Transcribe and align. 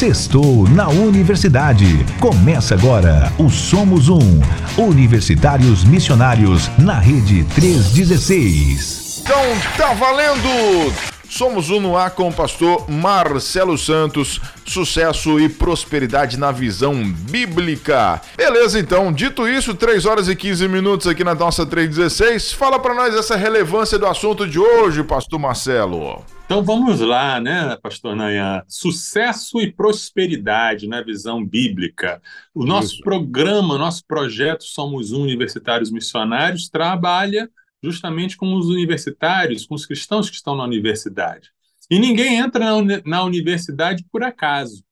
Sextou 0.00 0.66
na 0.66 0.88
Universidade. 0.88 2.06
Começa 2.18 2.74
agora 2.74 3.30
o 3.36 3.50
Somos 3.50 4.08
Um. 4.08 4.40
Universitários 4.78 5.84
Missionários 5.84 6.70
na 6.78 6.98
Rede 6.98 7.44
316. 7.44 9.20
Então 9.20 9.42
tá 9.76 9.92
valendo! 9.92 11.19
Somos 11.30 11.70
um 11.70 11.80
no 11.80 11.96
ar 11.96 12.10
com 12.10 12.28
o 12.28 12.34
pastor 12.34 12.90
Marcelo 12.90 13.78
Santos. 13.78 14.40
Sucesso 14.66 15.38
e 15.38 15.48
prosperidade 15.48 16.36
na 16.36 16.50
visão 16.50 17.04
bíblica. 17.04 18.20
Beleza, 18.36 18.80
então. 18.80 19.12
Dito 19.12 19.46
isso, 19.46 19.72
3 19.72 20.06
horas 20.06 20.28
e 20.28 20.34
15 20.34 20.66
minutos 20.66 21.06
aqui 21.06 21.22
na 21.22 21.34
nossa 21.34 21.64
316. 21.64 22.52
Fala 22.52 22.80
para 22.80 22.94
nós 22.94 23.14
essa 23.14 23.36
relevância 23.36 23.96
do 23.96 24.06
assunto 24.06 24.46
de 24.46 24.58
hoje, 24.58 25.04
pastor 25.04 25.38
Marcelo. 25.38 26.24
Então 26.46 26.64
vamos 26.64 27.00
lá, 27.00 27.40
né, 27.40 27.78
pastor 27.80 28.16
Nayan? 28.16 28.62
Sucesso 28.66 29.60
e 29.60 29.70
prosperidade 29.70 30.88
na 30.88 31.00
visão 31.00 31.46
bíblica. 31.46 32.20
O 32.52 32.66
nosso 32.66 32.94
Isso. 32.94 33.02
programa, 33.02 33.78
nosso 33.78 34.04
projeto 34.04 34.64
Somos 34.64 35.12
Universitários 35.12 35.92
Missionários 35.92 36.68
trabalha 36.68 37.48
justamente 37.82 38.36
com 38.36 38.54
os 38.54 38.66
universitários, 38.66 39.66
com 39.66 39.74
os 39.74 39.86
cristãos 39.86 40.28
que 40.28 40.36
estão 40.36 40.54
na 40.54 40.64
universidade. 40.64 41.50
E 41.90 41.98
ninguém 41.98 42.36
entra 42.36 42.82
na, 42.82 43.02
na 43.04 43.24
universidade 43.24 44.04
por 44.10 44.22
acaso. 44.22 44.84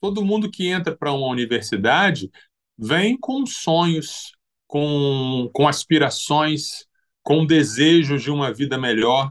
Todo 0.00 0.24
mundo 0.24 0.50
que 0.50 0.68
entra 0.68 0.96
para 0.96 1.12
uma 1.12 1.26
universidade 1.26 2.30
vem 2.78 3.16
com 3.18 3.44
sonhos, 3.44 4.32
com, 4.66 5.50
com 5.52 5.66
aspirações, 5.66 6.86
com 7.22 7.44
desejos 7.44 8.22
de 8.22 8.30
uma 8.30 8.52
vida 8.52 8.78
melhor 8.78 9.30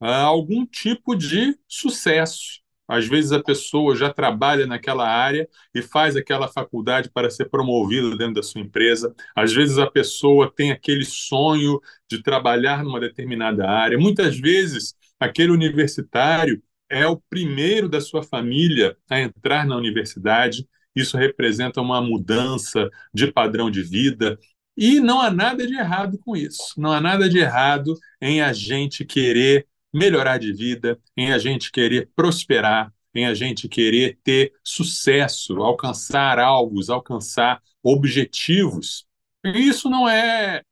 algum 0.00 0.64
tipo 0.64 1.14
de 1.14 1.58
sucesso. 1.68 2.59
Às 2.90 3.06
vezes 3.06 3.30
a 3.30 3.40
pessoa 3.42 3.94
já 3.94 4.12
trabalha 4.12 4.66
naquela 4.66 5.08
área 5.08 5.48
e 5.72 5.80
faz 5.80 6.16
aquela 6.16 6.48
faculdade 6.48 7.08
para 7.08 7.30
ser 7.30 7.48
promovida 7.48 8.16
dentro 8.16 8.34
da 8.34 8.42
sua 8.42 8.60
empresa. 8.60 9.14
Às 9.34 9.52
vezes 9.52 9.78
a 9.78 9.88
pessoa 9.88 10.52
tem 10.54 10.72
aquele 10.72 11.04
sonho 11.04 11.80
de 12.10 12.20
trabalhar 12.20 12.82
numa 12.82 12.98
determinada 12.98 13.70
área. 13.70 13.96
Muitas 13.96 14.38
vezes 14.40 14.94
aquele 15.20 15.52
universitário 15.52 16.60
é 16.88 17.06
o 17.06 17.16
primeiro 17.30 17.88
da 17.88 18.00
sua 18.00 18.24
família 18.24 18.96
a 19.08 19.20
entrar 19.20 19.64
na 19.64 19.76
universidade. 19.76 20.66
Isso 20.94 21.16
representa 21.16 21.80
uma 21.80 22.02
mudança 22.02 22.90
de 23.14 23.30
padrão 23.30 23.70
de 23.70 23.82
vida. 23.82 24.36
E 24.76 24.98
não 24.98 25.20
há 25.20 25.30
nada 25.30 25.64
de 25.64 25.74
errado 25.74 26.18
com 26.18 26.36
isso. 26.36 26.74
Não 26.76 26.90
há 26.90 27.00
nada 27.00 27.28
de 27.28 27.38
errado 27.38 27.94
em 28.20 28.40
a 28.40 28.52
gente 28.52 29.04
querer 29.04 29.66
melhorar 29.92 30.38
de 30.38 30.52
vida, 30.52 30.98
em 31.16 31.32
a 31.32 31.38
gente 31.38 31.70
querer 31.70 32.10
prosperar, 32.14 32.92
em 33.14 33.26
a 33.26 33.34
gente 33.34 33.68
querer 33.68 34.18
ter 34.22 34.52
sucesso, 34.62 35.62
alcançar 35.62 36.38
alvos, 36.38 36.90
alcançar 36.90 37.60
objetivos. 37.82 39.06
Isso 39.44 39.88
não 39.90 40.08
é 40.08 40.62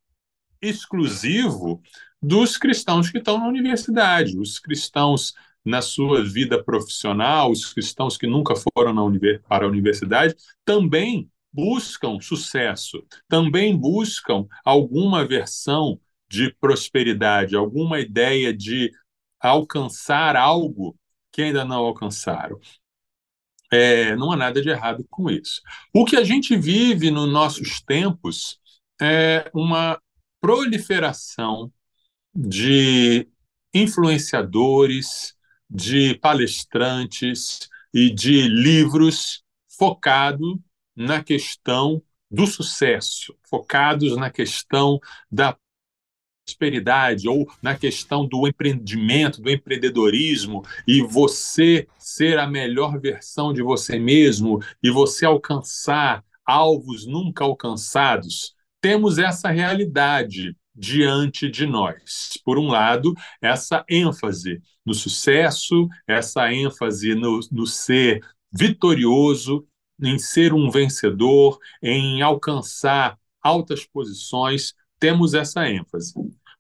exclusivo 0.61 1.83
dos 2.23 2.57
cristãos 2.57 3.11
que 3.11 3.19
estão 3.19 3.39
na 3.39 3.49
universidade, 3.49 4.39
os 4.39 4.59
cristãos 4.59 5.35
na 5.65 5.83
sua 5.83 6.25
vida 6.25 6.63
profissional, 6.63 7.51
os 7.51 7.73
cristãos 7.73 8.17
que 8.17 8.27
nunca 8.27 8.55
foram 8.57 8.95
para 9.49 9.65
a 9.65 9.69
universidade, 9.69 10.35
também 10.65 11.31
buscam 11.53 12.21
sucesso, 12.21 13.05
também 13.29 13.77
buscam 13.77 14.47
alguma 14.65 15.27
versão 15.27 16.01
de 16.29 16.55
prosperidade, 16.61 17.57
alguma 17.57 18.01
ideia 18.01 18.53
de 18.53 18.93
alcançar 19.41 20.37
algo 20.37 20.99
que 21.33 21.43
ainda 21.43 21.65
não 21.65 21.79
alcançaram. 21.79 22.59
É, 23.71 24.17
não 24.17 24.33
há 24.33 24.37
nada 24.37 24.63
de 24.63 24.69
errado 24.69 25.07
com 25.11 25.31
isso. 25.31 25.61
O 25.95 26.05
que 26.05 26.17
a 26.17 26.25
gente 26.25 26.57
vive 26.57 27.11
nos 27.11 27.31
nossos 27.31 27.81
tempos 27.83 28.59
é 29.01 29.51
uma 29.55 30.01
proliferação 30.41 31.71
de 32.35 33.29
influenciadores, 33.75 35.35
de 35.69 36.15
palestrantes 36.17 37.69
e 37.93 38.11
de 38.11 38.49
livros 38.49 39.43
focado 39.69 40.61
na 40.97 41.23
questão 41.23 42.03
do 42.31 42.47
sucesso, 42.47 43.35
focados 43.49 44.17
na 44.17 44.31
questão 44.31 44.99
da 45.31 45.57
prosperidade 46.49 47.29
ou 47.29 47.47
na 47.63 47.77
questão 47.77 48.27
do 48.27 48.49
empreendimento, 48.49 49.43
do 49.43 49.51
empreendedorismo 49.51 50.65
e 50.87 51.03
você 51.03 51.87
ser 51.99 52.39
a 52.39 52.47
melhor 52.47 52.99
versão 52.99 53.53
de 53.53 53.63
você 53.63 53.99
mesmo 53.99 54.61
e 54.83 54.91
você 54.91 55.27
alcançar 55.27 56.25
alvos 56.45 57.07
nunca 57.07 57.45
alcançados, 57.45 58.55
temos 58.81 59.19
essa 59.19 59.51
realidade 59.51 60.57
diante 60.75 61.51
de 61.51 61.67
nós. 61.67 62.39
Por 62.43 62.59
um 62.59 62.69
lado, 62.69 63.13
essa 63.43 63.85
ênfase 63.89 64.63
no 64.87 64.95
sucesso, 64.95 65.87
essa 66.07 66.51
ênfase 66.51 67.15
no, 67.15 67.41
no 67.53 67.67
ser 67.67 68.21
vitorioso, 68.51 69.67
em 70.01 70.19
ser 70.19 70.55
um 70.55 70.71
vencedor, 70.71 71.59
em 71.83 72.23
alcançar 72.23 73.19
altas 73.43 73.85
posições, 73.85 74.73
temos 74.99 75.35
essa 75.35 75.69
ênfase. 75.69 76.13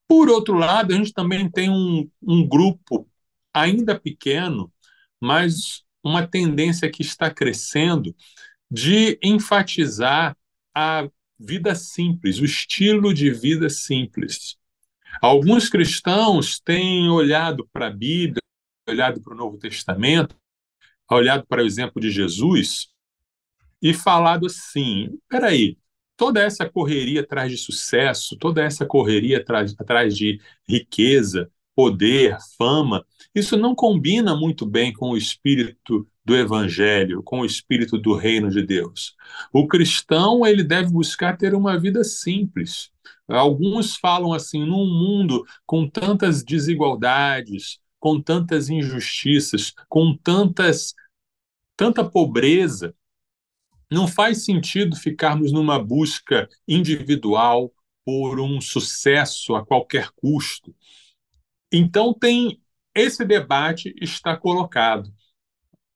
Por 0.08 0.30
outro 0.30 0.54
lado, 0.54 0.92
a 0.92 0.96
gente 0.96 1.12
também 1.12 1.50
tem 1.50 1.68
um, 1.68 2.10
um 2.22 2.48
grupo 2.48 3.06
ainda 3.52 3.98
pequeno, 3.98 4.72
mas 5.20 5.84
uma 6.02 6.26
tendência 6.26 6.90
que 6.90 7.02
está 7.02 7.30
crescendo 7.30 8.16
de 8.70 9.18
enfatizar 9.22 10.36
a 10.74 11.08
vida 11.38 11.74
simples, 11.74 12.38
o 12.38 12.44
estilo 12.44 13.12
de 13.12 13.30
vida 13.30 13.68
simples. 13.68 14.56
Alguns 15.20 15.68
cristãos 15.68 16.58
têm 16.60 17.08
olhado 17.08 17.68
para 17.72 17.88
a 17.88 17.92
Bíblia, 17.92 18.42
olhado 18.88 19.20
para 19.20 19.34
o 19.34 19.36
Novo 19.36 19.58
Testamento, 19.58 20.34
olhado 21.10 21.46
para 21.46 21.62
o 21.62 21.66
exemplo 21.66 22.00
de 22.00 22.10
Jesus 22.10 22.88
e 23.82 23.94
falado 23.94 24.46
assim: 24.46 25.18
peraí, 25.28 25.76
toda 26.18 26.42
essa 26.42 26.68
correria 26.68 27.20
atrás 27.20 27.50
de 27.50 27.56
sucesso, 27.56 28.36
toda 28.36 28.60
essa 28.60 28.84
correria 28.84 29.38
atrás, 29.38 29.74
atrás 29.78 30.16
de 30.16 30.40
riqueza, 30.68 31.48
poder, 31.76 32.36
fama, 32.58 33.06
isso 33.32 33.56
não 33.56 33.72
combina 33.72 34.34
muito 34.34 34.66
bem 34.66 34.92
com 34.92 35.10
o 35.10 35.16
espírito 35.16 36.08
do 36.24 36.36
evangelho, 36.36 37.22
com 37.22 37.40
o 37.40 37.44
espírito 37.44 37.96
do 37.96 38.16
reino 38.16 38.50
de 38.50 38.66
Deus. 38.66 39.14
O 39.52 39.68
cristão, 39.68 40.44
ele 40.44 40.64
deve 40.64 40.90
buscar 40.90 41.38
ter 41.38 41.54
uma 41.54 41.78
vida 41.78 42.02
simples. 42.02 42.90
Alguns 43.28 43.94
falam 43.94 44.32
assim, 44.32 44.66
num 44.66 44.86
mundo 44.86 45.44
com 45.64 45.88
tantas 45.88 46.42
desigualdades, 46.42 47.78
com 48.00 48.20
tantas 48.20 48.68
injustiças, 48.68 49.72
com 49.88 50.16
tantas 50.16 50.94
tanta 51.76 52.04
pobreza, 52.04 52.92
não 53.90 54.06
faz 54.06 54.44
sentido 54.44 54.96
ficarmos 54.96 55.52
numa 55.52 55.82
busca 55.82 56.48
individual 56.66 57.72
por 58.04 58.40
um 58.40 58.60
sucesso 58.60 59.54
a 59.54 59.64
qualquer 59.64 60.10
custo. 60.16 60.74
Então 61.72 62.14
tem 62.14 62.60
esse 62.94 63.24
debate 63.24 63.94
está 64.00 64.36
colocado. 64.36 65.12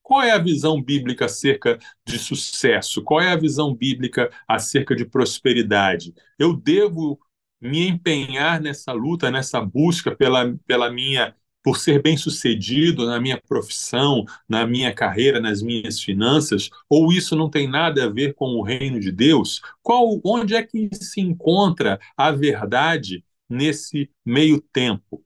Qual 0.03 0.23
é 0.23 0.33
a 0.33 0.39
visão 0.39 0.83
bíblica 0.83 1.25
acerca 1.27 1.79
de 2.07 2.19
sucesso? 2.19 3.03
Qual 3.03 3.21
é 3.21 3.33
a 3.33 3.37
visão 3.37 3.75
bíblica 3.75 4.31
acerca 4.47 4.95
de 4.95 5.05
prosperidade? 5.05 6.13
Eu 6.39 6.55
devo 6.55 7.19
me 7.61 7.89
empenhar 7.89 8.61
nessa 8.61 8.93
luta, 8.93 9.31
nessa 9.31 9.61
busca 9.61 10.15
pela, 10.15 10.55
pela 10.67 10.91
minha 10.93 11.35
por 11.63 11.79
ser 11.79 12.03
bem-sucedido 12.03 13.07
na 13.07 13.21
minha 13.21 13.41
profissão, 13.41 14.25
na 14.49 14.67
minha 14.67 14.93
carreira, 14.93 15.41
nas 15.41 15.63
minhas 15.63 16.01
finanças, 16.01 16.69
ou 16.89 17.13
isso 17.13 17.37
não 17.37 17.49
tem 17.49 17.69
nada 17.69 18.05
a 18.05 18.09
ver 18.09 18.35
com 18.35 18.47
o 18.57 18.63
reino 18.63 18.99
de 19.01 19.13
Deus? 19.13 19.61
Qual, 19.83 20.21
onde 20.25 20.55
é 20.55 20.63
que 20.63 20.89
se 20.95 21.21
encontra 21.21 22.01
a 22.17 22.31
verdade 22.33 23.25
nesse 23.49 24.11
meio 24.25 24.61
tempo? 24.61 25.25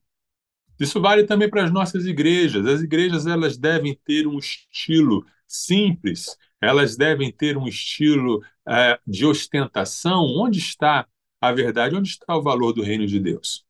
Isso 0.79 1.01
vale 1.01 1.25
também 1.25 1.49
para 1.49 1.65
as 1.65 1.73
nossas 1.73 2.05
igrejas. 2.07 2.67
As 2.67 2.83
igrejas 2.83 3.27
elas 3.27 3.57
devem 3.57 3.99
ter 4.05 4.27
um 4.27 4.39
estilo 4.39 5.25
simples, 5.47 6.37
elas 6.61 6.97
devem 6.97 7.33
ter 7.33 7.57
um 7.57 7.67
estilo 7.67 8.43
é, 8.69 8.99
de 9.07 9.25
ostentação. 9.25 10.25
Onde 10.25 10.59
está 10.59 11.07
a 11.41 11.53
verdade? 11.53 11.97
Onde 11.97 12.11
está 12.11 12.37
o 12.37 12.43
valor 12.43 12.73
do 12.73 12.83
reino 12.83 13.07
de 13.07 13.19
Deus? 13.19 13.66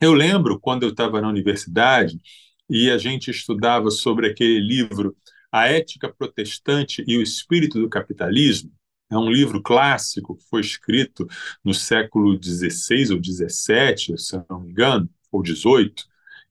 Eu 0.00 0.12
lembro 0.12 0.60
quando 0.60 0.82
eu 0.82 0.90
estava 0.90 1.20
na 1.20 1.28
universidade 1.28 2.20
e 2.68 2.90
a 2.90 2.98
gente 2.98 3.30
estudava 3.30 3.90
sobre 3.90 4.28
aquele 4.28 4.60
livro 4.60 5.16
A 5.50 5.68
Ética 5.68 6.12
Protestante 6.12 7.02
e 7.06 7.16
o 7.16 7.22
Espírito 7.22 7.80
do 7.80 7.88
Capitalismo. 7.88 8.70
É 9.10 9.16
um 9.16 9.30
livro 9.30 9.62
clássico, 9.62 10.36
foi 10.50 10.60
escrito 10.60 11.26
no 11.64 11.72
século 11.72 12.38
XVI 12.42 13.14
ou 13.14 13.22
XVII, 13.22 14.18
se 14.18 14.44
não 14.50 14.60
me 14.60 14.70
engano, 14.70 15.08
ou 15.30 15.44
XVIII. 15.44 15.94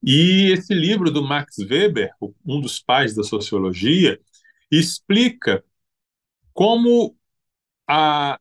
E 0.01 0.51
esse 0.51 0.73
livro 0.73 1.11
do 1.11 1.23
Max 1.23 1.57
Weber, 1.59 2.11
um 2.45 2.61
dos 2.61 2.79
pais 2.79 3.13
da 3.13 3.23
sociologia, 3.23 4.19
explica 4.71 5.63
como 6.53 7.15
a 7.87 8.39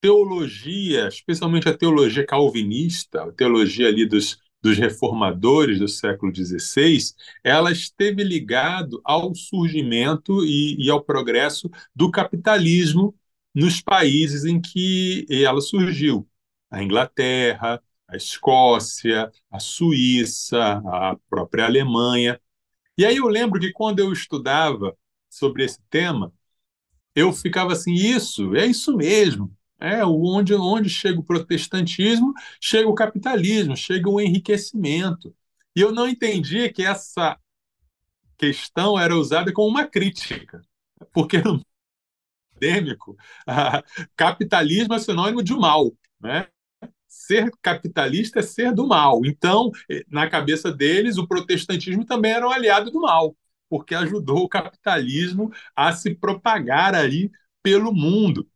teologia, 0.00 1.08
especialmente 1.08 1.68
a 1.68 1.76
teologia 1.76 2.26
calvinista, 2.26 3.24
a 3.24 3.32
teologia 3.32 3.88
ali 3.88 4.06
dos, 4.06 4.38
dos 4.62 4.76
reformadores 4.78 5.78
do 5.78 5.88
século 5.88 6.32
XVI, 6.32 7.14
ela 7.42 7.72
esteve 7.72 8.22
ligado 8.24 9.00
ao 9.04 9.34
surgimento 9.34 10.44
e, 10.44 10.76
e 10.78 10.90
ao 10.90 11.02
progresso 11.02 11.70
do 11.94 12.10
capitalismo 12.10 13.14
nos 13.54 13.80
países 13.80 14.44
em 14.44 14.60
que 14.60 15.26
ela 15.30 15.60
surgiu. 15.60 16.28
A 16.70 16.82
Inglaterra, 16.82 17.82
a 18.08 18.16
Escócia, 18.16 19.30
a 19.50 19.58
Suíça, 19.58 20.82
a 20.86 21.16
própria 21.28 21.64
Alemanha. 21.66 22.40
E 22.98 23.04
aí 23.04 23.16
eu 23.16 23.28
lembro 23.28 23.60
que 23.60 23.72
quando 23.72 24.00
eu 24.00 24.12
estudava 24.12 24.96
sobre 25.30 25.64
esse 25.64 25.80
tema, 25.90 26.32
eu 27.14 27.32
ficava 27.32 27.72
assim, 27.72 27.94
isso, 27.94 28.54
é 28.56 28.66
isso 28.66 28.96
mesmo. 28.96 29.55
É 29.78 30.04
onde, 30.04 30.54
onde 30.54 30.88
chega 30.88 31.20
o 31.20 31.24
protestantismo, 31.24 32.32
chega 32.60 32.88
o 32.88 32.94
capitalismo, 32.94 33.76
chega 33.76 34.08
o 34.08 34.20
enriquecimento. 34.20 35.34
E 35.74 35.80
eu 35.80 35.92
não 35.92 36.08
entendia 36.08 36.72
que 36.72 36.82
essa 36.82 37.38
questão 38.38 38.98
era 38.98 39.16
usada 39.16 39.52
como 39.52 39.68
uma 39.68 39.86
crítica, 39.86 40.62
porque 41.12 41.38
no 41.38 41.60
acadêmico, 42.54 43.16
capitalismo 44.16 44.94
é 44.94 44.98
sinônimo 44.98 45.42
de 45.42 45.54
mal, 45.54 45.92
né? 46.20 46.48
Ser 47.08 47.50
capitalista 47.62 48.40
é 48.40 48.42
ser 48.42 48.72
do 48.74 48.86
mal. 48.86 49.22
Então, 49.24 49.70
na 50.08 50.28
cabeça 50.28 50.72
deles, 50.72 51.18
o 51.18 51.26
protestantismo 51.26 52.04
também 52.04 52.32
era 52.32 52.46
um 52.46 52.50
aliado 52.52 52.90
do 52.90 53.00
mal, 53.00 53.36
porque 53.68 53.94
ajudou 53.94 54.44
o 54.44 54.48
capitalismo 54.48 55.52
a 55.74 55.92
se 55.92 56.14
propagar 56.14 56.94
ali 56.94 57.30
pelo 57.62 57.92
mundo. 57.92 58.48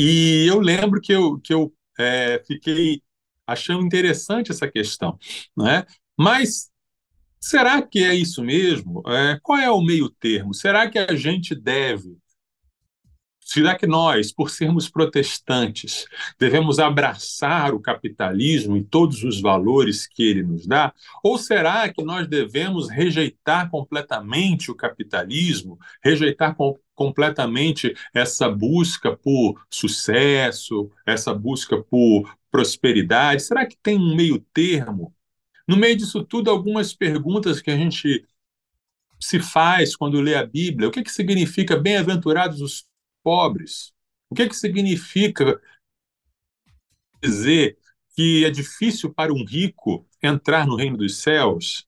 E 0.00 0.46
eu 0.46 0.60
lembro 0.60 1.00
que 1.00 1.12
eu, 1.12 1.40
que 1.40 1.52
eu 1.52 1.74
é, 1.98 2.40
fiquei 2.46 3.02
achando 3.44 3.84
interessante 3.84 4.52
essa 4.52 4.70
questão. 4.70 5.18
Né? 5.56 5.84
Mas 6.16 6.70
será 7.40 7.82
que 7.82 8.04
é 8.04 8.14
isso 8.14 8.44
mesmo? 8.44 9.02
É, 9.08 9.40
qual 9.42 9.58
é 9.58 9.68
o 9.68 9.82
meio 9.82 10.08
termo? 10.08 10.54
Será 10.54 10.88
que 10.88 11.00
a 11.00 11.16
gente 11.16 11.52
deve 11.52 12.16
Será 13.48 13.74
que 13.74 13.86
nós, 13.86 14.30
por 14.30 14.50
sermos 14.50 14.90
protestantes, 14.90 16.04
devemos 16.38 16.78
abraçar 16.78 17.72
o 17.72 17.80
capitalismo 17.80 18.76
e 18.76 18.84
todos 18.84 19.24
os 19.24 19.40
valores 19.40 20.06
que 20.06 20.22
ele 20.22 20.42
nos 20.42 20.66
dá? 20.66 20.92
Ou 21.24 21.38
será 21.38 21.88
que 21.90 22.04
nós 22.04 22.28
devemos 22.28 22.90
rejeitar 22.90 23.70
completamente 23.70 24.70
o 24.70 24.74
capitalismo, 24.74 25.78
rejeitar 26.04 26.54
com, 26.56 26.78
completamente 26.94 27.94
essa 28.12 28.50
busca 28.50 29.16
por 29.16 29.64
sucesso, 29.70 30.90
essa 31.06 31.32
busca 31.32 31.82
por 31.82 32.30
prosperidade? 32.50 33.42
Será 33.42 33.64
que 33.64 33.78
tem 33.82 33.96
um 33.96 34.14
meio 34.14 34.40
termo? 34.52 35.14
No 35.66 35.74
meio 35.74 35.96
disso 35.96 36.22
tudo, 36.22 36.50
algumas 36.50 36.92
perguntas 36.92 37.62
que 37.62 37.70
a 37.70 37.76
gente 37.78 38.26
se 39.18 39.40
faz 39.40 39.96
quando 39.96 40.20
lê 40.20 40.34
a 40.34 40.44
Bíblia. 40.44 40.86
O 40.86 40.90
que, 40.90 41.02
que 41.02 41.10
significa 41.10 41.78
bem-aventurados 41.78 42.60
os 42.60 42.87
pobres. 43.28 43.92
O 44.30 44.34
que, 44.34 44.48
que 44.48 44.56
significa 44.56 45.60
dizer 47.22 47.76
que 48.16 48.42
é 48.42 48.50
difícil 48.50 49.12
para 49.12 49.34
um 49.34 49.44
rico 49.44 50.08
entrar 50.22 50.66
no 50.66 50.76
reino 50.76 50.96
dos 50.96 51.18
céus? 51.18 51.86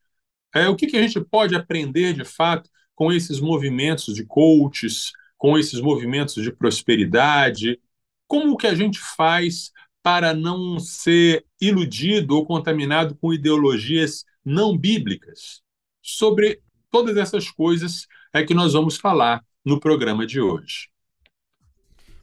É, 0.55 0.69
o 0.69 0.77
que, 0.77 0.87
que 0.87 0.99
a 0.99 1.01
gente 1.01 1.19
pode 1.19 1.55
aprender 1.57 2.13
de 2.13 2.27
fato 2.27 2.69
com 2.95 3.11
esses 3.11 3.41
movimentos 3.41 4.15
de 4.15 4.23
coaches, 4.23 5.13
com 5.39 5.57
esses 5.57 5.81
movimentos 5.81 6.35
de 6.35 6.53
prosperidade? 6.53 7.81
Como 8.27 8.59
que 8.59 8.67
a 8.67 8.75
gente 8.75 8.99
faz 8.99 9.73
para 10.03 10.35
não 10.35 10.79
ser 10.79 11.47
iludido 11.59 12.37
ou 12.37 12.45
contaminado 12.45 13.17
com 13.17 13.33
ideologias 13.33 14.27
não 14.45 14.77
bíblicas? 14.77 15.63
Sobre 16.03 16.61
todas 16.91 17.17
essas 17.17 17.51
coisas 17.51 18.07
é 18.31 18.45
que 18.45 18.53
nós 18.53 18.75
vamos 18.75 18.99
falar 18.99 19.43
no 19.65 19.81
programa 19.81 20.27
de 20.27 20.39
hoje. 20.39 20.91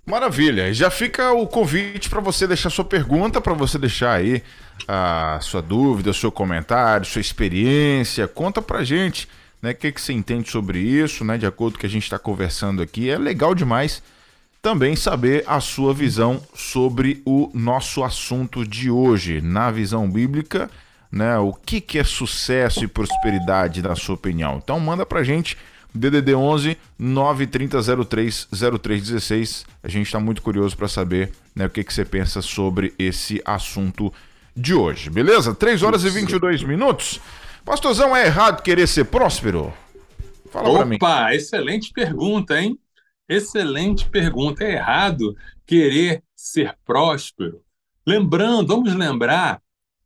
Maravilha. 0.07 0.73
Já 0.73 0.89
fica 0.89 1.33
o 1.33 1.45
convite 1.45 2.09
para 2.09 2.21
você 2.21 2.47
deixar 2.47 2.69
sua 2.69 2.85
pergunta, 2.85 3.41
para 3.41 3.53
você 3.53 3.77
deixar 3.77 4.13
aí 4.13 4.41
a 4.87 5.37
sua 5.41 5.61
dúvida, 5.61 6.13
seu 6.13 6.31
comentário, 6.31 7.05
sua 7.05 7.19
experiência. 7.19 8.25
Conta 8.25 8.61
pra 8.61 8.85
gente, 8.85 9.27
né, 9.61 9.71
o 9.71 9.75
que, 9.75 9.91
que 9.91 9.99
você 9.99 10.13
entende 10.13 10.49
sobre 10.49 10.79
isso, 10.79 11.25
né, 11.25 11.37
de 11.37 11.45
acordo 11.45 11.73
com 11.73 11.79
o 11.79 11.81
que 11.81 11.85
a 11.87 11.89
gente 11.89 12.03
está 12.03 12.17
conversando 12.17 12.81
aqui. 12.81 13.09
É 13.09 13.17
legal 13.17 13.53
demais 13.53 14.01
também 14.61 14.95
saber 14.95 15.43
a 15.45 15.59
sua 15.59 15.93
visão 15.93 16.41
sobre 16.55 17.21
o 17.25 17.51
nosso 17.53 18.01
assunto 18.01 18.65
de 18.65 18.89
hoje, 18.89 19.41
na 19.41 19.69
visão 19.71 20.09
bíblica, 20.09 20.71
né, 21.11 21.37
o 21.37 21.51
que, 21.51 21.81
que 21.81 21.99
é 21.99 22.03
sucesso 22.05 22.81
e 22.81 22.87
prosperidade 22.87 23.81
na 23.81 23.93
sua 23.93 24.15
opinião. 24.15 24.61
Então 24.63 24.79
manda 24.79 25.05
pra 25.05 25.21
gente 25.21 25.57
DDD 25.97 26.33
11 26.33 26.77
93003 26.97 28.47
0316. 28.51 29.65
A 29.83 29.87
gente 29.87 30.05
está 30.05 30.19
muito 30.19 30.41
curioso 30.41 30.77
para 30.77 30.87
saber 30.87 31.31
né, 31.55 31.65
o 31.65 31.69
que, 31.69 31.83
que 31.83 31.93
você 31.93 32.05
pensa 32.05 32.41
sobre 32.41 32.93
esse 32.97 33.41
assunto 33.43 34.13
de 34.55 34.73
hoje, 34.73 35.09
beleza? 35.09 35.53
3 35.53 35.83
horas 35.83 36.03
e 36.03 36.09
22 36.09 36.63
minutos. 36.63 37.19
Pastorzão, 37.63 38.15
é 38.15 38.25
errado 38.25 38.63
querer 38.63 38.87
ser 38.87 39.05
próspero? 39.05 39.73
Fala 40.51 40.73
para 40.73 40.85
mim. 40.85 40.95
Opa, 40.95 41.35
excelente 41.35 41.91
pergunta, 41.91 42.59
hein? 42.59 42.79
Excelente 43.27 44.07
pergunta. 44.09 44.63
É 44.63 44.73
errado 44.73 45.35
querer 45.65 46.23
ser 46.35 46.75
próspero? 46.85 47.61
Lembrando, 48.05 48.67
vamos 48.67 48.93
lembrar 48.95 49.61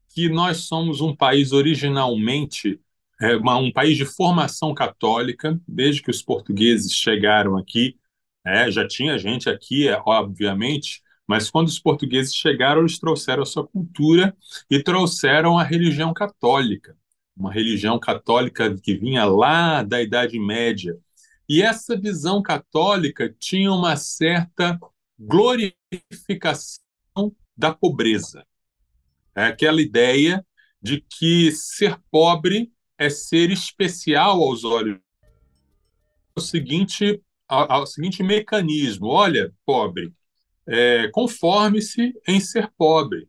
que 0.09 0.27
nós 0.27 0.57
somos 0.57 1.01
um 1.01 1.15
país 1.15 1.51
originalmente 1.51 2.79
é 3.21 3.35
uma, 3.35 3.55
um 3.57 3.71
país 3.71 3.95
de 3.95 4.05
formação 4.05 4.73
católica, 4.73 5.59
desde 5.67 6.01
que 6.01 6.09
os 6.09 6.23
portugueses 6.23 6.91
chegaram 6.91 7.55
aqui, 7.55 7.95
é, 8.43 8.71
já 8.71 8.87
tinha 8.87 9.17
gente 9.19 9.47
aqui, 9.47 9.87
é, 9.87 10.01
obviamente, 10.03 11.03
mas 11.27 11.49
quando 11.49 11.67
os 11.67 11.77
portugueses 11.77 12.35
chegaram, 12.35 12.81
eles 12.81 12.97
trouxeram 12.99 13.43
a 13.43 13.45
sua 13.45 13.65
cultura 13.65 14.35
e 14.69 14.81
trouxeram 14.81 15.57
a 15.59 15.63
religião 15.63 16.13
católica, 16.13 16.97
uma 17.37 17.53
religião 17.53 17.99
católica 17.99 18.75
que 18.75 18.95
vinha 18.95 19.23
lá 19.23 19.83
da 19.83 20.01
Idade 20.01 20.39
Média. 20.39 20.97
E 21.47 21.61
essa 21.61 21.95
visão 21.95 22.41
católica 22.41 23.33
tinha 23.39 23.71
uma 23.71 23.95
certa 23.95 24.79
glorificação 25.19 26.81
da 27.55 27.71
pobreza. 27.71 28.43
É 29.35 29.45
aquela 29.45 29.81
ideia 29.81 30.43
de 30.81 31.01
que 31.01 31.51
ser 31.51 31.97
pobre 32.09 32.71
é 33.01 33.09
ser 33.09 33.49
especial 33.49 34.43
aos 34.43 34.63
olhos. 34.63 34.99
O 36.35 36.39
seguinte, 36.39 37.19
ao, 37.47 37.87
seguinte 37.87 38.21
mecanismo: 38.21 39.07
olha, 39.07 39.51
pobre, 39.65 40.13
é, 40.67 41.07
conforme-se 41.07 42.13
em 42.27 42.39
ser 42.39 42.71
pobre. 42.77 43.27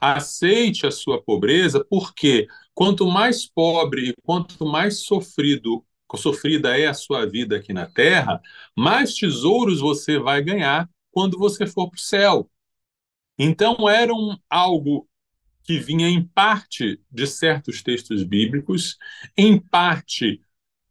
Aceite 0.00 0.86
a 0.86 0.92
sua 0.92 1.20
pobreza, 1.20 1.84
porque 1.90 2.46
quanto 2.72 3.04
mais 3.08 3.44
pobre 3.44 4.10
e 4.10 4.14
quanto 4.22 4.64
mais 4.64 5.00
sofrido, 5.00 5.84
sofrida 6.14 6.78
é 6.78 6.86
a 6.86 6.94
sua 6.94 7.26
vida 7.26 7.56
aqui 7.56 7.72
na 7.72 7.86
Terra, 7.86 8.40
mais 8.76 9.12
tesouros 9.12 9.80
você 9.80 10.20
vai 10.20 10.40
ganhar 10.40 10.88
quando 11.10 11.36
você 11.36 11.66
for 11.66 11.90
para 11.90 11.96
o 11.96 12.00
céu. 12.00 12.48
Então 13.36 13.88
era 13.88 14.14
um, 14.14 14.36
algo 14.48 15.07
que 15.68 15.78
vinha 15.78 16.08
em 16.08 16.24
parte 16.24 16.98
de 17.12 17.26
certos 17.26 17.82
textos 17.82 18.22
bíblicos, 18.22 18.96
em 19.36 19.60
parte 19.60 20.40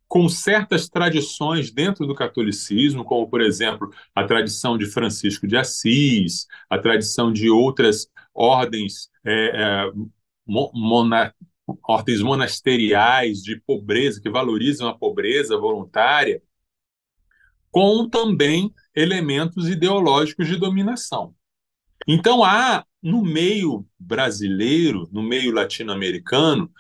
com 0.08 0.30
certas 0.30 0.88
tradições 0.88 1.72
dentro 1.72 2.06
do 2.06 2.14
catolicismo, 2.14 3.04
como, 3.04 3.28
por 3.28 3.42
exemplo, 3.42 3.92
a 4.14 4.24
tradição 4.24 4.78
de 4.78 4.86
Francisco 4.86 5.48
de 5.48 5.58
Assis, 5.58 6.46
a 6.70 6.78
tradição 6.78 7.34
de 7.34 7.50
outras 7.50 8.08
ordens, 8.32 9.10
é, 9.26 9.34
é, 9.34 9.92
mona, 10.48 11.34
ordens 11.82 12.22
monasteriais 12.22 13.42
de 13.42 13.60
pobreza, 13.60 14.22
que 14.22 14.30
valorizam 14.30 14.88
a 14.88 14.96
pobreza 14.96 15.58
voluntária, 15.58 16.40
com 17.72 18.08
também 18.08 18.72
elementos 18.96 19.68
ideológicos 19.68 20.48
de 20.48 20.56
dominação. 20.56 21.34
Então 22.08 22.44
há 22.44 22.86
no 23.02 23.24
meio 23.24 23.86
brasileiro, 24.00 25.08
no 25.12 25.22
meio 25.22 25.54
latino-americano, 25.54 26.72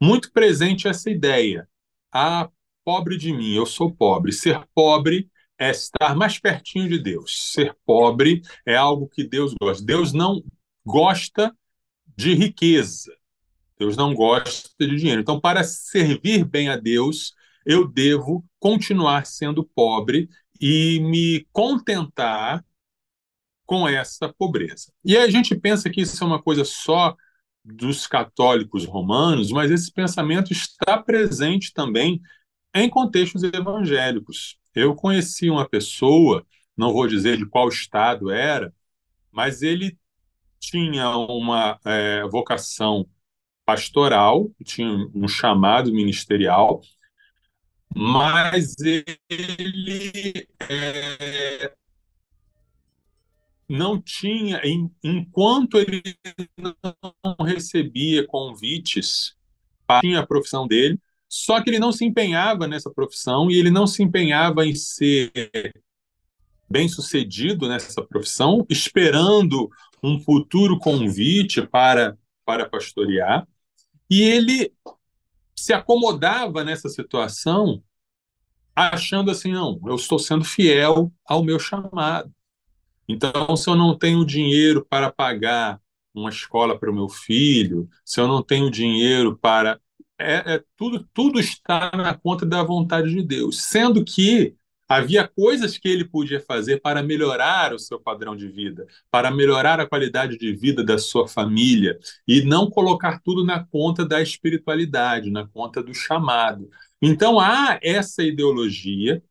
muito 0.00 0.32
presente 0.32 0.88
essa 0.88 1.10
ideia. 1.10 1.68
Ah, 2.12 2.50
pobre 2.84 3.16
de 3.16 3.32
mim, 3.32 3.54
eu 3.54 3.66
sou 3.66 3.90
pobre. 3.94 4.32
Ser 4.32 4.60
pobre 4.74 5.30
é 5.58 5.70
estar 5.70 6.16
mais 6.16 6.38
pertinho 6.38 6.88
de 6.88 6.98
Deus. 6.98 7.52
Ser 7.52 7.76
pobre 7.86 8.42
é 8.66 8.74
algo 8.74 9.08
que 9.08 9.24
Deus 9.24 9.54
gosta. 9.60 9.84
Deus 9.84 10.12
não 10.12 10.42
gosta 10.84 11.56
de 12.16 12.34
riqueza. 12.34 13.12
Deus 13.78 13.96
não 13.96 14.14
gosta 14.14 14.70
de 14.80 14.96
dinheiro. 14.96 15.20
Então, 15.20 15.40
para 15.40 15.64
servir 15.64 16.44
bem 16.44 16.68
a 16.68 16.76
Deus, 16.76 17.34
eu 17.64 17.86
devo 17.86 18.44
continuar 18.58 19.26
sendo 19.26 19.64
pobre 19.64 20.28
e 20.60 21.00
me 21.00 21.46
contentar 21.52 22.64
com 23.66 23.88
essa 23.88 24.32
pobreza. 24.32 24.92
E 25.04 25.16
aí 25.16 25.24
a 25.24 25.30
gente 25.30 25.54
pensa 25.54 25.88
que 25.90 26.02
isso 26.02 26.22
é 26.22 26.26
uma 26.26 26.42
coisa 26.42 26.64
só 26.64 27.16
dos 27.64 28.06
católicos 28.06 28.84
romanos, 28.84 29.50
mas 29.50 29.70
esse 29.70 29.92
pensamento 29.92 30.52
está 30.52 30.98
presente 31.00 31.72
também 31.72 32.20
em 32.74 32.88
contextos 32.88 33.42
evangélicos. 33.42 34.58
Eu 34.74 34.94
conheci 34.94 35.50
uma 35.50 35.68
pessoa, 35.68 36.44
não 36.76 36.92
vou 36.92 37.06
dizer 37.06 37.36
de 37.36 37.46
qual 37.46 37.68
estado 37.68 38.30
era, 38.30 38.74
mas 39.30 39.62
ele 39.62 39.96
tinha 40.58 41.10
uma 41.10 41.78
é, 41.84 42.22
vocação 42.28 43.06
pastoral, 43.64 44.50
tinha 44.64 44.88
um 45.14 45.28
chamado 45.28 45.92
ministerial, 45.92 46.80
mas 47.94 48.74
ele 49.28 50.48
é, 50.68 51.74
não 53.72 54.00
tinha, 54.00 54.60
enquanto 55.02 55.78
ele 55.78 56.02
não 56.58 57.46
recebia 57.46 58.26
convites, 58.26 59.34
tinha 60.00 60.20
a 60.20 60.26
profissão 60.26 60.66
dele, 60.66 61.00
só 61.26 61.62
que 61.62 61.70
ele 61.70 61.78
não 61.78 61.90
se 61.90 62.04
empenhava 62.04 62.68
nessa 62.68 62.90
profissão 62.90 63.50
e 63.50 63.58
ele 63.58 63.70
não 63.70 63.86
se 63.86 64.02
empenhava 64.02 64.66
em 64.66 64.74
ser 64.74 65.32
bem-sucedido 66.68 67.66
nessa 67.66 68.02
profissão, 68.02 68.66
esperando 68.68 69.70
um 70.02 70.20
futuro 70.20 70.78
convite 70.78 71.62
para 71.66 72.16
para 72.44 72.68
pastorear. 72.68 73.46
E 74.10 74.20
ele 74.20 74.74
se 75.56 75.72
acomodava 75.72 76.64
nessa 76.64 76.88
situação, 76.88 77.82
achando 78.74 79.30
assim: 79.30 79.52
não, 79.52 79.80
eu 79.86 79.94
estou 79.94 80.18
sendo 80.18 80.44
fiel 80.44 81.10
ao 81.24 81.42
meu 81.42 81.58
chamado. 81.58 82.34
Então, 83.08 83.56
se 83.56 83.68
eu 83.68 83.74
não 83.74 83.96
tenho 83.96 84.24
dinheiro 84.24 84.86
para 84.88 85.10
pagar 85.10 85.80
uma 86.14 86.30
escola 86.30 86.78
para 86.78 86.90
o 86.90 86.94
meu 86.94 87.08
filho, 87.08 87.88
se 88.04 88.20
eu 88.20 88.28
não 88.28 88.42
tenho 88.42 88.70
dinheiro 88.70 89.36
para. 89.36 89.80
É, 90.18 90.54
é, 90.54 90.64
tudo, 90.76 91.08
tudo 91.12 91.40
está 91.40 91.90
na 91.94 92.14
conta 92.14 92.46
da 92.46 92.62
vontade 92.62 93.10
de 93.10 93.22
Deus. 93.22 93.62
Sendo 93.62 94.04
que 94.04 94.56
Havia 94.92 95.26
coisas 95.26 95.78
que 95.78 95.88
ele 95.88 96.04
podia 96.04 96.38
fazer 96.38 96.82
para 96.82 97.02
melhorar 97.02 97.72
o 97.72 97.78
seu 97.78 97.98
padrão 97.98 98.36
de 98.36 98.46
vida, 98.46 98.86
para 99.10 99.30
melhorar 99.30 99.80
a 99.80 99.86
qualidade 99.86 100.36
de 100.36 100.52
vida 100.52 100.84
da 100.84 100.98
sua 100.98 101.26
família 101.26 101.98
e 102.28 102.42
não 102.42 102.68
colocar 102.68 103.18
tudo 103.20 103.42
na 103.42 103.64
conta 103.64 104.04
da 104.04 104.20
espiritualidade, 104.20 105.30
na 105.30 105.46
conta 105.46 105.82
do 105.82 105.94
chamado. 105.94 106.68
Então 107.00 107.40
há 107.40 107.78
essa 107.82 108.22
ideologia 108.22 109.22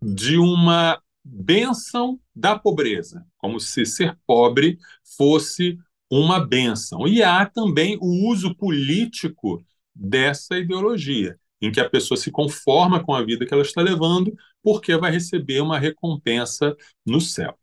de 0.00 0.38
uma 0.38 1.02
bênção 1.28 2.20
da 2.34 2.56
pobreza, 2.56 3.26
como 3.36 3.58
se 3.58 3.84
ser 3.84 4.16
pobre 4.26 4.78
fosse 5.16 5.76
uma 6.08 6.38
bênção. 6.44 7.06
E 7.08 7.22
há 7.22 7.44
também 7.44 7.98
o 8.00 8.28
uso 8.28 8.54
político 8.54 9.64
dessa 9.94 10.56
ideologia 10.56 11.38
em 11.60 11.72
que 11.72 11.80
a 11.80 11.88
pessoa 11.88 12.16
se 12.16 12.30
conforma 12.30 13.02
com 13.02 13.14
a 13.14 13.24
vida 13.24 13.46
que 13.46 13.52
ela 13.52 13.62
está 13.62 13.80
levando, 13.80 14.36
porque 14.62 14.96
vai 14.96 15.10
receber 15.10 15.60
uma 15.60 15.78
recompensa 15.78 16.76
no 17.04 17.20
céu. 17.20 17.58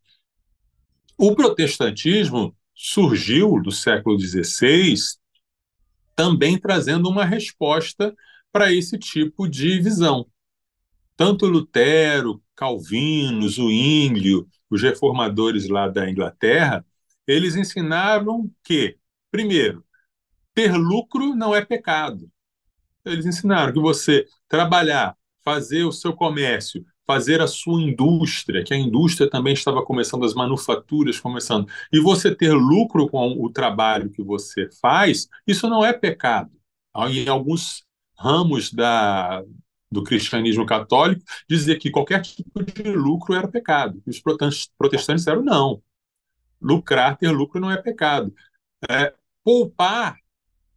O 1.18 1.36
protestantismo 1.36 2.56
surgiu 2.74 3.62
do 3.62 3.72
século 3.72 4.20
XVI 4.20 4.96
também 6.16 6.60
trazendo 6.60 7.08
uma 7.08 7.24
resposta 7.24 8.16
para 8.52 8.74
esse 8.74 8.98
tipo 8.98 9.48
de 9.48 9.80
visão. 9.80 10.28
Tanto 11.16 11.46
Lutero, 11.46 12.43
Calvino, 12.56 13.48
Zwinglio, 13.48 14.48
os 14.70 14.82
reformadores 14.82 15.68
lá 15.70 15.88
da 15.88 16.10
Inglaterra, 16.10 16.86
eles 17.28 17.56
ensinavam 17.56 18.50
que, 18.64 18.98
primeiro, 19.32 19.84
ter 20.54 20.74
lucro 20.76 21.36
não 21.36 21.56
é 21.56 21.64
pecado. 21.64 22.30
Eles 23.06 23.26
ensinaram 23.26 23.74
que 23.74 23.80
você 23.80 24.26
trabalhar, 24.48 25.16
fazer 25.44 25.84
o 25.84 25.92
seu 25.92 26.14
comércio, 26.14 26.86
fazer 27.06 27.42
a 27.42 27.48
sua 27.48 27.82
indústria, 27.82 28.64
que 28.64 28.74
a 28.74 28.78
indústria 28.78 29.30
também 29.30 29.54
estava 29.54 29.84
começando, 29.84 30.26
as 30.26 30.34
manufaturas 30.34 31.20
começando, 31.20 31.68
e 31.92 32.00
você 32.00 32.34
ter 32.34 32.54
lucro 32.54 33.10
com 33.10 33.34
o 33.44 33.50
trabalho 33.50 34.10
que 34.10 34.24
você 34.24 34.70
faz, 34.82 35.28
isso 35.46 35.70
não 35.70 35.84
é 35.84 35.92
pecado. 35.92 36.52
Em 37.10 37.28
alguns 37.28 37.84
ramos 38.18 38.72
da, 38.72 39.44
do 39.94 40.04
cristianismo 40.04 40.66
católico, 40.66 41.24
dizia 41.48 41.78
que 41.78 41.92
qualquer 41.92 42.22
tipo 42.22 42.64
de 42.64 42.92
lucro 42.92 43.34
era 43.36 43.48
pecado. 43.48 44.02
Os 44.06 44.20
protestantes 44.20 45.24
disseram 45.24 45.44
não. 45.44 45.82
Lucrar, 46.62 47.18
ter 47.18 47.32
lucro 47.32 47.62
não 47.62 47.72
é 47.72 47.82
pecado. 47.82 48.34
É, 48.90 49.14
poupar 49.44 50.18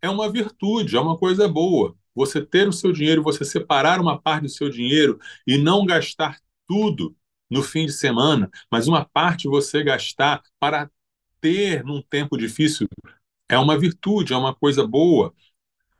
é 0.03 0.11
uma 0.11 0.31
virtude, 0.31 0.97
é 0.97 1.01
uma 1.01 1.17
coisa 1.17 1.49
boa 1.49 1.97
você 2.17 2.45
ter 2.45 2.67
o 2.67 2.73
seu 2.73 2.93
dinheiro, 2.93 3.23
você 3.23 3.45
separar 3.45 4.01
uma 4.01 4.19
parte 4.19 4.45
do 4.45 4.49
seu 4.49 4.71
dinheiro 4.71 5.21
e 5.47 5.59
não 5.59 5.85
gastar 5.85 6.41
tudo 6.67 7.15
no 7.51 7.63
fim 7.63 7.85
de 7.85 7.93
semana, 7.93 8.51
mas 8.73 8.89
uma 8.89 9.05
parte 9.05 9.47
você 9.47 9.83
gastar 9.85 10.43
para 10.59 10.91
ter 11.41 11.85
num 11.85 12.01
tempo 12.03 12.37
difícil, 12.37 12.89
é 13.49 13.59
uma 13.59 13.79
virtude, 13.79 14.33
é 14.33 14.37
uma 14.37 14.55
coisa 14.55 14.87
boa. 14.87 15.33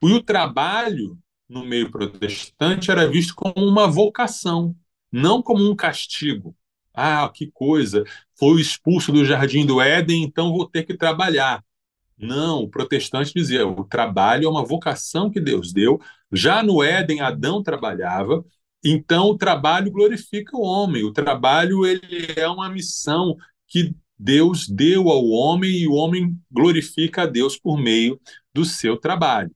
E 0.03 0.13
o 0.13 0.23
trabalho 0.23 1.19
no 1.49 1.65
meio 1.65 1.91
protestante 1.91 2.91
era 2.91 3.09
visto 3.09 3.35
como 3.35 3.65
uma 3.67 3.87
vocação, 3.87 4.75
não 5.11 5.43
como 5.43 5.69
um 5.69 5.77
castigo. 5.77 6.57
Ah, 6.93 7.29
que 7.33 7.51
coisa! 7.51 8.05
Foi 8.39 8.61
expulso 8.61 9.13
do 9.13 9.25
jardim 9.25 9.67
do 9.67 9.81
Éden, 9.81 10.23
então 10.25 10.53
vou 10.53 10.69
ter 10.69 10.85
que 10.85 10.97
trabalhar. 10.97 11.65
Não, 12.19 12.63
o 12.63 12.69
protestante 12.69 13.33
dizia: 13.35 13.67
o 13.67 13.85
trabalho 13.85 14.47
é 14.47 14.51
uma 14.51 14.65
vocação 14.65 15.31
que 15.31 15.41
Deus 15.41 15.73
deu. 15.73 16.01
Já 16.33 16.63
no 16.63 16.83
Éden, 16.83 17.21
Adão 17.21 17.63
trabalhava, 17.63 18.45
então 18.85 19.27
o 19.29 19.37
trabalho 19.37 19.91
glorifica 19.91 20.57
o 20.57 20.63
homem. 20.63 21.05
O 21.05 21.13
trabalho 21.13 21.85
ele 21.87 22.29
é 22.37 22.49
uma 22.49 22.69
missão 22.71 23.37
que 23.69 23.95
Deus 24.19 24.69
deu 24.69 25.11
ao 25.11 25.27
homem 25.29 25.71
e 25.71 25.87
o 25.89 25.93
homem 25.93 26.39
glorifica 26.51 27.23
a 27.23 27.27
Deus 27.27 27.59
por 27.59 27.77
meio 27.77 28.19
do 28.55 28.65
seu 28.65 28.97
trabalho. 28.97 29.51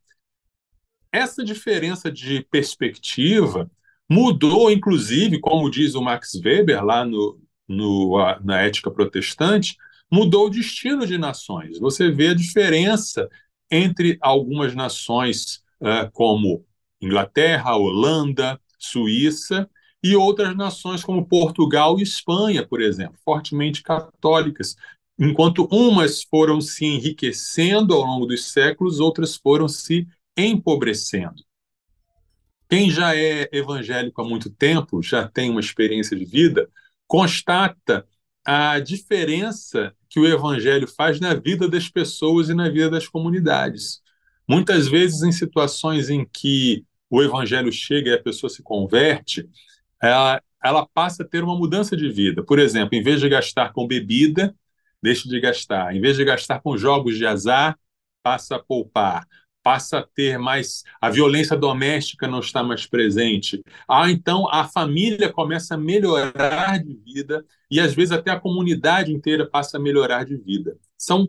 Essa 1.12 1.44
diferença 1.44 2.10
de 2.10 2.44
perspectiva 2.50 3.70
mudou, 4.08 4.70
inclusive, 4.70 5.40
como 5.40 5.70
diz 5.70 5.94
o 5.94 6.02
Max 6.02 6.34
Weber 6.34 6.84
lá 6.84 7.04
no, 7.04 7.40
no, 7.68 8.16
na 8.42 8.60
Ética 8.60 8.90
Protestante, 8.90 9.76
mudou 10.10 10.46
o 10.46 10.50
destino 10.50 11.06
de 11.06 11.16
nações. 11.16 11.78
Você 11.78 12.10
vê 12.10 12.28
a 12.28 12.34
diferença 12.34 13.28
entre 13.70 14.18
algumas 14.20 14.74
nações 14.74 15.62
uh, 15.80 16.10
como 16.12 16.64
Inglaterra, 17.00 17.76
Holanda, 17.76 18.60
Suíça 18.78 19.68
e 20.02 20.16
outras 20.16 20.56
nações 20.56 21.04
como 21.04 21.26
Portugal 21.26 21.98
e 21.98 22.02
Espanha, 22.02 22.66
por 22.66 22.80
exemplo, 22.80 23.16
fortemente 23.24 23.82
católicas. 23.82 24.74
Enquanto 25.18 25.68
umas 25.70 26.22
foram 26.22 26.60
se 26.60 26.86
enriquecendo 26.86 27.94
ao 27.94 28.00
longo 28.00 28.26
dos 28.26 28.46
séculos, 28.46 28.98
outras 28.98 29.36
foram 29.36 29.68
se 29.68 30.08
empobrecendo. 30.46 31.42
Quem 32.68 32.88
já 32.88 33.16
é 33.16 33.48
evangélico 33.52 34.22
há 34.22 34.24
muito 34.24 34.48
tempo, 34.48 35.02
já 35.02 35.26
tem 35.26 35.50
uma 35.50 35.60
experiência 35.60 36.16
de 36.16 36.24
vida, 36.24 36.68
constata 37.06 38.06
a 38.44 38.78
diferença 38.78 39.92
que 40.08 40.20
o 40.20 40.26
evangelho 40.26 40.86
faz 40.86 41.18
na 41.20 41.34
vida 41.34 41.68
das 41.68 41.88
pessoas 41.88 42.48
e 42.48 42.54
na 42.54 42.68
vida 42.68 42.90
das 42.90 43.08
comunidades. 43.08 44.00
Muitas 44.48 44.86
vezes, 44.88 45.22
em 45.22 45.32
situações 45.32 46.08
em 46.10 46.24
que 46.24 46.84
o 47.10 47.22
evangelho 47.22 47.72
chega 47.72 48.10
e 48.10 48.14
a 48.14 48.22
pessoa 48.22 48.48
se 48.48 48.62
converte, 48.62 49.48
ela, 50.00 50.40
ela 50.62 50.86
passa 50.86 51.24
a 51.24 51.26
ter 51.26 51.42
uma 51.42 51.56
mudança 51.56 51.96
de 51.96 52.08
vida. 52.08 52.42
Por 52.44 52.58
exemplo, 52.58 52.96
em 52.96 53.02
vez 53.02 53.20
de 53.20 53.28
gastar 53.28 53.72
com 53.72 53.86
bebida, 53.86 54.54
deixa 55.02 55.28
de 55.28 55.40
gastar. 55.40 55.94
Em 55.94 56.00
vez 56.00 56.16
de 56.16 56.24
gastar 56.24 56.60
com 56.60 56.76
jogos 56.78 57.16
de 57.16 57.26
azar, 57.26 57.78
passa 58.22 58.56
a 58.56 58.58
poupar 58.58 59.26
passa 59.62 59.98
a 59.98 60.02
ter 60.02 60.38
mais. 60.38 60.82
A 61.00 61.10
violência 61.10 61.56
doméstica 61.56 62.26
não 62.26 62.40
está 62.40 62.62
mais 62.62 62.86
presente. 62.86 63.62
Ah, 63.88 64.10
então 64.10 64.48
a 64.50 64.66
família 64.66 65.32
começa 65.32 65.74
a 65.74 65.78
melhorar 65.78 66.78
de 66.82 66.94
vida 66.94 67.44
e 67.70 67.80
às 67.80 67.94
vezes 67.94 68.12
até 68.12 68.30
a 68.30 68.40
comunidade 68.40 69.12
inteira 69.12 69.48
passa 69.48 69.76
a 69.76 69.80
melhorar 69.80 70.24
de 70.24 70.36
vida. 70.36 70.76
São 70.96 71.28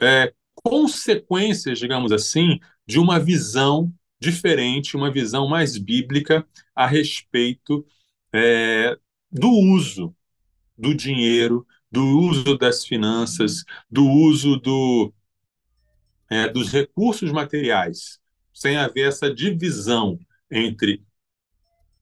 é, 0.00 0.32
consequências, 0.54 1.78
digamos 1.78 2.12
assim, 2.12 2.58
de 2.86 2.98
uma 2.98 3.18
visão 3.18 3.92
diferente, 4.20 4.96
uma 4.96 5.10
visão 5.10 5.48
mais 5.48 5.78
bíblica 5.78 6.46
a 6.74 6.86
respeito 6.86 7.86
é, 8.32 8.96
do 9.30 9.50
uso 9.50 10.14
do 10.76 10.94
dinheiro, 10.94 11.66
do 11.90 12.04
uso 12.20 12.56
das 12.56 12.84
finanças, 12.84 13.64
do 13.90 14.06
uso 14.06 14.56
do, 14.56 15.12
é, 16.30 16.48
dos 16.48 16.70
recursos 16.70 17.30
materiais, 17.32 18.18
sem 18.52 18.76
haver 18.76 19.08
essa 19.08 19.32
divisão 19.32 20.18
entre 20.50 21.02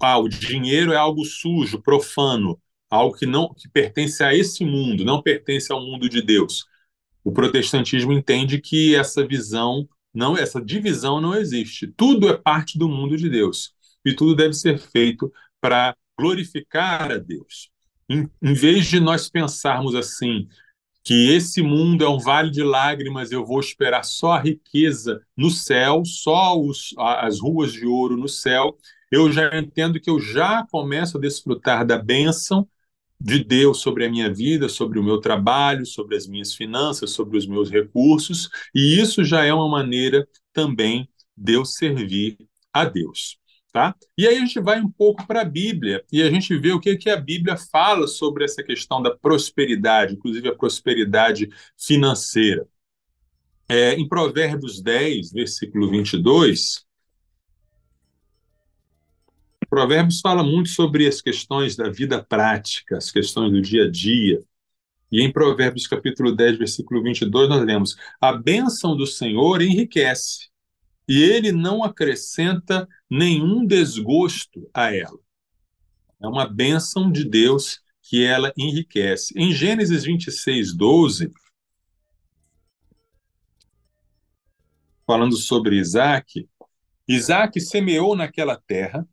ah, 0.01 0.19
o 0.19 0.29
dinheiro 0.29 0.93
é 0.93 0.97
algo 0.97 1.25
sujo, 1.25 1.81
profano, 1.81 2.61
algo 2.91 3.17
que 3.17 3.27
não 3.27 3.53
que 3.55 3.69
pertence 3.69 4.23
a 4.23 4.35
esse 4.35 4.65
mundo, 4.65 5.05
não 5.05 5.23
pertence 5.23 5.73
ao 5.73 5.81
mundo 5.81 6.09
de 6.09 6.23
Deus. 6.23 6.67
O 7.25 7.33
protestantismo 7.33 8.13
entende 8.13 8.61
que 8.61 8.95
essa 8.95 9.27
visão 9.27 9.89
não, 10.15 10.37
essa 10.37 10.61
divisão 10.61 11.21
não 11.21 11.35
existe. 11.35 11.87
Tudo 11.89 12.29
é 12.29 12.37
parte 12.37 12.79
do 12.79 12.89
mundo 12.89 13.17
de 13.17 13.29
Deus 13.29 13.75
e 14.05 14.15
tudo 14.15 14.35
deve 14.35 14.55
ser 14.55 14.79
feito 14.79 15.33
para 15.61 15.97
glorificar 16.19 17.11
a 17.11 17.19
Deus. 17.19 17.71
Em, 18.09 18.31
em 18.41 18.55
vez 18.55 18.87
de 18.87 19.01
nós 19.01 19.29
pensarmos 19.29 19.95
assim, 19.95 20.49
que 21.07 21.31
esse 21.31 21.63
mundo 21.63 22.05
é 22.05 22.09
um 22.09 22.19
vale 22.19 22.51
de 22.51 22.65
lágrimas, 22.65 23.31
eu 23.31 23.47
vou 23.47 23.61
esperar 23.61 24.05
só 24.05 24.33
a 24.33 24.41
riqueza 24.41 25.23
no 25.37 25.51
céu, 25.51 26.03
só 26.05 26.61
os, 26.61 26.93
as 26.99 27.39
ruas 27.39 27.73
de 27.73 27.87
ouro 27.87 28.17
no 28.17 28.29
céu, 28.29 28.77
eu 29.09 29.31
já 29.31 29.57
entendo 29.57 30.01
que 30.01 30.11
eu 30.11 30.19
já 30.19 30.67
começo 30.69 31.17
a 31.17 31.21
desfrutar 31.21 31.87
da 31.87 31.97
bênção 31.97 32.69
de 33.21 33.39
Deus 33.45 33.79
sobre 33.79 34.05
a 34.05 34.11
minha 34.11 34.35
vida, 34.35 34.69
sobre 34.69 34.99
o 34.99 35.03
meu 35.05 35.21
trabalho, 35.21 35.87
sobre 35.87 36.17
as 36.17 36.27
minhas 36.27 36.53
finanças, 36.57 37.13
sobre 37.13 37.39
os 37.39 37.47
meus 37.47 37.71
recursos, 37.71 38.51
e 38.75 39.01
isso 39.01 39.23
já 39.23 39.45
é 39.45 39.55
uma 39.55 39.69
maneira 39.69 40.27
também 40.53 41.09
de 41.37 41.53
eu 41.53 41.65
servir 41.65 42.37
a 42.73 42.85
Deus. 42.85 43.39
Tá? 43.77 43.95
E 44.17 44.27
aí 44.27 44.39
a 44.39 44.41
gente 44.41 44.59
vai 44.59 44.81
um 44.81 44.91
pouco 44.91 45.27
para 45.27 45.43
a 45.43 45.45
Bíblia 45.45 46.03
e 46.11 46.23
a 46.23 46.31
gente 46.31 46.57
vê 46.57 46.73
o 46.73 46.81
que, 46.81 46.97
que 46.97 47.11
a 47.11 47.17
Bíblia 47.19 47.59
fala 47.59 48.07
sobre 48.07 48.43
essa 48.43 48.63
questão 48.63 49.03
da 49.03 49.15
prosperidade, 49.15 50.15
inclusive 50.15 50.49
a 50.49 50.55
prosperidade 50.55 51.51
financeira. 51.77 52.67
É, 53.69 53.93
em 53.93 54.09
Provérbios 54.09 54.81
10, 54.81 55.31
versículo 55.31 55.91
22, 55.91 56.87
Provérbios 59.69 60.23
fala 60.23 60.43
muito 60.43 60.71
sobre 60.71 61.07
as 61.07 61.21
questões 61.21 61.77
da 61.77 61.91
vida 61.91 62.25
prática, 62.25 62.97
as 62.97 63.11
questões 63.11 63.53
do 63.53 63.61
dia 63.61 63.85
a 63.85 63.91
dia. 63.91 64.43
E 65.13 65.21
em 65.21 65.31
Provérbios 65.31 65.87
capítulo 65.87 66.35
10, 66.35 66.57
versículo 66.57 67.03
22, 67.03 67.47
nós 67.51 67.63
lemos: 67.63 67.95
A 68.23 68.33
bênção 68.33 68.97
do 68.97 69.07
Senhor 69.07 69.61
enriquece, 69.61 70.49
e 71.09 71.23
ele 71.23 71.53
não 71.53 71.85
acrescenta 71.85 72.89
nenhum 73.09 73.65
desgosto 73.65 74.69
a 74.75 74.95
ela. 74.95 75.19
É 76.21 76.27
uma 76.27 76.47
bênção 76.47 77.11
de 77.11 77.25
Deus 77.25 77.81
que 78.03 78.25
ela 78.25 78.53
enriquece. 78.57 79.35
Em 79.37 79.53
Gênesis 79.53 80.05
26, 80.05 80.75
12, 80.75 81.31
falando 85.07 85.37
sobre 85.37 85.77
Isaac, 85.77 86.49
Isaac 87.07 87.61
semeou 87.61 88.17
naquela 88.17 88.57
terra 88.57 89.07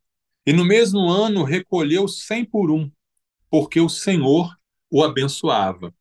e 0.46 0.52
no 0.52 0.66
mesmo 0.66 1.08
ano 1.10 1.44
recolheu 1.44 2.08
cem 2.08 2.44
por 2.44 2.72
um, 2.72 2.92
porque 3.50 3.80
o 3.80 3.90
Senhor 3.90 4.50
o 4.90 5.04
abençoava. 5.04 5.94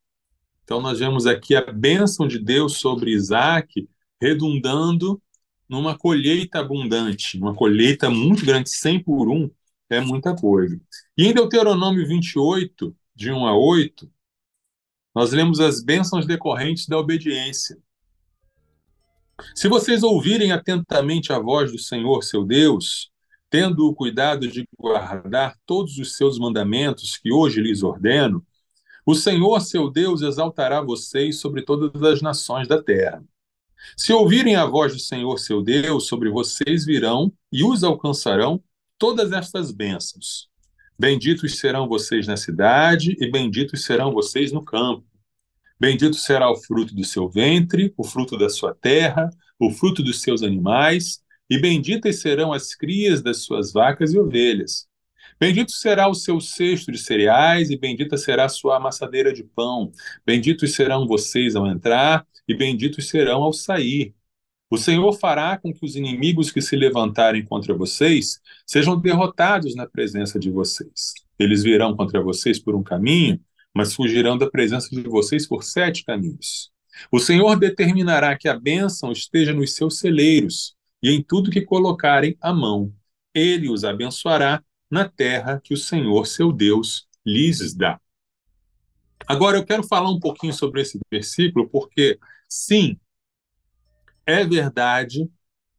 Então 0.63 0.81
nós 0.81 0.99
vemos 0.99 1.25
aqui 1.25 1.55
a 1.55 1.71
bênção 1.71 2.27
de 2.27 2.39
Deus 2.39 2.77
sobre 2.77 3.11
Isaac, 3.11 3.87
redundando 4.19 5.21
numa 5.73 5.97
colheita 5.97 6.59
abundante, 6.59 7.35
uma 7.39 7.55
colheita 7.55 8.07
muito 8.07 8.45
grande, 8.45 8.69
100 8.69 9.03
por 9.03 9.27
1, 9.27 9.49
é 9.89 9.99
muita 9.99 10.35
coisa. 10.35 10.79
E 11.17 11.25
em 11.25 11.33
Deuteronômio 11.33 12.07
28, 12.07 12.95
de 13.15 13.31
1 13.31 13.47
a 13.47 13.57
8, 13.57 14.07
nós 15.15 15.31
lemos 15.31 15.59
as 15.59 15.83
bênçãos 15.83 16.27
decorrentes 16.27 16.87
da 16.87 16.99
obediência. 16.99 17.75
Se 19.55 19.67
vocês 19.67 20.03
ouvirem 20.03 20.51
atentamente 20.51 21.33
a 21.33 21.39
voz 21.39 21.71
do 21.71 21.79
Senhor, 21.79 22.23
seu 22.23 22.45
Deus, 22.45 23.09
tendo 23.49 23.87
o 23.87 23.95
cuidado 23.95 24.47
de 24.47 24.67
guardar 24.77 25.57
todos 25.65 25.97
os 25.97 26.15
seus 26.15 26.37
mandamentos 26.37 27.17
que 27.17 27.31
hoje 27.31 27.59
lhes 27.59 27.81
ordeno, 27.81 28.45
o 29.03 29.15
Senhor, 29.15 29.59
seu 29.59 29.89
Deus, 29.89 30.21
exaltará 30.21 30.81
vocês 30.81 31.39
sobre 31.39 31.63
todas 31.63 31.99
as 32.03 32.21
nações 32.21 32.67
da 32.67 32.81
terra. 32.81 33.23
Se 33.95 34.13
ouvirem 34.13 34.55
a 34.55 34.65
voz 34.65 34.93
do 34.93 34.99
Senhor 34.99 35.37
seu 35.39 35.61
Deus, 35.61 36.07
sobre 36.07 36.29
vocês 36.29 36.85
virão 36.85 37.31
e 37.51 37.63
os 37.63 37.83
alcançarão 37.83 38.63
todas 38.97 39.31
estas 39.31 39.71
bênçãos. 39.71 40.49
Benditos 40.97 41.59
serão 41.59 41.87
vocês 41.87 42.27
na 42.27 42.37
cidade 42.37 43.15
e 43.19 43.29
benditos 43.29 43.83
serão 43.83 44.11
vocês 44.11 44.51
no 44.51 44.63
campo. 44.63 45.05
Bendito 45.79 46.15
será 46.15 46.49
o 46.49 46.55
fruto 46.55 46.95
do 46.95 47.03
seu 47.03 47.27
ventre, 47.27 47.93
o 47.97 48.03
fruto 48.03 48.37
da 48.37 48.49
sua 48.49 48.73
terra, 48.73 49.29
o 49.59 49.71
fruto 49.71 50.01
dos 50.01 50.21
seus 50.21 50.41
animais, 50.41 51.21
e 51.49 51.59
benditas 51.59 52.21
serão 52.21 52.53
as 52.53 52.73
crias 52.73 53.21
das 53.21 53.43
suas 53.43 53.73
vacas 53.73 54.13
e 54.13 54.19
ovelhas. 54.19 54.87
Bendito 55.39 55.71
será 55.71 56.07
o 56.07 56.13
seu 56.13 56.39
cesto 56.39 56.91
de 56.91 56.97
cereais, 56.97 57.69
e 57.69 57.77
bendita 57.77 58.15
será 58.15 58.45
a 58.45 58.49
sua 58.49 58.77
amassadeira 58.77 59.33
de 59.33 59.43
pão. 59.43 59.91
Benditos 60.25 60.73
serão 60.73 61.05
vocês 61.07 61.55
ao 61.55 61.67
entrar, 61.67 62.25
e 62.47 62.55
benditos 62.55 63.07
serão 63.09 63.43
ao 63.43 63.53
sair. 63.53 64.13
O 64.69 64.77
Senhor 64.77 65.13
fará 65.13 65.57
com 65.57 65.71
que 65.71 65.85
os 65.85 65.95
inimigos 65.95 66.51
que 66.51 66.61
se 66.61 66.75
levantarem 66.75 67.45
contra 67.45 67.73
vocês 67.73 68.39
sejam 68.65 68.99
derrotados 68.99 69.75
na 69.75 69.85
presença 69.85 70.39
de 70.39 70.49
vocês. 70.49 71.13
Eles 71.37 71.63
virão 71.63 71.95
contra 71.95 72.21
vocês 72.21 72.59
por 72.59 72.75
um 72.75 72.83
caminho, 72.83 73.39
mas 73.73 73.93
fugirão 73.93 74.37
da 74.37 74.49
presença 74.49 74.89
de 74.89 75.01
vocês 75.03 75.47
por 75.47 75.63
sete 75.63 76.03
caminhos. 76.03 76.71
O 77.11 77.19
Senhor 77.19 77.57
determinará 77.57 78.37
que 78.37 78.47
a 78.47 78.59
bênção 78.59 79.11
esteja 79.11 79.53
nos 79.53 79.75
seus 79.75 79.99
celeiros 79.99 80.75
e 81.01 81.09
em 81.11 81.21
tudo 81.21 81.51
que 81.51 81.61
colocarem 81.61 82.37
a 82.39 82.53
mão. 82.53 82.93
Ele 83.33 83.69
os 83.69 83.83
abençoará 83.83 84.63
na 84.89 85.09
terra 85.09 85.59
que 85.63 85.73
o 85.73 85.77
Senhor, 85.77 86.25
seu 86.27 86.51
Deus, 86.51 87.07
lhes 87.25 87.73
dá. 87.73 87.99
Agora 89.25 89.57
eu 89.57 89.65
quero 89.65 89.83
falar 89.83 90.09
um 90.09 90.19
pouquinho 90.19 90.53
sobre 90.53 90.81
esse 90.81 90.99
versículo, 91.11 91.67
porque 91.69 92.19
sim, 92.53 92.99
é 94.27 94.45
verdade 94.45 95.27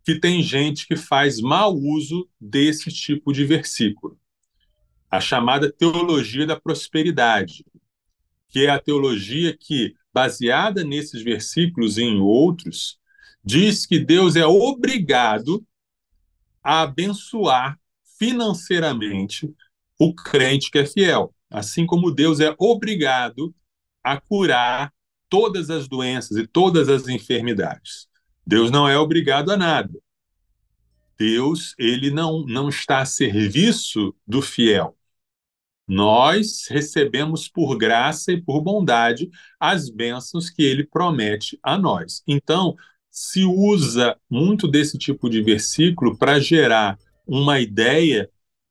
que 0.05 0.19
tem 0.19 0.43
gente 0.43 0.89
que 0.89 0.97
faz 0.97 1.41
mau 1.41 1.73
uso 1.73 2.29
desse 2.41 2.91
tipo 2.91 3.33
de 3.33 3.45
versículo. 3.45 4.19
A 5.09 5.21
chamada 5.21 5.73
teologia 5.73 6.45
da 6.45 6.59
prosperidade, 6.59 7.65
que 8.49 8.67
é 8.67 8.71
a 8.71 8.81
teologia 8.81 9.57
que, 9.57 9.95
baseada 10.13 10.83
nesses 10.83 11.23
versículos 11.23 11.97
e 11.97 12.03
em 12.03 12.19
outros, 12.19 12.99
diz 13.45 13.87
que 13.87 14.01
Deus 14.01 14.35
é 14.35 14.45
obrigado 14.45 15.65
a 16.61 16.83
abençoar 16.83 17.79
financeiramente 18.19 19.49
o 19.97 20.13
crente 20.13 20.73
que 20.73 20.79
é 20.79 20.87
fiel. 20.87 21.33
Assim 21.49 21.87
como 21.87 22.11
Deus 22.11 22.41
é 22.41 22.53
obrigado 22.59 23.55
a 24.03 24.21
curar 24.21 24.93
todas 25.29 25.71
as 25.71 25.89
doenças 25.89 26.37
e 26.37 26.47
todas 26.47 26.89
as 26.89 27.09
enfermidades. 27.09 28.07
Deus 28.47 28.71
não 28.71 28.89
é 28.89 28.99
obrigado 28.99 29.51
a 29.51 29.57
nada. 29.57 29.93
Deus, 31.19 31.75
ele 31.79 32.11
não, 32.11 32.45
não 32.47 32.69
está 32.69 33.01
a 33.01 33.07
serviço 33.07 34.15
do 34.27 34.43
fiel. 34.43 34.97
Nós 35.87 36.67
recebemos 36.69 37.49
por 37.49 37.77
graça 37.77 38.33
e 38.33 38.41
por 38.41 38.61
bondade 38.63 39.31
as 39.61 39.91
bênçãos 39.91 40.49
que 40.49 40.63
ele 40.63 40.85
promete 40.85 41.59
a 41.63 41.77
nós. 41.77 42.23
Então, 42.27 42.75
se 43.11 43.45
usa 43.45 44.19
muito 44.29 44.67
desse 44.67 44.99
tipo 44.99 45.29
de 45.29 45.43
versículo 45.43 46.17
para 46.17 46.41
gerar 46.41 46.99
uma 47.27 47.61
ideia 47.61 48.29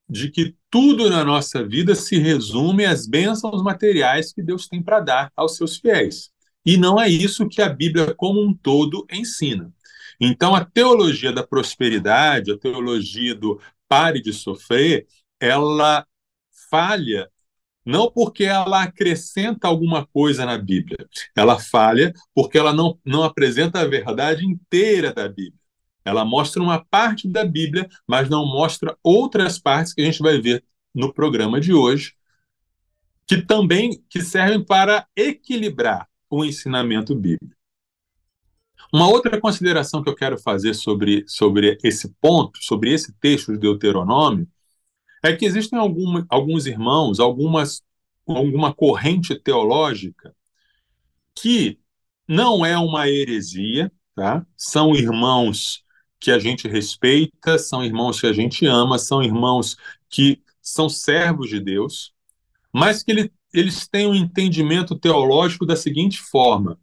de 0.10 0.30
que 0.30 0.56
tudo 0.70 1.10
na 1.10 1.24
nossa 1.24 1.66
vida 1.66 1.96
se 1.96 2.18
resume 2.18 2.86
às 2.86 3.08
bênçãos 3.08 3.64
materiais 3.64 4.34
que 4.34 4.42
Deus 4.42 4.68
tem 4.68 4.82
para 4.82 5.00
dar 5.00 5.32
aos 5.36 5.56
seus 5.56 5.78
fiéis. 5.78 6.33
E 6.66 6.78
não 6.78 7.00
é 7.00 7.10
isso 7.10 7.48
que 7.48 7.62
a 7.62 7.70
Bíblia 7.70 8.14
como 8.16 8.42
um 8.42 8.54
todo 8.54 9.06
ensina. 9.12 9.72
Então, 10.20 10.56
a 10.56 10.64
teologia 10.64 11.32
da 11.32 11.46
prosperidade, 11.46 12.52
a 12.52 12.58
teologia 12.58 13.36
do 13.36 13.60
pare 13.88 14.22
de 14.22 14.32
sofrer, 14.32 15.06
ela 15.40 16.06
falha 16.70 17.30
não 17.86 18.10
porque 18.10 18.46
ela 18.46 18.84
acrescenta 18.84 19.68
alguma 19.68 20.06
coisa 20.08 20.46
na 20.46 20.58
Bíblia, 20.58 20.98
ela 21.36 21.60
falha 21.60 22.14
porque 22.34 22.58
ela 22.58 22.74
não, 22.74 22.98
não 23.06 23.24
apresenta 23.24 23.82
a 23.82 23.88
verdade 23.88 24.46
inteira 24.46 25.14
da 25.14 25.28
Bíblia. 25.28 25.60
Ela 26.06 26.24
mostra 26.26 26.62
uma 26.62 26.84
parte 26.86 27.28
da 27.28 27.44
Bíblia, 27.46 27.90
mas 28.08 28.30
não 28.30 28.46
mostra 28.46 28.98
outras 29.04 29.60
partes 29.60 29.94
que 29.94 30.02
a 30.02 30.06
gente 30.06 30.22
vai 30.22 30.40
ver 30.40 30.64
no 30.94 31.14
programa 31.14 31.60
de 31.60 31.74
hoje, 31.74 32.14
que 33.28 33.42
também 33.42 34.04
que 34.10 34.22
servem 34.22 34.64
para 34.64 35.08
equilibrar 35.16 36.08
o 36.38 36.46
ensinamento 36.46 37.16
bíblico. 37.16 37.56
Uma 38.92 39.08
outra 39.08 39.40
consideração 39.40 40.04
que 40.04 40.10
eu 40.10 40.16
quero 40.16 40.38
fazer 40.38 40.74
sobre, 40.74 41.24
sobre 41.28 41.78
esse 41.84 42.14
ponto, 42.22 42.64
sobre 42.64 42.92
esse 42.92 43.14
texto 43.14 43.52
de 43.52 43.60
Deuteronômio, 43.60 44.48
é 45.24 45.34
que 45.34 45.46
existem 45.46 45.80
algum, 45.80 46.24
alguns 46.30 46.66
irmãos, 46.66 47.20
algumas, 47.20 47.82
alguma 48.28 48.74
corrente 48.74 49.36
teológica 49.36 50.36
que 51.36 51.80
não 52.28 52.66
é 52.66 52.78
uma 52.78 53.10
heresia, 53.10 53.92
tá? 54.16 54.46
são 54.56 54.96
irmãos 54.96 55.84
que 56.20 56.32
a 56.32 56.40
gente 56.40 56.68
respeita, 56.68 57.58
são 57.58 57.84
irmãos 57.84 58.20
que 58.20 58.28
a 58.28 58.34
gente 58.34 58.66
ama, 58.66 58.98
são 59.00 59.24
irmãos 59.24 59.76
que 60.10 60.42
são 60.62 60.88
servos 60.88 61.50
de 61.50 61.60
Deus, 61.60 62.14
mas 62.72 63.04
que 63.04 63.12
ele, 63.12 63.34
eles 63.54 63.88
têm 63.88 64.08
um 64.08 64.16
entendimento 64.16 64.98
teológico 64.98 65.66
da 65.66 65.76
seguinte 65.76 66.20
forma: 66.20 66.80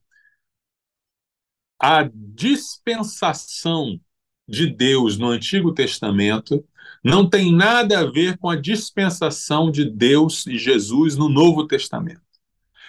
a 1.78 2.08
dispensação 2.14 4.00
de 4.46 4.66
Deus 4.66 5.18
no 5.18 5.28
Antigo 5.28 5.72
Testamento 5.72 6.64
não 7.02 7.28
tem 7.28 7.54
nada 7.54 8.00
a 8.00 8.10
ver 8.10 8.36
com 8.36 8.50
a 8.50 8.56
dispensação 8.56 9.70
de 9.70 9.84
Deus 9.84 10.46
e 10.46 10.58
Jesus 10.58 11.16
no 11.16 11.28
Novo 11.28 11.66
Testamento. 11.66 12.20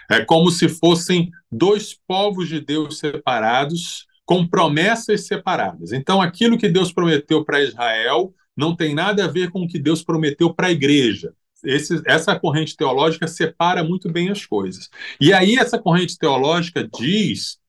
É 0.09 0.25
como 0.25 0.51
se 0.51 0.67
fossem 0.67 1.31
dois 1.49 1.93
povos 1.93 2.49
de 2.49 2.59
Deus 2.59 2.99
separados, 2.99 4.05
com 4.25 4.47
promessas 4.47 5.25
separadas. 5.25 5.93
Então, 5.93 6.21
aquilo 6.21 6.57
que 6.57 6.67
Deus 6.67 6.91
prometeu 6.91 7.45
para 7.45 7.63
Israel 7.63 8.33
não 8.55 8.75
tem 8.75 8.93
nada 8.93 9.25
a 9.25 9.27
ver 9.27 9.49
com 9.49 9.63
o 9.63 9.67
que 9.67 9.79
Deus 9.79 10.03
prometeu 10.03 10.53
para 10.53 10.67
a 10.67 10.71
igreja. 10.71 11.33
Esse, 11.63 12.01
essa 12.05 12.39
corrente 12.39 12.75
teológica 12.75 13.27
separa 13.27 13.83
muito 13.83 14.11
bem 14.11 14.29
as 14.29 14.45
coisas. 14.45 14.89
E 15.19 15.33
aí, 15.33 15.55
essa 15.55 15.77
corrente 15.77 16.17
teológica 16.17 16.87
diz 16.99 17.59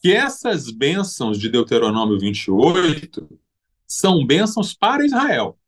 que 0.00 0.12
essas 0.12 0.70
bênçãos 0.70 1.38
de 1.38 1.48
Deuteronômio 1.48 2.18
28 2.18 3.28
são 3.86 4.26
bênçãos 4.26 4.74
para 4.74 5.04
Israel, 5.04 5.58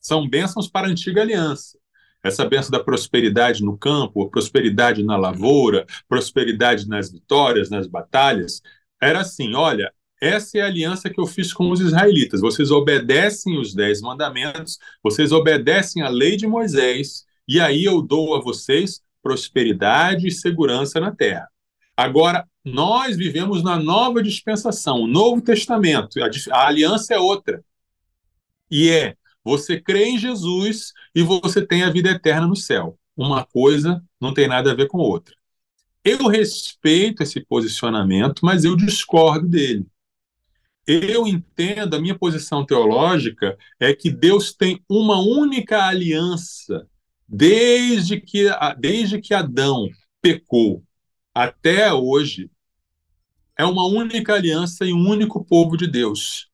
são 0.00 0.28
bênçãos 0.28 0.68
para 0.68 0.86
a 0.86 0.90
antiga 0.90 1.22
aliança. 1.22 1.78
Essa 2.22 2.44
bênção 2.44 2.72
da 2.72 2.82
prosperidade 2.82 3.62
no 3.62 3.78
campo, 3.78 4.28
prosperidade 4.28 5.02
na 5.02 5.16
lavoura, 5.16 5.86
prosperidade 6.08 6.88
nas 6.88 7.10
vitórias, 7.10 7.70
nas 7.70 7.86
batalhas, 7.86 8.60
era 9.00 9.20
assim: 9.20 9.54
olha, 9.54 9.92
essa 10.20 10.58
é 10.58 10.60
a 10.62 10.66
aliança 10.66 11.10
que 11.10 11.20
eu 11.20 11.26
fiz 11.26 11.52
com 11.52 11.70
os 11.70 11.80
israelitas. 11.80 12.40
Vocês 12.40 12.70
obedecem 12.70 13.58
os 13.58 13.74
dez 13.74 14.00
mandamentos, 14.00 14.78
vocês 15.02 15.32
obedecem 15.32 16.02
a 16.02 16.08
lei 16.08 16.36
de 16.36 16.46
Moisés, 16.46 17.24
e 17.46 17.60
aí 17.60 17.84
eu 17.84 18.00
dou 18.02 18.34
a 18.34 18.40
vocês 18.40 19.00
prosperidade 19.22 20.28
e 20.28 20.30
segurança 20.30 21.00
na 21.00 21.10
terra. 21.10 21.48
Agora, 21.96 22.46
nós 22.64 23.16
vivemos 23.16 23.62
na 23.62 23.76
nova 23.76 24.22
dispensação, 24.22 25.00
o 25.00 25.06
Novo 25.06 25.40
Testamento. 25.40 26.20
A, 26.22 26.28
a 26.56 26.66
aliança 26.68 27.14
é 27.14 27.18
outra. 27.18 27.64
E 28.70 28.90
é: 28.90 29.16
você 29.44 29.80
crê 29.80 30.06
em 30.06 30.18
Jesus 30.18 30.92
e 31.14 31.22
você 31.22 31.64
tem 31.64 31.82
a 31.82 31.90
vida 31.90 32.10
eterna 32.10 32.46
no 32.46 32.56
céu. 32.56 32.98
Uma 33.16 33.44
coisa 33.44 34.02
não 34.20 34.34
tem 34.34 34.48
nada 34.48 34.72
a 34.72 34.74
ver 34.74 34.88
com 34.88 34.98
outra. 34.98 35.34
Eu 36.04 36.26
respeito 36.28 37.22
esse 37.22 37.40
posicionamento, 37.40 38.44
mas 38.44 38.64
eu 38.64 38.76
discordo 38.76 39.48
dele. 39.48 39.86
Eu 40.86 41.26
entendo, 41.26 41.94
a 41.94 42.00
minha 42.00 42.16
posição 42.16 42.64
teológica 42.64 43.58
é 43.80 43.92
que 43.92 44.10
Deus 44.10 44.52
tem 44.52 44.80
uma 44.88 45.18
única 45.20 45.84
aliança 45.84 46.86
desde 47.28 48.20
que, 48.20 48.46
desde 48.78 49.20
que 49.20 49.34
Adão 49.34 49.88
pecou 50.22 50.84
até 51.34 51.92
hoje. 51.92 52.50
É 53.58 53.64
uma 53.64 53.86
única 53.86 54.34
aliança 54.34 54.84
e 54.84 54.92
um 54.92 55.08
único 55.08 55.44
povo 55.44 55.76
de 55.76 55.86
Deus. 55.86 56.48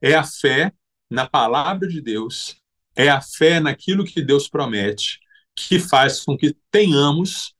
É 0.00 0.14
a 0.14 0.24
fé 0.24 0.72
na 1.08 1.26
palavra 1.26 1.88
de 1.88 2.00
Deus, 2.00 2.56
é 2.94 3.08
a 3.08 3.20
fé 3.20 3.60
naquilo 3.60 4.04
que 4.04 4.20
Deus 4.20 4.48
promete, 4.48 5.20
que 5.54 5.78
faz 5.78 6.20
com 6.20 6.36
que 6.36 6.56
tenhamos 6.70 7.54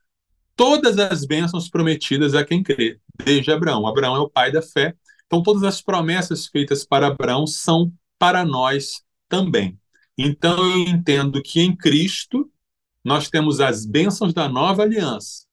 todas 0.57 0.99
as 0.99 1.25
bênçãos 1.25 1.69
prometidas 1.69 2.35
a 2.35 2.45
quem 2.45 2.63
crê, 2.63 3.01
desde 3.25 3.51
Abraão. 3.53 3.87
Abraão 3.87 4.17
é 4.17 4.21
o 4.21 4.29
pai 4.29 4.53
da 4.53 4.61
fé, 4.61 4.95
então 5.27 5.43
todas 5.43 5.63
as 5.63 5.81
promessas 5.81 6.47
feitas 6.47 6.85
para 6.85 7.09
Abraão 7.09 7.47
são 7.47 7.93
para 8.19 8.45
nós 8.45 9.03
também. 9.29 9.79
Então 10.17 10.57
eu 10.65 10.79
entendo 10.81 11.43
que 11.43 11.61
em 11.61 11.75
Cristo 11.75 12.51
nós 13.05 13.29
temos 13.29 13.61
as 13.61 13.85
bênçãos 13.85 14.33
da 14.33 14.49
nova 14.49 14.83
aliança. 14.83 15.45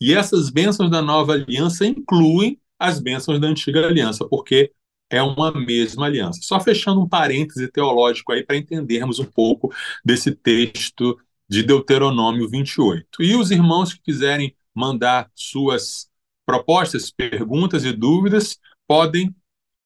E 0.00 0.12
essas 0.12 0.50
bênçãos 0.50 0.90
da 0.90 1.00
nova 1.00 1.32
aliança 1.32 1.86
incluem 1.86 2.60
as 2.78 3.00
bênçãos 3.00 3.40
da 3.40 3.48
antiga 3.48 3.86
aliança, 3.86 4.26
porque 4.28 4.72
é 5.08 5.22
uma 5.22 5.50
mesma 5.52 6.06
aliança. 6.06 6.40
Só 6.42 6.60
fechando 6.60 7.00
um 7.00 7.08
parêntese 7.08 7.68
teológico 7.68 8.32
aí 8.32 8.44
para 8.44 8.56
entendermos 8.56 9.18
um 9.18 9.24
pouco 9.24 9.72
desse 10.04 10.32
texto 10.32 11.18
de 11.48 11.62
Deuteronômio 11.62 12.48
28. 12.48 13.22
E 13.22 13.36
os 13.36 13.50
irmãos 13.50 13.92
que 13.92 14.00
quiserem 14.00 14.54
mandar 14.74 15.30
suas 15.34 16.08
propostas, 16.44 17.10
perguntas 17.10 17.84
e 17.84 17.92
dúvidas, 17.92 18.58
podem 18.86 19.34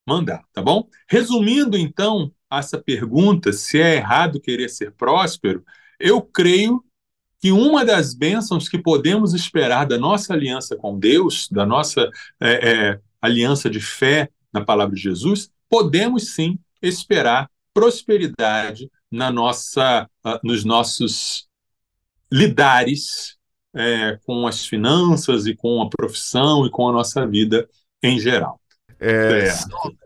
mandar, 0.07 0.43
tá 0.53 0.63
bom? 0.63 0.89
Resumindo, 1.09 1.77
então, 1.77 2.33
essa 2.51 2.79
pergunta, 2.79 3.53
se 3.53 3.81
é 3.81 3.97
errado 3.97 4.41
querer 4.41 4.69
ser 4.69 4.93
próspero, 4.93 5.65
eu 6.01 6.23
creio 6.23 6.83
que 7.41 7.53
uma 7.53 7.85
das 7.85 8.15
bênçãos 8.15 8.69
que 8.69 8.79
podemos 8.79 9.35
esperar 9.35 9.87
da 9.87 9.99
nossa 9.99 10.33
aliança 10.33 10.77
com 10.77 10.99
Deus, 10.99 11.49
da 11.51 11.65
nossa 11.65 12.11
é, 12.41 12.71
é, 12.71 13.01
aliança 13.21 13.71
de 13.71 13.81
fé 13.81 14.29
na 14.53 14.65
palavra 14.65 14.95
de 14.95 15.03
Jesus, 15.03 15.51
podemos 15.69 16.35
sim 16.35 16.59
esperar 16.83 17.51
prosperidade 17.73 18.91
na 19.11 19.31
nossa, 19.31 20.09
uh, 20.25 20.39
nos 20.43 20.65
nossos 20.65 21.49
lidares 22.31 23.37
é, 23.75 24.19
com 24.25 24.47
as 24.47 24.67
finanças 24.67 25.47
e 25.47 25.55
com 25.55 25.81
a 25.83 25.89
profissão 25.89 26.67
e 26.67 26.71
com 26.71 26.89
a 26.89 26.93
nossa 26.93 27.27
vida 27.27 27.69
em 28.03 28.19
geral. 28.19 28.61
É, 29.01 29.53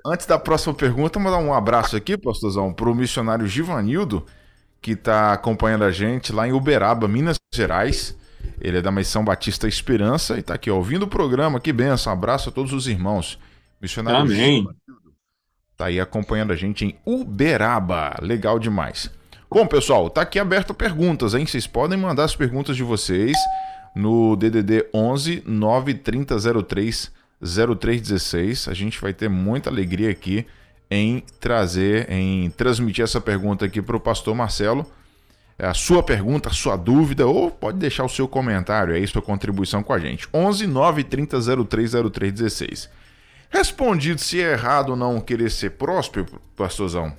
antes 0.05 0.27
da 0.27 0.39
próxima 0.39 0.75
pergunta, 0.75 1.19
mandar 1.19 1.39
um 1.39 1.55
abraço 1.55 1.97
aqui, 1.97 2.17
pastorzão, 2.17 2.73
para 2.73 2.91
o 2.91 2.95
missionário 2.95 3.47
Givanildo, 3.47 4.27
que 4.81 4.93
está 4.93 5.33
acompanhando 5.33 5.85
a 5.85 5.91
gente 5.91 6.33
lá 6.33 6.47
em 6.47 6.53
Uberaba, 6.53 7.09
Minas 7.09 7.39
Gerais. 7.55 8.17
Ele 8.61 8.79
é 8.79 8.83
da 8.83 8.93
Missão 8.93 9.25
Batista 9.25 9.67
Esperança 9.67 10.37
e 10.37 10.41
está 10.41 10.55
aqui 10.55 10.71
ouvindo 10.71 11.05
o 11.05 11.09
programa. 11.09 11.61
Que 11.61 11.73
benção, 11.73 12.13
um 12.13 12.17
abraço 12.17 12.49
a 12.49 12.53
todos 12.53 12.73
os 12.73 12.87
irmãos. 12.87 13.39
Missionário 13.81 14.21
Amém. 14.21 14.61
Givanildo 14.61 15.03
tá 15.83 15.87
aí 15.87 15.99
acompanhando 15.99 16.53
a 16.53 16.57
gente 16.57 16.85
em 16.85 16.95
Uberaba. 17.05 18.17
Legal 18.21 18.59
demais. 18.59 19.11
Bom, 19.51 19.67
pessoal, 19.67 20.09
tá 20.09 20.23
aqui 20.23 20.39
aberto 20.39 20.73
perguntas, 20.73 21.35
hein? 21.35 21.45
Vocês 21.45 21.67
podem 21.67 21.99
mandar 21.99 22.25
as 22.25 22.37
perguntas 22.37 22.77
de 22.77 22.85
vocês 22.85 23.37
no 23.95 24.37
DDD 24.37 24.87
11 24.95 25.43
93003 25.45 27.13
0316. 27.43 28.69
A 28.69 28.75
gente 28.75 29.01
vai 29.01 29.13
ter 29.13 29.29
muita 29.29 29.69
alegria 29.69 30.11
aqui 30.11 30.47
em 30.91 31.25
trazer, 31.41 32.11
em 32.11 32.51
transmitir 32.51 33.03
essa 33.03 33.21
pergunta 33.21 33.65
aqui 33.65 33.83
para 33.83 33.97
o 33.97 34.01
pastor 34.01 34.35
Marcelo. 34.35 34.87
É 35.59 35.67
a 35.67 35.75
sua 35.75 36.03
pergunta, 36.03 36.49
a 36.49 36.53
sua 36.53 36.77
dúvida, 36.77 37.27
ou 37.27 37.51
pode 37.51 37.79
deixar 37.79 38.05
o 38.05 38.09
seu 38.09 38.27
comentário 38.27 38.95
aí, 38.95 39.07
sua 39.07 39.23
contribuição 39.23 39.83
com 39.83 39.93
a 39.93 39.99
gente. 39.99 40.29
11 40.33 40.67
930 40.67 41.41
030316. 41.67 42.91
Respondido 43.51 44.21
se 44.21 44.41
é 44.41 44.53
errado 44.53 44.91
ou 44.91 44.97
não 44.97 45.21
querer 45.21 45.51
ser 45.51 45.73
próspero, 45.73 46.41
pastorzão, 46.57 47.15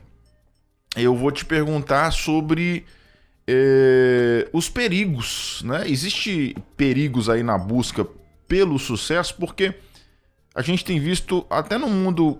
eu 0.95 1.15
vou 1.15 1.31
te 1.31 1.45
perguntar 1.45 2.11
sobre 2.11 2.85
é, 3.47 4.47
os 4.51 4.69
perigos, 4.69 5.61
né? 5.63 5.83
Existe 5.87 6.55
perigos 6.77 7.29
aí 7.29 7.43
na 7.43 7.57
busca 7.57 8.05
pelo 8.47 8.79
sucesso, 8.79 9.35
porque 9.39 9.75
a 10.53 10.61
gente 10.61 10.85
tem 10.85 10.99
visto 10.99 11.45
até 11.49 11.77
no 11.77 11.89
mundo 11.89 12.39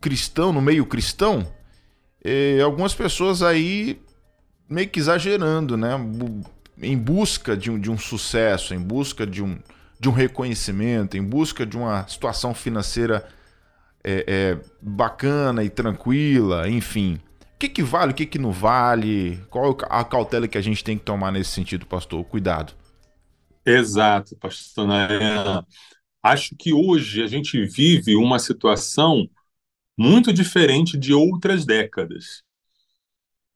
cristão, 0.00 0.52
no 0.52 0.60
meio 0.60 0.84
cristão, 0.86 1.46
é, 2.22 2.60
algumas 2.60 2.94
pessoas 2.94 3.42
aí 3.42 4.00
meio 4.68 4.88
que 4.88 4.98
exagerando, 4.98 5.76
né? 5.76 5.90
Em 6.80 6.96
busca 6.98 7.56
de 7.56 7.70
um, 7.70 7.78
de 7.78 7.90
um 7.90 7.98
sucesso, 7.98 8.74
em 8.74 8.80
busca 8.80 9.26
de 9.26 9.42
um, 9.42 9.58
de 9.98 10.08
um 10.08 10.12
reconhecimento, 10.12 11.16
em 11.16 11.22
busca 11.22 11.64
de 11.64 11.76
uma 11.76 12.06
situação 12.08 12.54
financeira 12.54 13.26
é, 14.02 14.24
é, 14.26 14.58
bacana 14.80 15.64
e 15.64 15.70
tranquila, 15.70 16.68
enfim. 16.68 17.20
O 17.54 17.58
que, 17.58 17.68
que 17.68 17.82
vale, 17.82 18.12
o 18.12 18.14
que, 18.14 18.26
que 18.26 18.38
não 18.38 18.52
vale? 18.52 19.42
Qual 19.48 19.76
a 19.88 20.04
cautela 20.04 20.46
que 20.48 20.58
a 20.58 20.60
gente 20.60 20.84
tem 20.84 20.98
que 20.98 21.04
tomar 21.04 21.32
nesse 21.32 21.50
sentido, 21.50 21.86
pastor? 21.86 22.22
Cuidado. 22.24 22.74
Exato, 23.64 24.36
pastor 24.36 24.86
Nayan. 24.86 25.64
Acho 26.24 26.56
que 26.56 26.72
hoje 26.72 27.22
a 27.22 27.26
gente 27.26 27.62
vive 27.66 28.16
uma 28.16 28.38
situação 28.38 29.28
muito 29.94 30.32
diferente 30.32 30.96
de 30.96 31.12
outras 31.12 31.66
décadas. 31.66 32.42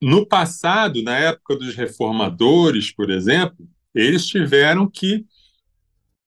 No 0.02 0.26
passado, 0.26 1.02
na 1.02 1.16
época 1.16 1.56
dos 1.56 1.74
reformadores, 1.74 2.92
por 2.92 3.08
exemplo, 3.08 3.66
eles 3.94 4.26
tiveram 4.26 4.86
que 4.86 5.24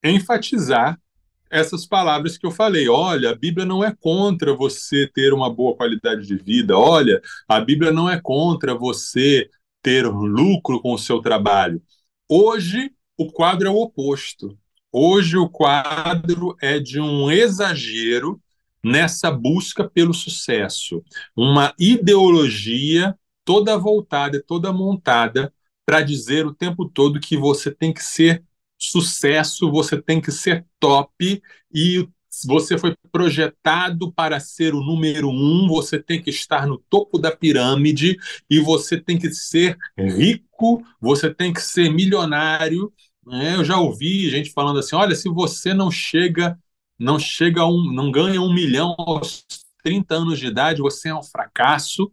enfatizar 0.04 1.00
essas 1.48 1.86
palavras 1.86 2.40
que 2.40 2.46
eu 2.48 2.52
falei. 2.52 2.90
Olha, 2.90 3.30
a 3.30 3.36
Bíblia 3.36 3.64
não 3.64 3.84
é 3.84 3.96
contra 3.96 4.52
você 4.52 5.08
ter 5.14 5.34
uma 5.34 5.54
boa 5.54 5.76
qualidade 5.76 6.26
de 6.26 6.38
vida. 6.38 6.76
Olha, 6.76 7.22
a 7.48 7.62
Bíblia 7.62 7.92
não 7.92 8.10
é 8.10 8.20
contra 8.20 8.74
você 8.74 9.48
ter 9.84 10.08
lucro 10.08 10.82
com 10.82 10.94
o 10.94 10.98
seu 10.98 11.22
trabalho. 11.22 11.80
Hoje, 12.28 12.92
o 13.16 13.32
quadro 13.32 13.68
é 13.68 13.70
o 13.70 13.76
oposto. 13.76 14.58
Hoje, 14.92 15.38
o 15.38 15.48
quadro 15.50 16.56
é 16.62 16.80
de 16.80 17.00
um 17.00 17.32
exagero 17.32 18.42
nessa 18.84 19.32
busca 19.32 19.88
pelo 19.90 20.14
sucesso. 20.14 21.04
Uma 21.36 21.74
ideologia 21.80 23.18
toda 23.46 23.78
voltada, 23.78 24.44
toda 24.46 24.74
montada 24.74 25.54
para 25.86 26.02
dizer 26.02 26.46
o 26.46 26.54
tempo 26.54 26.88
todo 26.88 27.20
que 27.20 27.38
você 27.38 27.72
tem 27.72 27.94
que 27.94 28.04
ser 28.04 28.44
sucesso, 28.78 29.70
você 29.72 30.02
tem 30.02 30.20
que 30.20 30.32
ser 30.32 30.66
top 30.80 31.42
e 31.74 32.08
você 32.46 32.78
foi 32.78 32.96
projetado 33.12 34.12
para 34.12 34.40
ser 34.40 34.74
o 34.74 34.82
número 34.82 35.30
um, 35.30 35.68
você 35.68 36.02
tem 36.02 36.22
que 36.22 36.30
estar 36.30 36.66
no 36.66 36.78
topo 36.90 37.20
da 37.20 37.30
pirâmide 37.36 38.18
e 38.50 38.60
você 38.60 39.00
tem 39.00 39.20
que 39.20 39.32
ser 39.34 39.78
rico, 39.98 40.84
você 41.00 41.34
tem 41.34 41.52
que 41.54 41.62
ser 41.62 41.92
milionário. 41.92 42.92
Né? 43.26 43.56
Eu 43.56 43.64
já 43.64 43.78
ouvi 43.78 44.30
gente 44.30 44.52
falando 44.52 44.80
assim: 44.80 44.96
olha, 44.96 45.16
se 45.16 45.30
você 45.30 45.74
não 45.74 45.92
chega, 45.92 46.60
não 46.98 47.20
chega 47.20 47.66
um, 47.66 47.92
não 47.92 48.12
ganha 48.12 48.42
um 48.42 48.54
milhão 48.54 48.96
aos 48.98 49.46
30 49.84 50.16
anos 50.16 50.40
de 50.40 50.48
idade, 50.48 50.82
você 50.82 51.10
é 51.10 51.16
um 51.16 51.24
fracasso. 51.24 52.12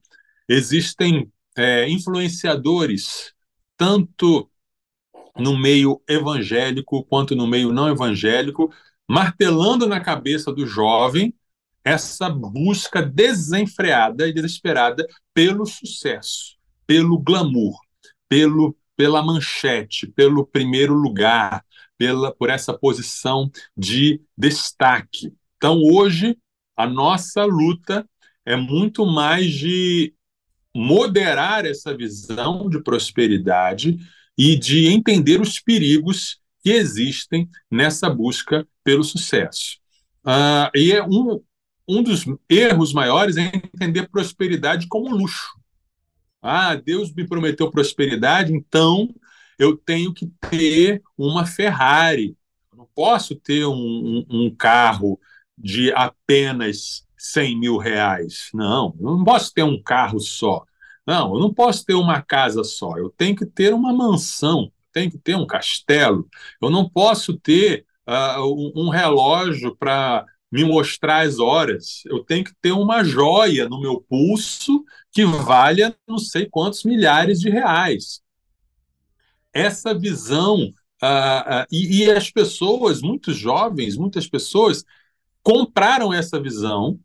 Existem 0.48 1.30
é, 1.56 1.88
influenciadores, 1.88 3.32
tanto 3.76 4.50
no 5.36 5.56
meio 5.56 6.02
evangélico 6.08 7.04
quanto 7.04 7.36
no 7.36 7.46
meio 7.46 7.72
não 7.72 7.88
evangélico, 7.88 8.72
martelando 9.08 9.86
na 9.86 10.00
cabeça 10.00 10.52
do 10.52 10.66
jovem 10.66 11.34
essa 11.84 12.28
busca 12.28 13.00
desenfreada 13.00 14.26
e 14.26 14.32
desesperada 14.32 15.06
pelo 15.32 15.64
sucesso, 15.64 16.56
pelo 16.86 17.18
glamour, 17.18 17.78
pelo 18.28 18.76
pela 18.98 19.22
manchete, 19.22 20.08
pelo 20.08 20.44
primeiro 20.44 20.92
lugar, 20.92 21.64
pela 21.96 22.34
por 22.34 22.50
essa 22.50 22.76
posição 22.76 23.48
de 23.76 24.20
destaque. 24.36 25.32
Então 25.56 25.80
hoje 25.80 26.36
a 26.76 26.84
nossa 26.84 27.44
luta 27.44 28.04
é 28.44 28.56
muito 28.56 29.06
mais 29.06 29.52
de 29.52 30.12
moderar 30.74 31.64
essa 31.64 31.96
visão 31.96 32.68
de 32.68 32.82
prosperidade 32.82 33.98
e 34.36 34.56
de 34.56 34.88
entender 34.88 35.40
os 35.40 35.60
perigos 35.60 36.40
que 36.60 36.70
existem 36.70 37.48
nessa 37.70 38.10
busca 38.10 38.66
pelo 38.82 39.04
sucesso. 39.04 39.78
Uh, 40.24 40.70
e 40.74 40.92
é 40.92 41.04
um, 41.04 41.40
um 41.86 42.02
dos 42.02 42.24
erros 42.48 42.92
maiores 42.92 43.36
é 43.36 43.52
entender 43.54 44.08
prosperidade 44.08 44.88
como 44.88 45.14
luxo. 45.14 45.57
Ah, 46.42 46.74
Deus 46.74 47.12
me 47.12 47.26
prometeu 47.26 47.70
prosperidade, 47.70 48.52
então 48.52 49.12
eu 49.58 49.76
tenho 49.76 50.14
que 50.14 50.26
ter 50.50 51.02
uma 51.16 51.44
Ferrari. 51.44 52.36
Eu 52.70 52.78
não 52.78 52.88
posso 52.94 53.34
ter 53.34 53.66
um, 53.66 53.72
um, 53.74 54.26
um 54.30 54.54
carro 54.54 55.18
de 55.56 55.92
apenas 55.92 57.04
100 57.16 57.58
mil 57.58 57.76
reais. 57.76 58.50
Não, 58.54 58.94
eu 59.00 59.16
não 59.16 59.24
posso 59.24 59.52
ter 59.52 59.64
um 59.64 59.82
carro 59.82 60.20
só. 60.20 60.64
Não, 61.06 61.34
eu 61.34 61.40
não 61.40 61.52
posso 61.52 61.84
ter 61.84 61.94
uma 61.94 62.22
casa 62.22 62.62
só. 62.62 62.96
Eu 62.96 63.10
tenho 63.10 63.34
que 63.34 63.46
ter 63.46 63.74
uma 63.74 63.92
mansão, 63.92 64.70
tenho 64.92 65.10
que 65.10 65.18
ter 65.18 65.34
um 65.34 65.46
castelo. 65.46 66.28
Eu 66.62 66.70
não 66.70 66.88
posso 66.88 67.36
ter 67.38 67.84
uh, 68.08 68.80
um 68.80 68.90
relógio 68.90 69.74
para 69.76 70.24
me 70.50 70.64
mostrar 70.64 71.26
as 71.26 71.38
horas. 71.38 72.02
Eu 72.06 72.24
tenho 72.24 72.44
que 72.44 72.54
ter 72.60 72.72
uma 72.72 73.04
joia 73.04 73.68
no 73.68 73.80
meu 73.80 74.00
pulso 74.00 74.84
que 75.12 75.24
valha 75.24 75.96
não 76.06 76.18
sei 76.18 76.46
quantos 76.46 76.84
milhares 76.84 77.40
de 77.40 77.50
reais. 77.50 78.20
Essa 79.52 79.94
visão, 79.94 80.56
uh, 81.02 81.62
uh, 81.62 81.66
e, 81.70 82.02
e, 82.02 82.10
as 82.10 82.30
pessoas, 82.30 83.02
muitos 83.02 83.36
jovens, 83.36 83.96
muitas 83.96 84.28
pessoas, 84.28 84.84
compraram 85.42 86.12
essa 86.12 86.40
visão 86.40 86.98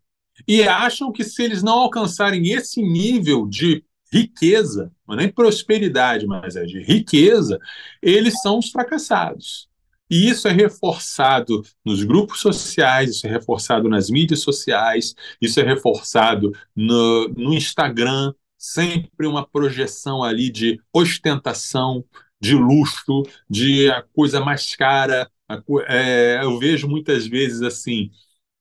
e 0.46 0.62
acham 0.62 1.12
que 1.12 1.24
se 1.24 1.42
eles 1.42 1.62
não 1.62 1.74
alcançarem 1.74 2.50
esse 2.50 2.82
nível 2.82 3.46
de 3.46 3.84
riqueza, 4.12 4.92
não 5.06 5.14
é 5.14 5.18
nem 5.18 5.28
prosperidade, 5.28 6.26
mas 6.26 6.54
é 6.54 6.64
de 6.64 6.80
riqueza, 6.80 7.58
eles 8.00 8.40
são 8.40 8.58
os 8.58 8.70
fracassados. 8.70 9.68
E 10.10 10.28
isso 10.28 10.46
é 10.46 10.52
reforçado 10.52 11.62
nos 11.84 12.04
grupos 12.04 12.40
sociais, 12.40 13.10
isso 13.10 13.26
é 13.26 13.30
reforçado 13.30 13.88
nas 13.88 14.10
mídias 14.10 14.40
sociais, 14.40 15.14
isso 15.40 15.58
é 15.60 15.62
reforçado 15.62 16.52
no, 16.76 17.28
no 17.28 17.54
Instagram, 17.54 18.32
sempre 18.58 19.26
uma 19.26 19.46
projeção 19.46 20.22
ali 20.22 20.50
de 20.50 20.80
ostentação, 20.92 22.04
de 22.40 22.54
luxo, 22.54 23.22
de 23.48 23.90
a 23.90 24.02
coisa 24.02 24.40
mais 24.40 24.76
cara. 24.76 25.30
A, 25.48 25.62
é, 25.88 26.40
eu 26.42 26.58
vejo 26.58 26.88
muitas 26.88 27.26
vezes 27.26 27.62
assim 27.62 28.10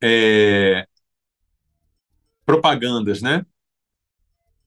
é, 0.02 0.88
propagandas, 2.46 3.22
né? 3.22 3.46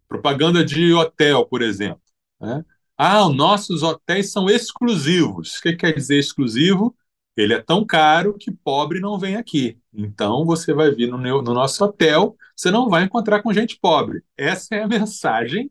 Propaganda 0.09 0.65
de 0.65 0.93
hotel, 0.93 1.47
por 1.47 1.62
exemplo. 1.62 2.03
Né? 2.41 2.65
Ah, 2.96 3.26
os 3.26 3.37
nossos 3.37 3.82
hotéis 3.82 4.32
são 4.32 4.48
exclusivos. 4.48 5.59
O 5.59 5.62
que 5.62 5.74
quer 5.74 5.94
dizer 5.94 6.18
exclusivo? 6.18 6.96
Ele 7.37 7.52
é 7.52 7.61
tão 7.61 7.85
caro 7.85 8.35
que 8.38 8.50
pobre 8.50 9.00
não 9.00 9.18
vem 9.18 9.37
aqui. 9.37 9.78
Então 9.92 10.44
você 10.46 10.72
vai 10.72 10.90
vir 10.90 11.09
no, 11.09 11.18
no 11.18 11.54
nosso 11.54 11.85
hotel, 11.85 12.37
você 12.56 12.70
não 12.70 12.88
vai 12.88 13.04
encontrar 13.04 13.42
com 13.42 13.52
gente 13.52 13.78
pobre. 13.78 14.22
Essa 14.37 14.76
é 14.76 14.82
a 14.82 14.88
mensagem 14.88 15.70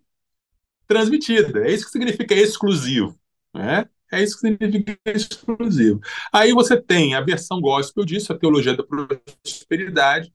transmitida. 0.87 1.67
É 1.67 1.71
isso 1.71 1.85
que 1.85 1.91
significa 1.91 2.35
exclusivo. 2.35 3.19
Né? 3.53 3.89
É 4.11 4.21
isso 4.21 4.39
que 4.39 4.47
significa 4.47 4.99
exclusivo. 5.05 5.99
Aí 6.31 6.53
você 6.53 6.79
tem 6.79 7.15
a 7.15 7.21
versão 7.21 7.59
gospel 7.59 8.05
disso, 8.05 8.31
a 8.31 8.37
teologia 8.37 8.75
da 8.75 8.83
prosperidade, 8.83 10.31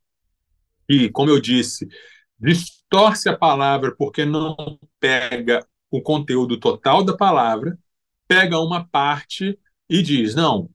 e, 0.89 1.09
como 1.09 1.31
eu 1.31 1.41
disse, 1.41 1.87
distorce 2.39 3.29
a 3.29 3.37
palavra 3.37 3.95
porque 3.97 4.25
não 4.25 4.57
pega 4.99 5.65
o 5.91 6.01
conteúdo 6.03 6.59
total 6.59 7.05
da 7.05 7.17
palavra, 7.17 7.79
pega 8.29 8.61
uma 8.61 8.87
parte 8.87 9.59
e 9.89 10.03
diz: 10.03 10.35
não, 10.35 10.71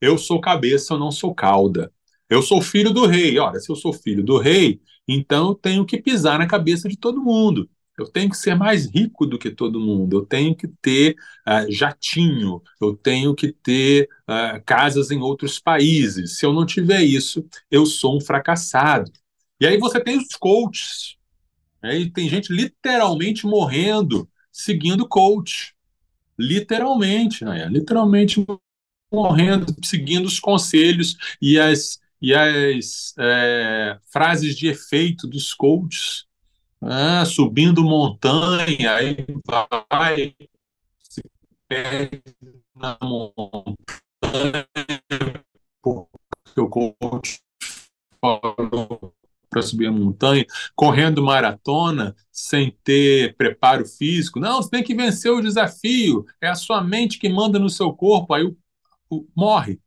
eu 0.00 0.18
sou 0.18 0.40
cabeça, 0.40 0.94
eu 0.94 0.98
não 0.98 1.10
sou 1.10 1.34
cauda. 1.34 1.92
Eu 2.28 2.42
sou 2.42 2.62
filho 2.62 2.92
do 2.92 3.06
rei. 3.06 3.38
Ora, 3.38 3.58
se 3.58 3.70
eu 3.70 3.76
sou 3.76 3.92
filho 3.92 4.22
do 4.22 4.38
rei, 4.38 4.80
então 5.08 5.48
eu 5.48 5.54
tenho 5.54 5.84
que 5.84 6.00
pisar 6.00 6.38
na 6.38 6.46
cabeça 6.46 6.88
de 6.88 6.96
todo 6.96 7.22
mundo. 7.22 7.68
Eu 7.98 8.06
tenho 8.06 8.30
que 8.30 8.36
ser 8.36 8.54
mais 8.54 8.86
rico 8.86 9.26
do 9.26 9.38
que 9.38 9.50
todo 9.50 9.80
mundo. 9.80 10.18
Eu 10.18 10.26
tenho 10.26 10.54
que 10.56 10.68
ter 10.80 11.16
uh, 11.46 11.70
jatinho. 11.70 12.62
Eu 12.80 12.96
tenho 12.96 13.34
que 13.34 13.52
ter 13.52 14.08
uh, 14.28 14.62
casas 14.64 15.10
em 15.10 15.20
outros 15.20 15.58
países. 15.58 16.38
Se 16.38 16.46
eu 16.46 16.52
não 16.52 16.64
tiver 16.64 17.02
isso, 17.02 17.44
eu 17.70 17.84
sou 17.84 18.16
um 18.16 18.20
fracassado. 18.20 19.10
E 19.60 19.66
aí 19.66 19.76
você 19.78 20.00
tem 20.00 20.16
os 20.16 20.34
coaches. 20.36 21.16
E 21.82 22.10
tem 22.10 22.28
gente 22.28 22.52
literalmente 22.52 23.46
morrendo 23.46 24.28
seguindo 24.52 25.08
coach. 25.08 25.74
Literalmente, 26.38 27.44
né? 27.44 27.66
literalmente 27.68 28.44
morrendo, 29.12 29.66
seguindo 29.84 30.26
os 30.26 30.38
conselhos 30.38 31.16
e 31.40 31.58
as, 31.58 32.00
e 32.20 32.34
as 32.34 33.14
é, 33.18 33.98
frases 34.10 34.56
de 34.56 34.68
efeito 34.68 35.26
dos 35.26 35.52
coaches. 35.52 36.26
Ah, 36.82 37.26
subindo 37.26 37.84
montanha, 37.84 38.94
aí 38.94 39.26
vai, 39.90 40.34
se 41.02 41.22
perde 41.68 42.22
na 42.74 42.96
montanha, 43.02 44.66
porque 45.82 46.60
o 46.60 46.68
coach 46.68 47.42
falou 48.18 49.12
para 49.50 49.62
subir 49.62 49.88
a 49.88 49.92
montanha, 49.92 50.46
correndo 50.76 51.22
maratona 51.22 52.14
sem 52.30 52.74
ter 52.84 53.36
preparo 53.36 53.84
físico. 53.84 54.38
Não, 54.38 54.62
você 54.62 54.70
tem 54.70 54.82
que 54.82 54.94
vencer 54.94 55.30
o 55.32 55.42
desafio. 55.42 56.24
É 56.40 56.48
a 56.48 56.54
sua 56.54 56.82
mente 56.82 57.18
que 57.18 57.28
manda 57.28 57.58
no 57.58 57.68
seu 57.68 57.92
corpo, 57.92 58.32
aí 58.32 58.44
o, 58.44 58.56
o, 59.10 59.26
morre. 59.36 59.80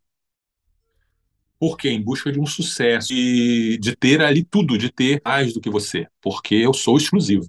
Por 1.58 1.78
quê? 1.78 1.90
Em 1.90 2.02
busca 2.02 2.30
de 2.30 2.40
um 2.42 2.46
sucesso, 2.46 3.14
e 3.14 3.78
de 3.78 3.96
ter 3.96 4.22
ali 4.22 4.44
tudo, 4.44 4.78
de 4.78 4.92
ter 4.92 5.22
mais 5.24 5.54
do 5.54 5.62
que 5.62 5.70
você, 5.70 6.06
porque 6.22 6.56
eu 6.56 6.74
sou 6.74 6.98
exclusivo. 6.98 7.48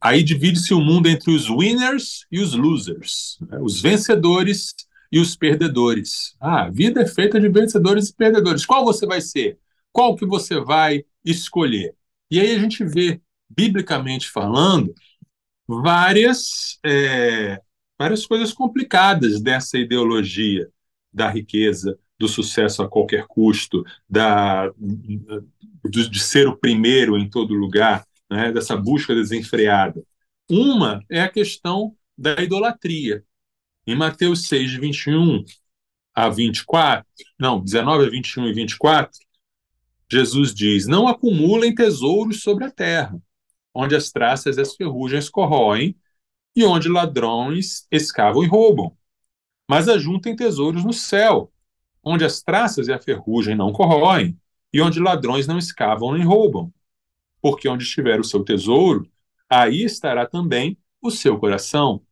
Aí 0.00 0.22
divide-se 0.22 0.72
o 0.72 0.80
mundo 0.80 1.08
entre 1.08 1.32
os 1.32 1.50
winners 1.50 2.26
e 2.30 2.40
os 2.40 2.54
losers, 2.54 3.38
né? 3.40 3.58
os 3.60 3.80
vencedores 3.80 4.72
e 5.10 5.18
os 5.18 5.34
perdedores. 5.34 6.36
Ah, 6.40 6.64
a 6.64 6.70
vida 6.70 7.02
é 7.02 7.06
feita 7.06 7.40
de 7.40 7.48
vencedores 7.48 8.08
e 8.08 8.14
perdedores. 8.14 8.64
Qual 8.64 8.84
você 8.84 9.04
vai 9.04 9.20
ser? 9.20 9.58
Qual 9.96 10.14
que 10.14 10.26
você 10.26 10.60
vai 10.60 11.06
escolher? 11.24 11.94
E 12.30 12.38
aí 12.38 12.54
a 12.54 12.58
gente 12.58 12.84
vê, 12.84 13.18
biblicamente 13.48 14.28
falando, 14.28 14.92
várias, 15.66 16.78
é, 16.84 17.58
várias 17.98 18.26
coisas 18.26 18.52
complicadas 18.52 19.40
dessa 19.40 19.78
ideologia 19.78 20.68
da 21.10 21.30
riqueza, 21.30 21.98
do 22.18 22.28
sucesso 22.28 22.82
a 22.82 22.88
qualquer 22.90 23.26
custo, 23.26 23.86
da, 24.06 24.70
de, 24.76 26.10
de 26.10 26.20
ser 26.20 26.46
o 26.46 26.58
primeiro 26.58 27.16
em 27.16 27.30
todo 27.30 27.54
lugar, 27.54 28.06
né, 28.30 28.52
dessa 28.52 28.76
busca 28.76 29.14
desenfreada. 29.14 30.04
Uma 30.46 31.02
é 31.10 31.22
a 31.22 31.28
questão 31.30 31.96
da 32.18 32.34
idolatria. 32.42 33.24
Em 33.86 33.96
Mateus 33.96 34.46
6, 34.46 34.74
21 34.74 35.42
a 36.14 36.28
24, 36.28 37.06
não, 37.40 37.64
19 37.64 38.04
a 38.04 38.10
21 38.10 38.48
e 38.48 38.52
24, 38.52 39.25
Jesus 40.10 40.54
diz: 40.54 40.86
Não 40.86 41.08
acumulem 41.08 41.74
tesouros 41.74 42.42
sobre 42.42 42.64
a 42.64 42.70
terra, 42.70 43.20
onde 43.74 43.94
as 43.94 44.10
traças 44.10 44.56
e 44.56 44.60
as 44.60 44.74
ferrugens 44.74 45.28
corroem, 45.28 45.96
e 46.54 46.64
onde 46.64 46.88
ladrões 46.88 47.86
escavam 47.90 48.42
e 48.42 48.46
roubam. 48.46 48.96
Mas 49.68 49.88
ajuntem 49.88 50.36
tesouros 50.36 50.84
no 50.84 50.92
céu, 50.92 51.52
onde 52.02 52.24
as 52.24 52.40
traças 52.40 52.88
e 52.88 52.92
a 52.92 53.00
ferrugem 53.00 53.56
não 53.56 53.72
corroem, 53.72 54.38
e 54.72 54.80
onde 54.80 55.00
ladrões 55.00 55.46
não 55.46 55.58
escavam 55.58 56.12
nem 56.12 56.24
roubam. 56.24 56.72
Porque 57.40 57.68
onde 57.68 57.84
estiver 57.84 58.20
o 58.20 58.24
seu 58.24 58.44
tesouro, 58.44 59.10
aí 59.50 59.82
estará 59.82 60.24
também 60.24 60.78
o 61.02 61.10
seu 61.10 61.38
coração. 61.38 62.02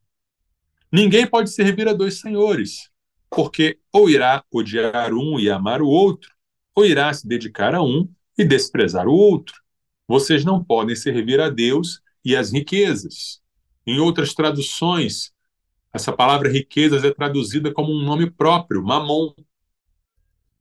Ninguém 0.92 1.26
pode 1.26 1.50
servir 1.50 1.88
a 1.88 1.92
dois 1.92 2.20
senhores, 2.20 2.90
porque 3.30 3.78
ou 3.92 4.10
irá 4.10 4.44
odiar 4.52 5.12
um 5.12 5.38
e 5.38 5.50
amar 5.50 5.80
o 5.80 5.88
outro, 5.88 6.33
ou 6.74 6.84
irá 6.84 7.12
se 7.12 7.26
dedicar 7.26 7.74
a 7.74 7.82
um 7.82 8.08
e 8.36 8.44
desprezar 8.44 9.06
o 9.06 9.12
outro. 9.12 9.54
Vocês 10.06 10.44
não 10.44 10.62
podem 10.62 10.96
servir 10.96 11.40
a 11.40 11.48
Deus 11.48 12.00
e 12.24 12.36
às 12.36 12.52
riquezas. 12.52 13.40
Em 13.86 13.98
outras 14.00 14.34
traduções, 14.34 15.32
essa 15.92 16.12
palavra 16.12 16.50
riquezas 16.50 17.04
é 17.04 17.10
traduzida 17.12 17.72
como 17.72 17.92
um 17.92 18.04
nome 18.04 18.30
próprio, 18.30 18.82
mamon. 18.82 19.32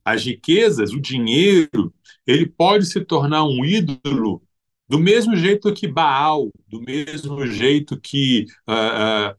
As 0.04 0.24
riquezas, 0.24 0.92
o 0.92 1.00
dinheiro, 1.00 1.92
ele 2.26 2.46
pode 2.46 2.86
se 2.86 3.00
tornar 3.00 3.44
um 3.44 3.64
ídolo 3.64 4.42
do 4.88 4.98
mesmo 4.98 5.34
jeito 5.34 5.72
que 5.72 5.88
Baal, 5.88 6.52
do 6.68 6.80
mesmo 6.80 7.46
jeito 7.46 7.98
que 7.98 8.46
uh, 8.68 9.32
uh, 9.32 9.36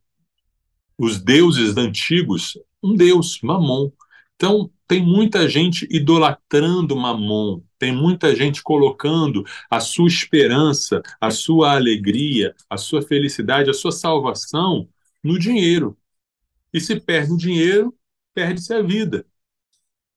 os 0.97 1.21
deuses 1.21 1.77
antigos, 1.77 2.57
um 2.81 2.95
deus, 2.95 3.39
Mamon. 3.41 3.91
Então, 4.35 4.71
tem 4.87 5.03
muita 5.03 5.49
gente 5.49 5.87
idolatrando 5.89 6.95
Mamon, 6.95 7.61
tem 7.79 7.91
muita 7.95 8.35
gente 8.35 8.61
colocando 8.61 9.43
a 9.69 9.79
sua 9.79 10.07
esperança, 10.07 11.01
a 11.19 11.31
sua 11.31 11.73
alegria, 11.73 12.55
a 12.69 12.77
sua 12.77 13.01
felicidade, 13.01 13.69
a 13.69 13.73
sua 13.73 13.91
salvação 13.91 14.87
no 15.23 15.39
dinheiro. 15.39 15.97
E 16.73 16.79
se 16.79 16.99
perde 16.99 17.33
o 17.33 17.37
dinheiro, 17.37 17.95
perde-se 18.33 18.73
a 18.73 18.81
vida. 18.81 19.25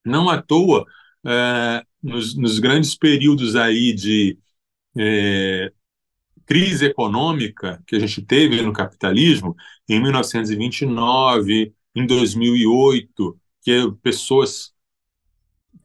Não 0.05 0.29
à 0.29 0.41
toa, 0.41 0.87
é, 1.25 1.85
nos, 2.03 2.37
nos, 2.37 2.59
grandes 2.59 2.95
períodos 2.97 3.57
aí 3.57 3.93
de 3.93 4.39
é, 4.97 5.73
crise 6.47 6.87
econômica 6.87 7.83
que 7.87 7.97
a 7.97 7.99
gente 7.99 8.23
teve 8.23 8.63
no 8.63 8.73
capitalismo, 8.73 9.57
em 9.89 10.01
1929, 10.01 11.75
em 11.95 12.07
2008, 12.07 13.41
que 13.69 13.93
pessoas, 14.03 14.73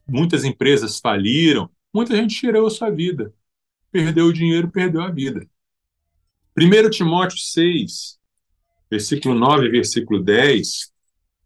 muitas 0.08 0.46
empresas 0.46 1.00
faliram, 1.00 1.70
muita 1.94 2.16
gente 2.16 2.34
tirou 2.34 2.66
a 2.66 2.70
sua 2.70 2.90
vida. 2.90 3.34
Perdeu 3.92 4.28
o 4.28 4.34
dinheiro, 4.34 4.72
perdeu 4.72 5.02
a 5.02 5.12
vida. 5.12 5.46
1 6.58 6.90
Timóteo 6.92 7.38
6, 7.38 8.18
versículo 8.90 9.36
9 9.36 9.68
e 9.68 9.72
versículo 9.72 10.24
10, 10.24 10.94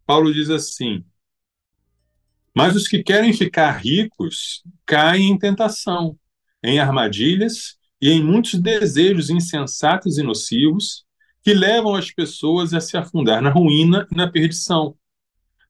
Paulo 0.06 0.32
diz 0.32 0.48
assim: 0.48 1.04
Mas 2.54 2.76
os 2.76 2.86
que 2.86 3.02
querem 3.02 3.32
ficar 3.32 3.72
ricos 3.72 4.62
caem 4.86 5.32
em 5.32 5.38
tentação, 5.38 6.16
em 6.62 6.78
armadilhas 6.78 7.76
e 8.00 8.10
em 8.10 8.22
muitos 8.22 8.54
desejos 8.54 9.28
insensatos 9.28 10.18
e 10.18 10.22
nocivos 10.22 11.04
que 11.42 11.52
levam 11.52 11.96
as 11.96 12.12
pessoas 12.12 12.72
a 12.72 12.80
se 12.80 12.96
afundar 12.96 13.42
na 13.42 13.50
ruína 13.50 14.06
e 14.12 14.14
na 14.14 14.30
perdição. 14.30 14.96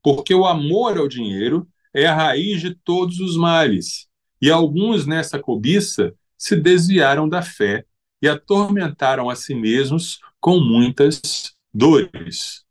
Porque 0.02 0.34
o 0.34 0.46
amor 0.46 0.98
ao 0.98 1.08
dinheiro 1.08 1.68
é 1.92 2.06
a 2.06 2.14
raiz 2.14 2.60
de 2.60 2.74
todos 2.74 3.18
os 3.20 3.36
males, 3.36 4.06
e 4.40 4.50
alguns 4.50 5.06
nessa 5.06 5.38
cobiça 5.38 6.14
se 6.36 6.54
desviaram 6.54 7.28
da 7.28 7.42
fé 7.42 7.84
e 8.22 8.28
atormentaram 8.28 9.28
a 9.28 9.34
si 9.34 9.54
mesmos 9.54 10.20
com 10.40 10.60
muitas 10.60 11.52
dores. 11.72 12.64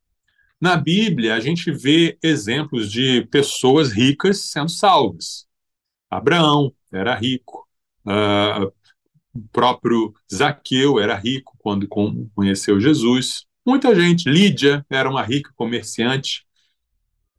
Na 0.60 0.76
Bíblia, 0.76 1.36
a 1.36 1.40
gente 1.40 1.72
vê 1.72 2.18
exemplos 2.24 2.92
de 2.92 3.26
pessoas 3.28 3.92
ricas 3.92 4.50
sendo 4.50 4.70
salvas. 4.70 5.46
Abraão 6.10 6.74
era 6.92 7.14
rico, 7.16 7.68
uh, 8.06 8.72
o 9.34 9.48
próprio 9.52 10.14
Zaqueu 10.34 11.00
era 11.00 11.16
rico 11.16 11.56
quando 11.60 11.88
conheceu 11.88 12.80
Jesus. 12.80 13.46
Muita 13.66 13.94
gente, 13.94 14.30
Lídia 14.30 14.84
era 14.90 15.08
uma 15.10 15.22
rica 15.22 15.52
comerciante. 15.56 16.47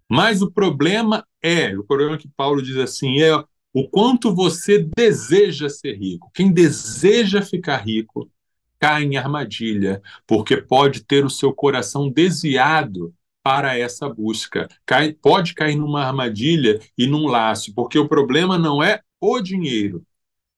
Mas 0.08 0.40
o 0.42 0.50
problema 0.50 1.24
é, 1.42 1.76
o 1.76 1.84
problema 1.84 2.18
que 2.18 2.28
Paulo 2.36 2.62
diz 2.62 2.76
assim, 2.76 3.20
é 3.20 3.32
o 3.72 3.88
quanto 3.88 4.34
você 4.34 4.88
deseja 4.96 5.68
ser 5.68 5.96
rico. 5.96 6.30
Quem 6.34 6.52
deseja 6.52 7.42
ficar 7.42 7.76
rico 7.78 8.30
cai 8.78 9.04
em 9.04 9.16
armadilha, 9.16 10.00
porque 10.26 10.56
pode 10.56 11.04
ter 11.04 11.24
o 11.24 11.30
seu 11.30 11.52
coração 11.52 12.10
desviado 12.10 13.12
para 13.42 13.76
essa 13.76 14.08
busca. 14.08 14.68
Cai, 14.86 15.12
pode 15.12 15.54
cair 15.54 15.76
numa 15.76 16.04
armadilha 16.04 16.80
e 16.96 17.06
num 17.06 17.26
laço, 17.26 17.74
porque 17.74 17.98
o 17.98 18.08
problema 18.08 18.58
não 18.58 18.82
é 18.82 19.00
o 19.20 19.40
dinheiro, 19.40 20.04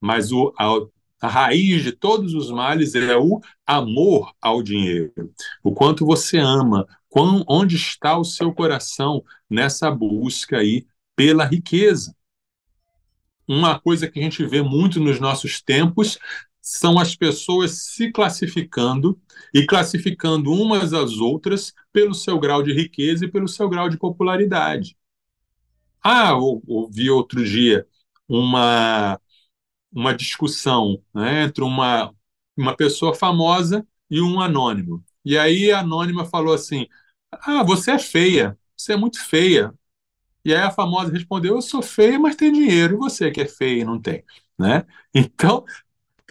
mas 0.00 0.32
o, 0.32 0.52
a, 0.58 0.66
a 1.20 1.28
raiz 1.28 1.82
de 1.82 1.92
todos 1.92 2.34
os 2.34 2.50
males 2.50 2.94
é 2.94 3.16
o 3.16 3.40
amor 3.66 4.32
ao 4.40 4.62
dinheiro. 4.62 5.12
O 5.62 5.72
quanto 5.72 6.04
você 6.04 6.38
ama, 6.38 6.86
quão, 7.10 7.44
onde 7.46 7.76
está 7.76 8.16
o 8.16 8.24
seu 8.24 8.54
coração 8.54 9.22
nessa 9.50 9.90
busca 9.90 10.58
aí 10.58 10.86
pela 11.14 11.44
riqueza. 11.44 12.16
Uma 13.46 13.78
coisa 13.78 14.08
que 14.08 14.18
a 14.18 14.22
gente 14.22 14.46
vê 14.46 14.62
muito 14.62 15.00
nos 15.00 15.20
nossos 15.20 15.60
tempos 15.60 16.18
são 16.62 16.98
as 16.98 17.16
pessoas 17.16 17.86
se 17.86 18.12
classificando 18.12 19.20
e 19.52 19.66
classificando 19.66 20.52
umas 20.52 20.94
às 20.94 21.14
outras 21.18 21.74
pelo 21.92 22.14
seu 22.14 22.38
grau 22.38 22.62
de 22.62 22.72
riqueza 22.72 23.24
e 23.24 23.30
pelo 23.30 23.48
seu 23.48 23.68
grau 23.68 23.88
de 23.88 23.98
popularidade. 23.98 24.96
Ah, 26.02 26.34
ouvi 26.34 27.10
outro 27.10 27.44
dia 27.44 27.86
uma 28.28 29.20
uma 29.92 30.14
discussão 30.14 31.02
né, 31.12 31.44
entre 31.44 31.64
uma, 31.64 32.14
uma 32.56 32.76
pessoa 32.76 33.14
famosa 33.14 33.86
e 34.08 34.20
um 34.20 34.40
anônimo. 34.40 35.04
E 35.24 35.38
aí 35.38 35.70
a 35.72 35.80
anônima 35.80 36.24
falou 36.24 36.54
assim: 36.54 36.86
Ah, 37.30 37.62
você 37.62 37.92
é 37.92 37.98
feia, 37.98 38.58
você 38.76 38.94
é 38.94 38.96
muito 38.96 39.22
feia. 39.24 39.72
E 40.44 40.54
aí 40.54 40.62
a 40.62 40.70
famosa 40.70 41.12
respondeu: 41.12 41.56
Eu 41.56 41.62
sou 41.62 41.82
feia, 41.82 42.18
mas 42.18 42.36
tenho 42.36 42.54
dinheiro. 42.54 42.94
E 42.96 42.98
você 42.98 43.30
que 43.30 43.40
é 43.42 43.46
feia 43.48 43.82
e 43.82 43.84
não 43.84 44.00
tem. 44.00 44.24
Né? 44.58 44.86
Então, 45.14 45.64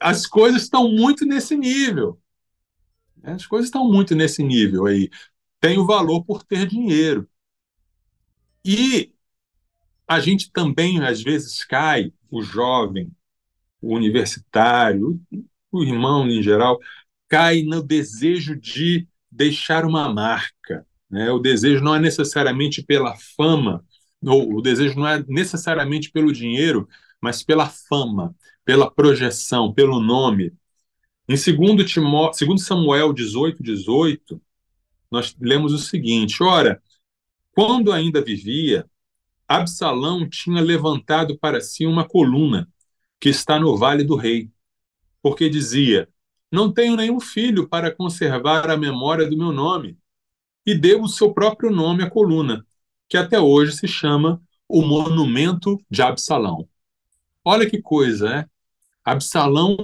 as 0.02 0.28
coisas 0.28 0.63
estão 0.63 0.89
muito 0.91 1.25
nesse 1.25 1.56
nível. 1.58 2.19
As 3.23 3.45
coisas 3.45 3.67
estão 3.67 3.89
muito 3.89 4.13
nesse 4.15 4.43
nível 4.43 4.86
aí. 4.86 5.10
Tem 5.60 5.78
o 5.80 5.86
valor 5.86 6.23
por 6.25 6.43
ter 6.43 6.67
dinheiro. 6.67 7.30
E 8.65 9.13
a 10.08 10.19
gente 10.19 10.52
também, 10.52 11.04
às 11.04 11.21
vezes, 11.21 11.63
cai, 11.65 12.13
o 12.32 12.41
jovem, 12.41 13.12
o 13.82 13.95
universitário, 13.95 15.21
o 15.71 15.84
irmão 15.84 16.28
em 16.30 16.43
geral, 16.43 16.80
cai 17.30 17.62
no 17.62 17.82
desejo 17.82 18.56
de 18.60 19.08
deixar 19.32 19.86
uma 19.86 20.12
marca. 20.12 20.86
Né? 21.10 21.32
O 21.32 21.39
desejo 21.39 21.84
não 21.84 21.96
é 21.96 22.00
necessariamente 22.00 22.84
pela 22.84 23.15
fama, 23.38 23.86
ou 24.22 24.56
o 24.56 24.62
desejo 24.62 25.00
não 25.00 25.08
é 25.08 25.24
necessariamente 25.28 26.12
pelo 26.12 26.34
dinheiro, 26.34 26.89
mas 27.22 27.44
pela 27.44 27.70
fama, 27.70 28.36
pela 28.65 28.89
projeção, 28.89 29.72
pelo 29.72 30.00
nome. 30.00 30.54
Em 31.28 31.36
2, 31.36 31.89
Timó... 31.89 32.32
2 32.32 32.62
Samuel 32.63 33.13
18, 33.13 33.62
18, 33.62 34.42
nós 35.12 35.36
lemos 35.39 35.74
o 35.74 35.78
seguinte: 35.78 36.42
Ora, 36.42 36.82
quando 37.52 37.92
ainda 37.92 38.22
vivia, 38.22 38.89
Absalão 39.48 40.28
tinha 40.28 40.62
levantado 40.62 41.38
para 41.38 41.62
si 41.62 41.86
uma 41.86 42.08
coluna 42.08 42.68
que 43.20 43.30
está 43.30 43.60
no 43.60 43.78
Vale 43.78 44.03
do 44.03 44.16
Rei, 44.16 44.49
porque 45.22 45.49
dizia: 45.49 46.08
Não 46.52 46.72
tenho 46.72 46.95
nenhum 46.95 47.20
filho 47.20 47.68
para 47.68 47.93
conservar 47.93 48.70
a 48.70 48.78
memória 48.78 49.30
do 49.30 49.38
meu 49.38 49.52
nome, 49.52 49.97
e 50.66 50.76
deu 50.76 51.02
o 51.02 51.08
seu 51.08 51.34
próprio 51.34 51.72
nome 51.72 52.04
à 52.04 52.10
coluna, 52.10 52.66
que 53.08 53.18
até 53.18 53.39
hoje 53.39 53.74
se 53.74 53.88
chama 53.88 54.41
o 54.68 54.82
Monumento 54.82 55.78
de 55.89 56.02
Absalão. 56.02 56.68
Olha 57.43 57.68
que 57.70 57.82
coisa, 57.82 58.30
né? 58.30 58.45
Absalão 59.04 59.78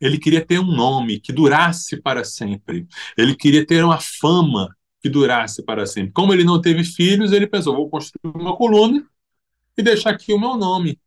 ele 0.00 0.18
queria 0.18 0.44
ter 0.44 0.58
um 0.58 0.70
nome 0.70 1.20
que 1.20 1.32
durasse 1.32 2.00
para 2.00 2.24
sempre. 2.24 2.86
Ele 3.16 3.34
queria 3.34 3.66
ter 3.66 3.84
uma 3.84 3.98
fama 3.98 4.76
que 5.00 5.08
durasse 5.08 5.62
para 5.62 5.86
sempre. 5.86 6.12
Como 6.12 6.32
ele 6.32 6.44
não 6.44 6.60
teve 6.60 6.84
filhos, 6.84 7.32
ele 7.32 7.46
pensou: 7.46 7.74
vou 7.74 7.88
construir 7.88 8.34
uma 8.34 8.56
coluna 8.56 9.06
e 9.76 9.82
deixar 9.82 10.10
aqui 10.10 10.32
o 10.32 10.38
meu 10.38 10.56
nome 10.56 10.98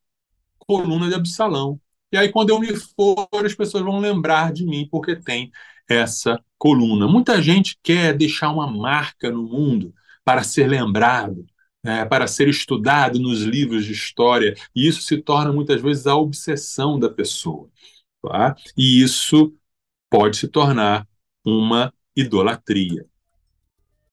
coluna 0.57 1.07
de 1.07 1.16
Absalão. 1.16 1.80
E 2.12 2.18
aí, 2.18 2.30
quando 2.32 2.49
eu 2.49 2.60
me 2.60 2.76
for, 2.76 3.28
as 3.45 3.53
pessoas 3.53 3.84
vão 3.84 3.99
lembrar 3.99 4.51
de 4.51 4.66
mim, 4.66 4.88
porque 4.89 5.16
tem 5.16 5.51
essa 5.88 6.43
coluna. 6.57 7.07
Muita 7.07 7.41
gente 7.41 7.78
quer 7.84 8.16
deixar 8.18 8.51
uma 8.51 8.68
marca 8.72 9.30
no 9.32 9.43
mundo 9.43 9.93
para 10.24 10.43
ser 10.43 10.68
lembrado. 10.68 11.45
é, 11.84 12.05
para 12.05 12.28
ser 12.28 12.47
estudado 12.49 13.20
nos 13.20 13.41
livros 13.43 13.86
de 13.86 13.93
história, 13.93 14.53
e 14.76 14.88
isso 14.88 15.01
se 15.01 15.18
torna 15.22 15.51
muitas 15.53 15.82
vezes 15.82 16.07
a 16.07 16.16
obsessão 16.16 16.99
da 16.99 17.10
pessoa. 17.10 17.70
Tá? 18.22 18.55
E 18.78 19.01
isso 19.01 19.53
pode 20.10 20.38
se 20.38 20.47
tornar 20.47 21.07
uma 21.45 21.93
idolatria. 22.16 23.05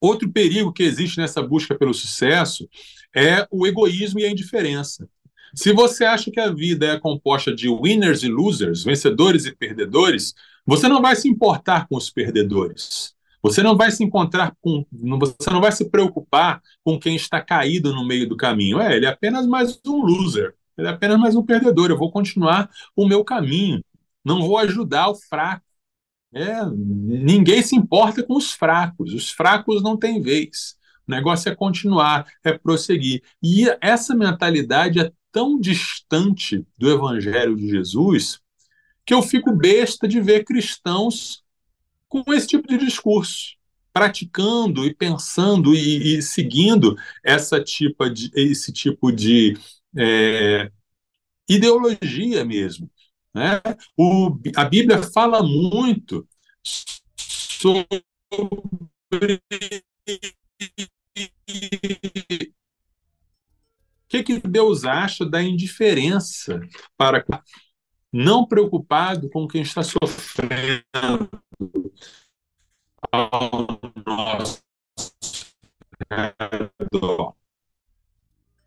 Outro 0.01 0.31
perigo 0.31 0.73
que 0.73 0.83
existe 0.83 1.19
nessa 1.19 1.43
busca 1.43 1.75
pelo 1.77 1.95
sucesso 1.95 2.69
é 3.15 3.47
o 3.51 3.67
egoísmo 3.67 4.21
e 4.21 4.25
a 4.25 4.31
indiferença. 4.31 5.09
Se 5.57 5.73
você 5.73 6.05
acha 6.05 6.31
que 6.31 6.39
a 6.39 6.53
vida 6.53 6.87
é 6.87 7.01
composta 7.01 7.55
de 7.55 7.67
winners 7.67 8.23
e 8.23 8.29
losers, 8.29 8.85
vencedores 8.85 9.47
e 9.47 9.57
perdedores, 9.57 10.35
você 10.67 10.87
não 10.87 11.01
vai 11.01 11.17
se 11.17 11.29
importar 11.29 11.89
com 11.89 11.97
os 11.97 12.11
perdedores. 12.11 13.15
Você 13.43 13.63
não 13.63 13.75
vai 13.75 13.91
se 13.91 14.05
encontrar 14.05 14.55
com. 14.61 14.85
Você 14.93 15.51
não 15.51 15.61
vai 15.61 15.73
se 15.73 15.89
preocupar 15.89 16.61
com 16.85 16.99
quem 16.99 17.17
está 17.17 17.41
caído 17.41 17.95
no 17.95 18.07
meio 18.07 18.29
do 18.29 18.37
caminho. 18.37 18.81
É, 18.81 18.97
ele 18.97 19.07
é 19.07 19.09
apenas 19.09 19.47
mais 19.47 19.81
um 19.87 20.03
loser. 20.03 20.55
Ele 20.77 20.89
é 20.89 20.91
apenas 20.91 21.19
mais 21.19 21.35
um 21.35 21.43
perdedor. 21.43 21.91
Eu 21.91 21.97
vou 21.97 22.11
continuar 22.11 22.69
o 22.95 23.07
meu 23.07 23.25
caminho. 23.25 23.83
Não 24.23 24.43
vou 24.43 24.59
ajudar 24.59 25.09
o 25.09 25.15
fraco. 25.15 25.65
É, 26.35 26.67
ninguém 26.67 27.63
se 27.63 27.75
importa 27.75 28.23
com 28.23 28.37
os 28.37 28.53
fracos. 28.53 29.15
Os 29.15 29.31
fracos 29.31 29.83
não 29.83 29.97
têm 29.97 30.21
vez. 30.21 30.77
O 31.09 31.13
negócio 31.13 31.49
é 31.49 31.55
continuar, 31.55 32.27
é 32.45 32.53
prosseguir. 32.53 33.23
E 33.43 33.65
essa 33.81 34.15
mentalidade 34.15 35.01
é 35.01 35.13
tão 35.37 35.61
distante 35.61 36.67
do 36.79 36.91
Evangelho 36.91 37.55
de 37.55 37.69
Jesus 37.69 38.41
que 39.05 39.13
eu 39.13 39.21
fico 39.21 39.53
besta 39.55 40.09
de 40.09 40.19
ver 40.19 40.47
cristãos 40.47 41.45
com 42.09 42.33
esse 42.33 42.47
tipo 42.47 42.67
de 42.67 42.79
discurso, 42.79 43.55
praticando 43.93 44.87
e 44.87 44.95
pensando 44.95 45.75
e, 45.75 46.17
e 46.17 46.23
seguindo 46.23 46.97
essa 47.23 47.63
tipo 47.63 48.09
de, 48.09 48.31
esse 48.35 48.73
tipo 48.73 49.13
de 49.13 49.59
é, 49.95 50.73
ideologia 51.47 52.43
mesmo. 52.43 52.91
Né? 53.35 53.61
O, 53.95 54.39
a 54.57 54.65
Bíblia 54.65 55.03
fala 55.03 55.43
muito 55.43 56.27
sobre 57.29 58.03
que, 64.09 64.23
que 64.23 64.41
Deus 64.41 64.85
acha 64.85 65.25
da 65.25 65.43
indiferença 65.43 66.61
para 66.97 67.25
não 68.13 68.47
preocupado 68.47 69.29
com 69.31 69.47
quem 69.47 69.63
está 69.63 69.83
sofrendo 69.83 70.85
ao 73.13 73.81
nosso. 74.07 74.63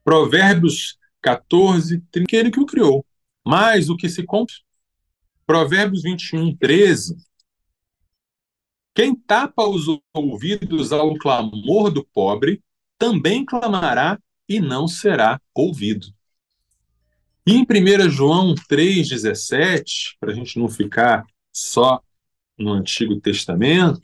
Provérbios 0.04 0.98
14, 1.22 2.02
30, 2.12 2.28
aquele 2.28 2.52
que 2.52 2.60
o 2.60 2.66
criou. 2.66 3.06
Mas 3.46 3.90
o 3.90 3.98
que 3.98 4.10
se 4.10 4.24
compra. 4.24 4.54
Provérbios 5.46 6.04
21, 6.04 6.56
13. 6.56 7.16
Quem 8.94 9.16
tapa 9.16 9.66
os 9.66 9.86
ouvidos 10.14 10.92
ao 10.92 11.18
clamor 11.18 11.90
do 11.90 12.06
pobre, 12.06 12.62
também 12.98 13.46
clamará 13.46 14.20
e 14.50 14.60
não 14.60 14.88
será 14.88 15.40
ouvido. 15.54 16.08
E 17.46 17.54
em 17.54 17.62
1 17.62 18.10
João 18.10 18.56
3,17, 18.56 20.16
para 20.20 20.32
a 20.32 20.36
gente 20.36 20.58
não 20.58 20.68
ficar 20.68 21.26
só 21.54 22.02
no 22.58 22.74
Antigo 22.74 23.20
Testamento, 23.22 24.02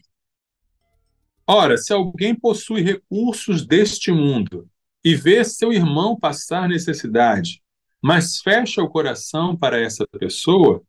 ora, 1.45 1.77
se 1.77 1.91
alguém 1.91 2.33
possui 2.33 2.81
recursos 2.81 3.65
deste 3.65 4.11
mundo 4.11 4.69
e 5.03 5.15
vê 5.15 5.43
seu 5.43 5.73
irmão 5.73 6.17
passar 6.17 6.69
necessidade, 6.69 7.61
mas 8.01 8.39
fecha 8.39 8.81
o 8.81 8.89
coração 8.89 9.55
para 9.55 9.79
essa 9.79 10.07
pessoa, 10.07 10.81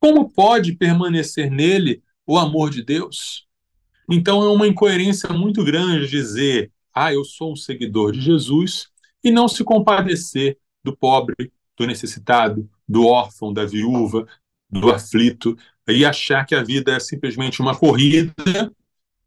como 0.00 0.30
pode 0.30 0.74
permanecer 0.74 1.50
nele 1.50 2.02
o 2.26 2.36
amor 2.38 2.70
de 2.70 2.82
Deus? 2.82 3.46
Então 4.10 4.42
é 4.42 4.48
uma 4.48 4.66
incoerência 4.66 5.30
muito 5.30 5.64
grande 5.64 6.08
dizer, 6.08 6.70
ah, 6.94 7.12
eu 7.12 7.24
sou 7.24 7.52
um 7.52 7.56
seguidor 7.56 8.12
de 8.12 8.20
Jesus, 8.20 8.91
e 9.22 9.30
não 9.30 9.48
se 9.48 9.64
compadecer 9.64 10.58
do 10.82 10.96
pobre, 10.96 11.52
do 11.76 11.86
necessitado, 11.86 12.68
do 12.88 13.06
órfão, 13.06 13.52
da 13.52 13.64
viúva, 13.64 14.26
do 14.70 14.90
aflito, 14.90 15.56
e 15.88 16.04
achar 16.04 16.44
que 16.46 16.54
a 16.54 16.62
vida 16.62 16.92
é 16.92 17.00
simplesmente 17.00 17.60
uma 17.60 17.76
corrida. 17.76 18.32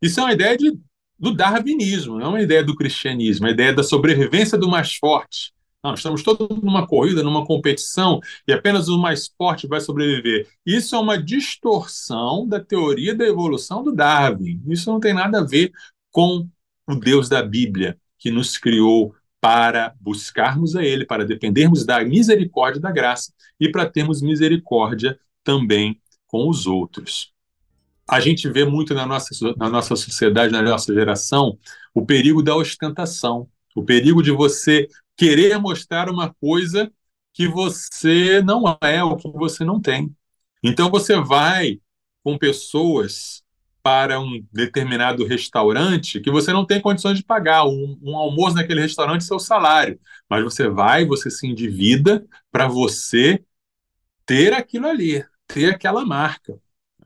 Isso 0.01 0.19
é 0.19 0.23
uma 0.23 0.33
ideia 0.33 0.57
de, 0.57 0.77
do 1.17 1.33
darwinismo, 1.33 2.17
não 2.17 2.25
é 2.25 2.29
uma 2.29 2.41
ideia 2.41 2.63
do 2.63 2.75
cristianismo, 2.75 3.45
é 3.45 3.49
uma 3.49 3.53
ideia 3.53 3.73
da 3.73 3.83
sobrevivência 3.83 4.57
do 4.57 4.67
mais 4.67 4.95
forte. 4.95 5.53
Não, 5.83 5.93
estamos 5.93 6.23
todos 6.23 6.49
numa 6.63 6.87
corrida, 6.87 7.21
numa 7.21 7.45
competição, 7.45 8.19
e 8.47 8.51
apenas 8.51 8.87
o 8.87 8.97
mais 8.97 9.27
forte 9.37 9.67
vai 9.67 9.79
sobreviver. 9.79 10.47
Isso 10.65 10.95
é 10.95 10.99
uma 10.99 11.15
distorção 11.15 12.47
da 12.47 12.59
teoria 12.59 13.13
da 13.13 13.23
evolução 13.23 13.83
do 13.83 13.91
Darwin. 13.91 14.59
Isso 14.67 14.91
não 14.91 14.99
tem 14.99 15.13
nada 15.13 15.41
a 15.41 15.43
ver 15.45 15.71
com 16.09 16.47
o 16.87 16.95
Deus 16.95 17.29
da 17.29 17.43
Bíblia, 17.43 17.99
que 18.17 18.31
nos 18.31 18.57
criou 18.57 19.13
para 19.45 19.93
buscarmos 20.01 20.75
a 20.75 20.83
Ele, 20.83 21.05
para 21.05 21.23
dependermos 21.23 21.85
da 21.85 22.03
misericórdia 22.03 22.81
da 22.81 22.91
graça 22.91 23.31
e 23.59 23.69
para 23.69 23.87
termos 23.87 24.19
misericórdia 24.19 25.19
também 25.43 26.01
com 26.25 26.49
os 26.49 26.65
outros. 26.65 27.31
A 28.09 28.19
gente 28.19 28.49
vê 28.49 28.65
muito 28.65 28.95
na 28.95 29.05
nossa, 29.05 29.29
na 29.55 29.69
nossa 29.69 29.95
sociedade, 29.95 30.51
na 30.51 30.63
nossa 30.63 30.91
geração, 30.91 31.59
o 31.93 32.03
perigo 32.03 32.41
da 32.41 32.55
ostentação, 32.55 33.47
o 33.75 33.83
perigo 33.83 34.23
de 34.23 34.31
você 34.31 34.87
querer 35.15 35.59
mostrar 35.59 36.09
uma 36.09 36.33
coisa 36.41 36.91
que 37.31 37.47
você 37.47 38.41
não 38.41 38.63
é, 38.81 39.03
ou 39.03 39.15
que 39.15 39.29
você 39.29 39.63
não 39.63 39.79
tem. 39.79 40.11
Então 40.63 40.89
você 40.89 41.21
vai 41.21 41.79
com 42.23 42.35
pessoas 42.35 43.43
para 43.85 44.19
um 44.19 44.43
determinado 44.51 45.23
restaurante 45.27 46.19
que 46.19 46.31
você 46.31 46.51
não 46.51 46.65
tem 46.65 46.81
condições 46.81 47.19
de 47.19 47.23
pagar. 47.23 47.67
Um, 47.67 47.99
um 48.01 48.17
almoço 48.17 48.55
naquele 48.55 48.81
restaurante 48.81 49.21
é 49.21 49.25
seu 49.25 49.37
salário. 49.37 49.99
Mas 50.27 50.43
você 50.43 50.67
vai, 50.67 51.05
você 51.05 51.29
se 51.29 51.45
endivida 51.45 52.25
para 52.51 52.67
você 52.67 53.43
ter 54.25 54.53
aquilo 54.53 54.87
ali, 54.87 55.23
ter 55.45 55.75
aquela 55.75 56.03
marca. 56.03 56.57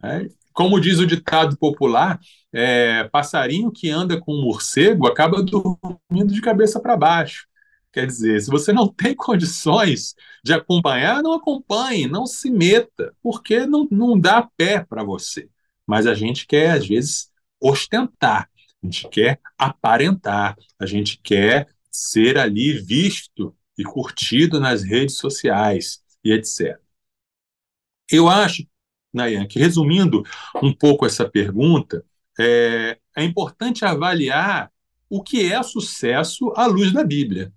Né? 0.01 0.29
Como 0.53 0.79
diz 0.79 0.99
o 0.99 1.05
ditado 1.05 1.57
popular, 1.57 2.17
é, 2.53 3.03
passarinho 3.09 3.73
que 3.73 3.89
anda 3.89 4.17
com 4.17 4.33
um 4.33 4.41
morcego 4.41 5.05
acaba 5.05 5.43
dormindo 5.43 6.33
de 6.33 6.39
cabeça 6.39 6.79
para 6.79 6.95
baixo. 6.95 7.45
Quer 7.91 8.07
dizer, 8.07 8.39
se 8.39 8.49
você 8.49 8.71
não 8.71 8.87
tem 8.87 9.13
condições 9.13 10.15
de 10.45 10.53
acompanhar, 10.53 11.21
não 11.21 11.33
acompanhe, 11.33 12.07
não 12.07 12.25
se 12.25 12.49
meta, 12.49 13.13
porque 13.21 13.65
não, 13.65 13.85
não 13.91 14.17
dá 14.17 14.47
pé 14.55 14.85
para 14.87 15.03
você 15.03 15.49
mas 15.89 16.05
a 16.05 16.13
gente 16.13 16.45
quer, 16.45 16.69
às 16.69 16.87
vezes, 16.87 17.31
ostentar, 17.59 18.47
a 18.83 18.85
gente 18.85 19.09
quer 19.09 19.41
aparentar, 19.57 20.55
a 20.77 20.85
gente 20.85 21.17
quer 21.17 21.67
ser 21.89 22.37
ali 22.37 22.73
visto 22.73 23.57
e 23.75 23.83
curtido 23.83 24.59
nas 24.59 24.83
redes 24.83 25.17
sociais 25.17 25.99
e 26.23 26.31
etc. 26.31 26.79
Eu 28.07 28.29
acho, 28.29 28.67
Nayan, 29.11 29.47
que 29.47 29.57
resumindo 29.57 30.21
um 30.61 30.71
pouco 30.71 31.07
essa 31.07 31.27
pergunta, 31.27 32.05
é, 32.39 32.99
é 33.17 33.23
importante 33.23 33.83
avaliar 33.83 34.71
o 35.09 35.23
que 35.23 35.51
é 35.51 35.63
sucesso 35.63 36.53
à 36.55 36.67
luz 36.67 36.93
da 36.93 37.03
Bíblia. 37.03 37.51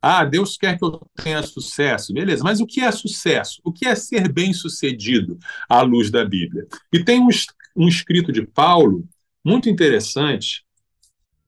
Ah, 0.00 0.24
Deus 0.24 0.56
quer 0.56 0.78
que 0.78 0.84
eu 0.84 1.00
tenha 1.16 1.42
sucesso, 1.42 2.12
beleza, 2.12 2.44
mas 2.44 2.60
o 2.60 2.66
que 2.66 2.80
é 2.80 2.90
sucesso? 2.92 3.60
O 3.64 3.72
que 3.72 3.86
é 3.86 3.94
ser 3.96 4.32
bem-sucedido 4.32 5.38
à 5.68 5.82
luz 5.82 6.10
da 6.10 6.24
Bíblia? 6.24 6.66
E 6.92 7.02
tem 7.02 7.20
um, 7.20 7.28
um 7.76 7.88
escrito 7.88 8.30
de 8.30 8.46
Paulo 8.46 9.08
muito 9.44 9.68
interessante, 9.68 10.64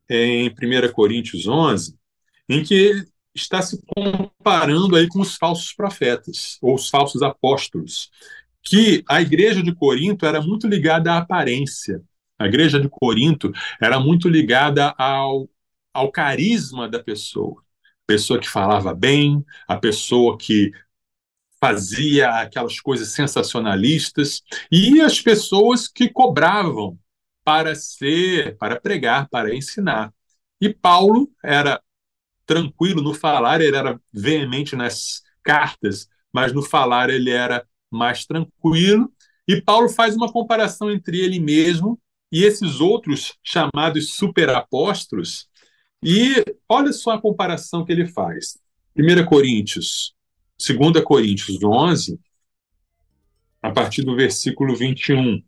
em 0.09 0.49
1 0.49 0.93
Coríntios 0.93 1.47
11, 1.47 1.97
em 2.49 2.65
que 2.65 2.75
ele 2.75 3.05
está 3.33 3.63
se 3.63 3.81
comparando 3.87 4.97
aí 4.97 5.07
com 5.07 5.21
os 5.21 5.37
falsos 5.37 5.73
profetas, 5.73 6.59
ou 6.61 6.75
os 6.75 6.89
falsos 6.89 7.23
apóstolos, 7.23 8.11
que 8.63 9.05
a 9.09 9.23
igreja 9.23 9.63
de 9.63 9.73
Corinto 9.73 10.27
era 10.27 10.43
muito 10.43 10.67
ligada 10.67 11.13
à 11.13 11.19
aparência. 11.19 12.03
A 12.37 12.47
igreja 12.47 12.81
de 12.81 12.89
Corinto 12.89 13.53
era 13.81 14.01
muito 14.01 14.29
ligada 14.29 14.93
ao, 14.99 15.49
ao 15.95 16.11
carisma 16.11 16.89
da 16.89 16.99
pessoa 17.01 17.63
pessoa 18.11 18.41
que 18.41 18.49
falava 18.49 18.93
bem, 18.93 19.47
a 19.69 19.77
pessoa 19.77 20.37
que 20.37 20.73
fazia 21.61 22.29
aquelas 22.41 22.81
coisas 22.81 23.11
sensacionalistas 23.11 24.43
e 24.69 25.01
as 25.01 25.21
pessoas 25.21 25.87
que 25.87 26.09
cobravam 26.09 26.99
para 27.45 27.73
ser, 27.77 28.57
para 28.59 28.81
pregar, 28.81 29.29
para 29.29 29.55
ensinar. 29.55 30.13
E 30.61 30.75
Paulo 30.75 31.31
era 31.41 31.81
tranquilo 32.45 33.01
no 33.01 33.15
falar, 33.15 33.61
ele 33.61 33.77
era 33.77 34.01
veemente 34.13 34.75
nas 34.75 35.23
cartas, 35.41 36.09
mas 36.33 36.53
no 36.53 36.65
falar 36.65 37.11
ele 37.11 37.31
era 37.31 37.65
mais 37.89 38.27
tranquilo. 38.27 39.13
E 39.47 39.63
Paulo 39.63 39.89
faz 39.89 40.17
uma 40.17 40.33
comparação 40.33 40.91
entre 40.91 41.21
ele 41.21 41.39
mesmo 41.39 41.97
e 42.33 42.43
esses 42.43 42.81
outros 42.81 43.39
chamados 43.45 44.15
superapóstolos 44.15 45.49
E 46.03 46.45
olha 46.69 46.93
só 46.93 47.13
a 47.13 47.21
comparação 47.21 47.85
que 47.85 47.93
ele 47.93 48.07
faz. 48.07 48.59
1 48.97 49.25
Coríntios, 49.27 50.15
2 50.59 51.05
Coríntios 51.05 51.63
11, 51.63 52.19
a 53.63 53.71
partir 53.71 54.03
do 54.03 54.17
versículo 54.17 54.75
21. 54.75 55.43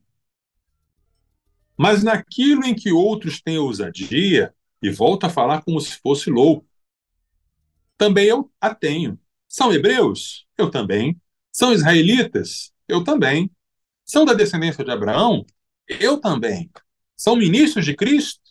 Mas 1.77 2.03
naquilo 2.03 2.65
em 2.65 2.75
que 2.75 2.93
outros 2.93 3.41
têm 3.41 3.59
ousadia, 3.59 4.55
e 4.83 4.91
volta 4.91 5.29
a 5.29 5.31
falar 5.31 5.63
como 5.63 5.81
se 5.81 5.99
fosse 6.01 6.29
louco, 6.29 6.67
também 7.97 8.27
eu 8.27 8.51
a 8.61 8.75
tenho. 8.75 9.19
São 9.49 9.73
hebreus? 9.73 10.47
Eu 10.59 10.71
também. 10.71 11.21
São 11.53 11.73
israelitas? 11.73 12.73
Eu 12.89 13.05
também. 13.05 13.51
São 14.05 14.25
da 14.25 14.35
descendência 14.35 14.85
de 14.85 14.91
Abraão? 14.91 15.47
Eu 15.87 16.21
também. 16.21 16.71
São 17.17 17.37
ministros 17.37 17.85
de 17.85 17.95
Cristo? 17.95 18.42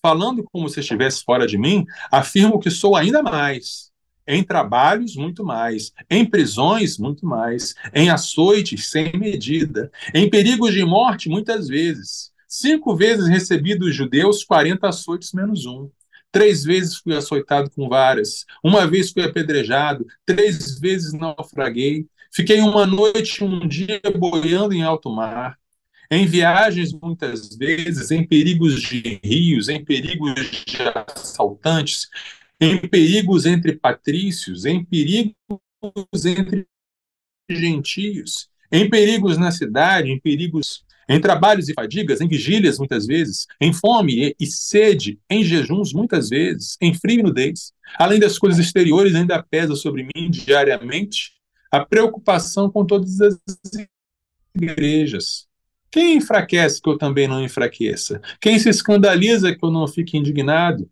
Falando 0.00 0.44
como 0.44 0.68
se 0.68 0.78
estivesse 0.78 1.24
fora 1.24 1.46
de 1.46 1.58
mim, 1.58 1.84
afirmo 2.10 2.60
que 2.60 2.70
sou 2.70 2.94
ainda 2.94 3.22
mais. 3.22 3.90
Em 4.26 4.44
trabalhos, 4.44 5.16
muito 5.16 5.44
mais. 5.44 5.92
Em 6.08 6.24
prisões, 6.24 6.98
muito 6.98 7.26
mais. 7.26 7.74
Em 7.92 8.08
açoites, 8.08 8.90
sem 8.90 9.12
medida. 9.18 9.90
Em 10.14 10.30
perigos 10.30 10.72
de 10.72 10.84
morte, 10.84 11.28
muitas 11.28 11.66
vezes. 11.66 12.30
Cinco 12.46 12.94
vezes 12.94 13.26
recebi 13.26 13.74
dos 13.74 13.94
judeus 13.94 14.44
40 14.44 14.88
açoites 14.88 15.32
menos 15.32 15.66
um. 15.66 15.90
Três 16.30 16.62
vezes 16.62 16.96
fui 16.96 17.16
açoitado 17.16 17.70
com 17.70 17.88
varas. 17.88 18.44
Uma 18.62 18.86
vez 18.86 19.10
fui 19.10 19.24
apedrejado. 19.24 20.06
Três 20.24 20.78
vezes 20.78 21.12
naufraguei. 21.12 22.06
Fiquei 22.30 22.60
uma 22.60 22.86
noite, 22.86 23.42
um 23.42 23.66
dia 23.66 24.00
boiando 24.16 24.74
em 24.74 24.82
alto 24.82 25.10
mar 25.10 25.58
em 26.10 26.26
viagens 26.26 26.92
muitas 26.92 27.54
vezes, 27.56 28.10
em 28.10 28.26
perigos 28.26 28.80
de 28.80 29.20
rios, 29.22 29.68
em 29.68 29.84
perigos 29.84 30.34
de 30.66 30.78
assaltantes, 31.16 32.08
em 32.60 32.78
perigos 32.88 33.46
entre 33.46 33.74
patrícios, 33.74 34.64
em 34.64 34.84
perigos 34.84 35.34
entre 36.24 36.66
gentios, 37.50 38.48
em 38.72 38.88
perigos 38.88 39.36
na 39.38 39.50
cidade, 39.50 40.10
em 40.10 40.18
perigos 40.18 40.84
em 41.08 41.20
trabalhos 41.20 41.68
e 41.68 41.72
fadigas, 41.72 42.20
em 42.20 42.28
vigílias 42.28 42.78
muitas 42.78 43.06
vezes, 43.06 43.46
em 43.58 43.72
fome 43.72 44.34
e 44.38 44.46
sede, 44.46 45.18
em 45.30 45.42
jejuns 45.42 45.92
muitas 45.92 46.28
vezes, 46.28 46.76
em 46.82 46.92
frio 46.92 47.20
e 47.20 47.22
nudez. 47.22 47.72
Além 47.98 48.20
das 48.20 48.38
coisas 48.38 48.60
exteriores, 48.60 49.14
ainda 49.14 49.42
pesa 49.42 49.74
sobre 49.74 50.06
mim 50.14 50.30
diariamente 50.30 51.32
a 51.72 51.84
preocupação 51.84 52.70
com 52.70 52.84
todas 52.84 53.20
as 53.22 53.38
igrejas, 54.54 55.47
quem 55.90 56.16
enfraquece 56.16 56.80
que 56.80 56.88
eu 56.88 56.98
também 56.98 57.26
não 57.26 57.42
enfraqueça? 57.42 58.20
Quem 58.40 58.58
se 58.58 58.68
escandaliza 58.68 59.54
que 59.54 59.64
eu 59.64 59.70
não 59.70 59.88
fique 59.88 60.16
indignado? 60.16 60.88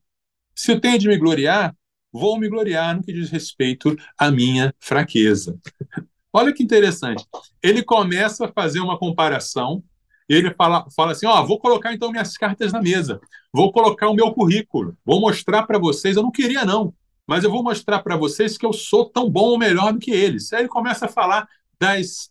Se 0.55 0.73
eu 0.73 0.81
tenho 0.81 0.99
de 0.99 1.09
me 1.09 1.19
gloriar, 1.19 1.75
vou 2.13 2.39
me 2.39 2.49
gloriar 2.49 2.97
no 2.97 3.03
que 3.03 3.13
diz 3.13 3.31
respeito 3.31 3.97
à 4.19 4.31
minha 4.31 4.75
fraqueza. 4.79 5.59
Olha 6.33 6.53
que 6.53 6.63
interessante. 6.63 7.25
Ele 7.63 7.83
começa 7.83 8.47
a 8.47 8.53
fazer 8.53 8.81
uma 8.81 8.99
comparação. 8.99 9.83
Ele 10.29 10.53
fala, 10.55 10.87
fala 10.95 11.13
assim: 11.13 11.27
ó, 11.27 11.43
vou 11.45 11.59
colocar 11.59 11.93
então 11.93 12.11
minhas 12.11 12.37
cartas 12.37 12.73
na 12.73 12.83
mesa, 12.83 13.21
vou 13.53 13.73
colocar 13.73 14.09
o 14.09 14.15
meu 14.15 14.33
currículo, 14.33 14.97
vou 15.05 15.21
mostrar 15.21 15.63
para 15.65 15.79
vocês. 15.79 16.17
Eu 16.17 16.23
não 16.23 16.33
queria, 16.33 16.65
não, 16.65 16.93
mas 17.27 17.45
eu 17.45 17.51
vou 17.51 17.63
mostrar 17.63 18.01
para 18.01 18.17
vocês 18.17 18.59
que 18.59 18.67
eu 18.67 18.73
sou 18.73 19.09
tão 19.09 19.31
bom 19.31 19.51
ou 19.51 19.59
melhor 19.59 19.93
do 19.93 19.99
que 19.99 20.11
eles. 20.11 20.53
Aí 20.53 20.63
ele 20.63 20.69
começa 20.69 21.07
a 21.07 21.09
falar 21.09 21.49
das 21.81 22.31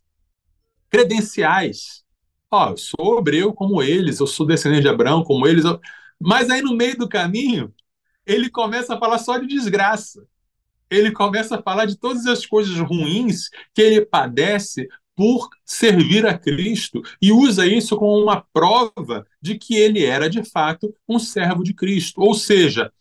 credenciais 0.89 2.04
Ó, 2.51 2.69
eu 2.71 2.77
sou 2.77 3.19
hebreu 3.19 3.53
como 3.53 3.81
eles, 3.81 4.19
eu 4.19 4.27
sou 4.27 4.45
descendente 4.45 4.83
de 4.83 4.89
Abraão 4.89 5.23
como 5.23 5.47
eles. 5.47 5.63
Mas 6.19 6.49
aí 6.49 6.61
no 6.61 6.75
meio 6.75 6.97
do 6.97 7.09
caminho, 7.09 7.73
ele 8.25 8.49
começa 8.49 8.95
a 8.95 8.99
falar 8.99 9.17
só 9.19 9.37
de 9.37 9.47
desgraça. 9.47 10.25
Ele 10.89 11.11
começa 11.11 11.57
a 11.57 11.61
falar 11.61 11.85
de 11.85 11.97
todas 11.97 12.25
as 12.27 12.45
coisas 12.45 12.77
ruins 12.77 13.49
que 13.73 13.81
ele 13.81 14.05
padece 14.05 14.87
por 15.15 15.49
servir 15.65 16.25
a 16.27 16.37
Cristo 16.37 17.01
e 17.21 17.31
usa 17.31 17.65
isso 17.65 17.97
como 17.97 18.21
uma 18.21 18.41
prova 18.53 19.25
de 19.41 19.57
que 19.57 19.75
ele 19.75 20.03
era 20.05 20.29
de 20.29 20.43
fato 20.43 20.93
um 21.07 21.17
servo 21.17 21.63
de 21.63 21.73
Cristo. 21.73 22.21
Ou 22.21 22.33
seja, 22.33 22.91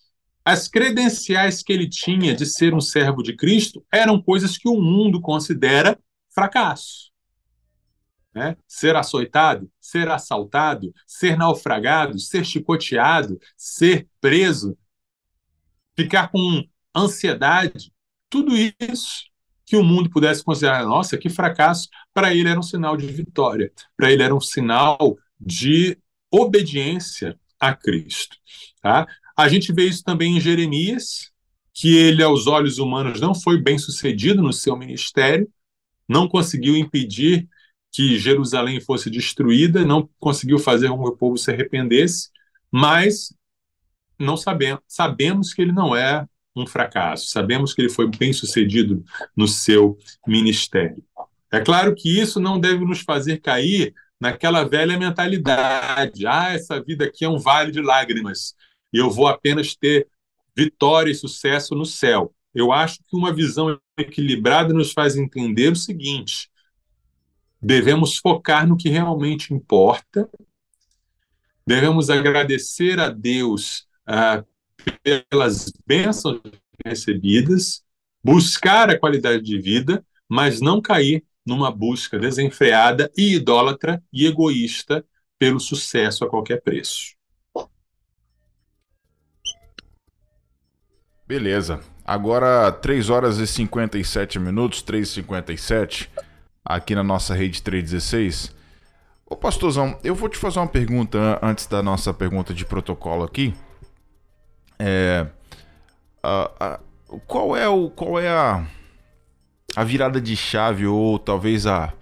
as 0.44 0.68
credenciais 0.68 1.62
que 1.62 1.72
ele 1.72 1.88
tinha 1.88 2.34
de 2.34 2.46
ser 2.46 2.74
um 2.74 2.80
servo 2.80 3.22
de 3.22 3.36
Cristo 3.36 3.84
eram 3.92 4.20
coisas 4.22 4.56
que 4.56 4.68
o 4.68 4.80
mundo 4.80 5.20
considera 5.20 5.98
fracasso 6.30 7.13
né? 8.34 8.56
ser 8.66 8.96
açoitado, 8.96 9.70
ser 9.80 10.10
assaltado, 10.10 10.92
ser 11.06 11.36
naufragado, 11.36 12.18
ser 12.18 12.44
chicoteado, 12.44 13.38
ser 13.56 14.08
preso, 14.20 14.76
ficar 15.96 16.28
com 16.28 16.64
ansiedade, 16.94 17.92
tudo 18.28 18.54
isso 18.56 19.24
que 19.66 19.76
o 19.76 19.84
mundo 19.84 20.10
pudesse 20.10 20.44
considerar, 20.44 20.84
nossa, 20.84 21.16
que 21.16 21.30
fracasso, 21.30 21.88
para 22.12 22.34
ele 22.34 22.48
era 22.48 22.58
um 22.58 22.62
sinal 22.62 22.96
de 22.96 23.06
vitória, 23.06 23.72
para 23.96 24.12
ele 24.12 24.22
era 24.22 24.34
um 24.34 24.40
sinal 24.40 25.16
de 25.40 25.96
obediência 26.30 27.38
a 27.58 27.74
Cristo. 27.74 28.36
Tá? 28.82 29.06
A 29.36 29.48
gente 29.48 29.72
vê 29.72 29.84
isso 29.84 30.02
também 30.02 30.36
em 30.36 30.40
Jeremias, 30.40 31.32
que 31.72 31.96
ele, 31.96 32.22
aos 32.22 32.46
olhos 32.46 32.78
humanos, 32.78 33.20
não 33.20 33.34
foi 33.34 33.60
bem 33.60 33.78
sucedido 33.78 34.42
no 34.42 34.52
seu 34.52 34.76
ministério, 34.76 35.48
não 36.08 36.28
conseguiu 36.28 36.76
impedir 36.76 37.48
que 37.94 38.18
Jerusalém 38.18 38.80
fosse 38.80 39.08
destruída, 39.08 39.84
não 39.84 40.10
conseguiu 40.18 40.58
fazer 40.58 40.88
com 40.88 41.00
que 41.00 41.10
o 41.10 41.16
povo 41.16 41.38
se 41.38 41.52
arrependesse, 41.52 42.28
mas 42.68 43.32
não 44.18 44.36
sabemos, 44.36 44.80
sabemos 44.88 45.54
que 45.54 45.62
ele 45.62 45.70
não 45.70 45.94
é 45.94 46.26
um 46.56 46.66
fracasso, 46.66 47.28
sabemos 47.28 47.72
que 47.72 47.80
ele 47.80 47.88
foi 47.88 48.10
bem 48.10 48.32
sucedido 48.32 49.04
no 49.36 49.46
seu 49.46 49.96
ministério. 50.26 51.04
É 51.52 51.60
claro 51.60 51.94
que 51.94 52.20
isso 52.20 52.40
não 52.40 52.58
deve 52.58 52.84
nos 52.84 52.98
fazer 52.98 53.38
cair 53.38 53.94
naquela 54.20 54.64
velha 54.64 54.98
mentalidade: 54.98 56.26
ah, 56.26 56.52
essa 56.52 56.82
vida 56.82 57.04
aqui 57.04 57.24
é 57.24 57.28
um 57.28 57.38
vale 57.38 57.70
de 57.70 57.80
lágrimas 57.80 58.56
e 58.92 58.98
eu 58.98 59.08
vou 59.08 59.28
apenas 59.28 59.76
ter 59.76 60.08
vitória 60.56 61.12
e 61.12 61.14
sucesso 61.14 61.76
no 61.76 61.86
céu. 61.86 62.34
Eu 62.52 62.72
acho 62.72 62.98
que 63.08 63.16
uma 63.16 63.32
visão 63.32 63.78
equilibrada 63.96 64.74
nos 64.74 64.92
faz 64.92 65.16
entender 65.16 65.70
o 65.70 65.76
seguinte: 65.76 66.50
Devemos 67.64 68.18
focar 68.18 68.68
no 68.68 68.76
que 68.76 68.90
realmente 68.90 69.54
importa, 69.54 70.28
devemos 71.66 72.10
agradecer 72.10 73.00
a 73.00 73.08
Deus 73.08 73.86
ah, 74.06 74.44
pelas 75.02 75.72
bênçãos 75.86 76.42
recebidas, 76.84 77.82
buscar 78.22 78.90
a 78.90 78.98
qualidade 78.98 79.42
de 79.42 79.58
vida, 79.58 80.04
mas 80.28 80.60
não 80.60 80.78
cair 80.78 81.24
numa 81.46 81.70
busca 81.70 82.18
desenfreada 82.18 83.10
e 83.16 83.36
idólatra 83.36 84.02
e 84.12 84.26
egoísta 84.26 85.02
pelo 85.38 85.58
sucesso 85.58 86.22
a 86.22 86.28
qualquer 86.28 86.60
preço. 86.60 87.14
Beleza. 91.26 91.80
Agora 92.04 92.70
3 92.70 93.08
horas 93.08 93.38
e 93.38 93.46
57 93.46 94.38
minutos, 94.38 94.82
3h57 94.82 96.10
aqui 96.64 96.94
na 96.94 97.02
nossa 97.02 97.34
rede 97.34 97.62
316. 97.62 98.54
Ô 99.26 99.36
pastorzão, 99.36 99.98
eu 100.02 100.14
vou 100.14 100.28
te 100.28 100.38
fazer 100.38 100.58
uma 100.58 100.66
pergunta 100.66 101.38
antes 101.42 101.66
da 101.66 101.82
nossa 101.82 102.14
pergunta 102.14 102.54
de 102.54 102.64
protocolo 102.64 103.24
aqui. 103.24 103.54
É, 104.78 105.26
a, 106.22 106.50
a, 106.58 106.80
qual 107.26 107.56
é 107.56 107.68
o 107.68 107.90
qual 107.90 108.18
é 108.18 108.28
a, 108.28 108.66
a 109.76 109.84
virada 109.84 110.20
de 110.20 110.36
chave 110.36 110.86
ou 110.86 111.18
talvez 111.18 111.66
a 111.66 111.92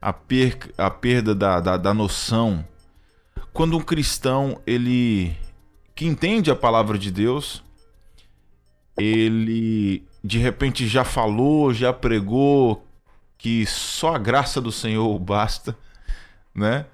a, 0.00 0.12
per, 0.12 0.58
a 0.76 0.90
perda 0.90 1.34
da, 1.34 1.60
da, 1.60 1.76
da 1.76 1.94
noção 1.94 2.66
quando 3.52 3.76
um 3.76 3.80
cristão 3.80 4.60
ele 4.66 5.36
que 5.94 6.04
entende 6.04 6.50
a 6.50 6.56
palavra 6.56 6.98
de 6.98 7.10
Deus 7.10 7.62
ele 8.98 10.06
de 10.22 10.38
repente 10.38 10.88
já 10.88 11.04
falou, 11.04 11.72
já 11.72 11.92
pregou, 11.92 12.85
que 13.38 13.66
só 13.66 14.14
a 14.14 14.18
graça 14.18 14.60
do 14.60 14.72
Senhor 14.72 15.18
basta, 15.18 15.76
né? 16.54 16.86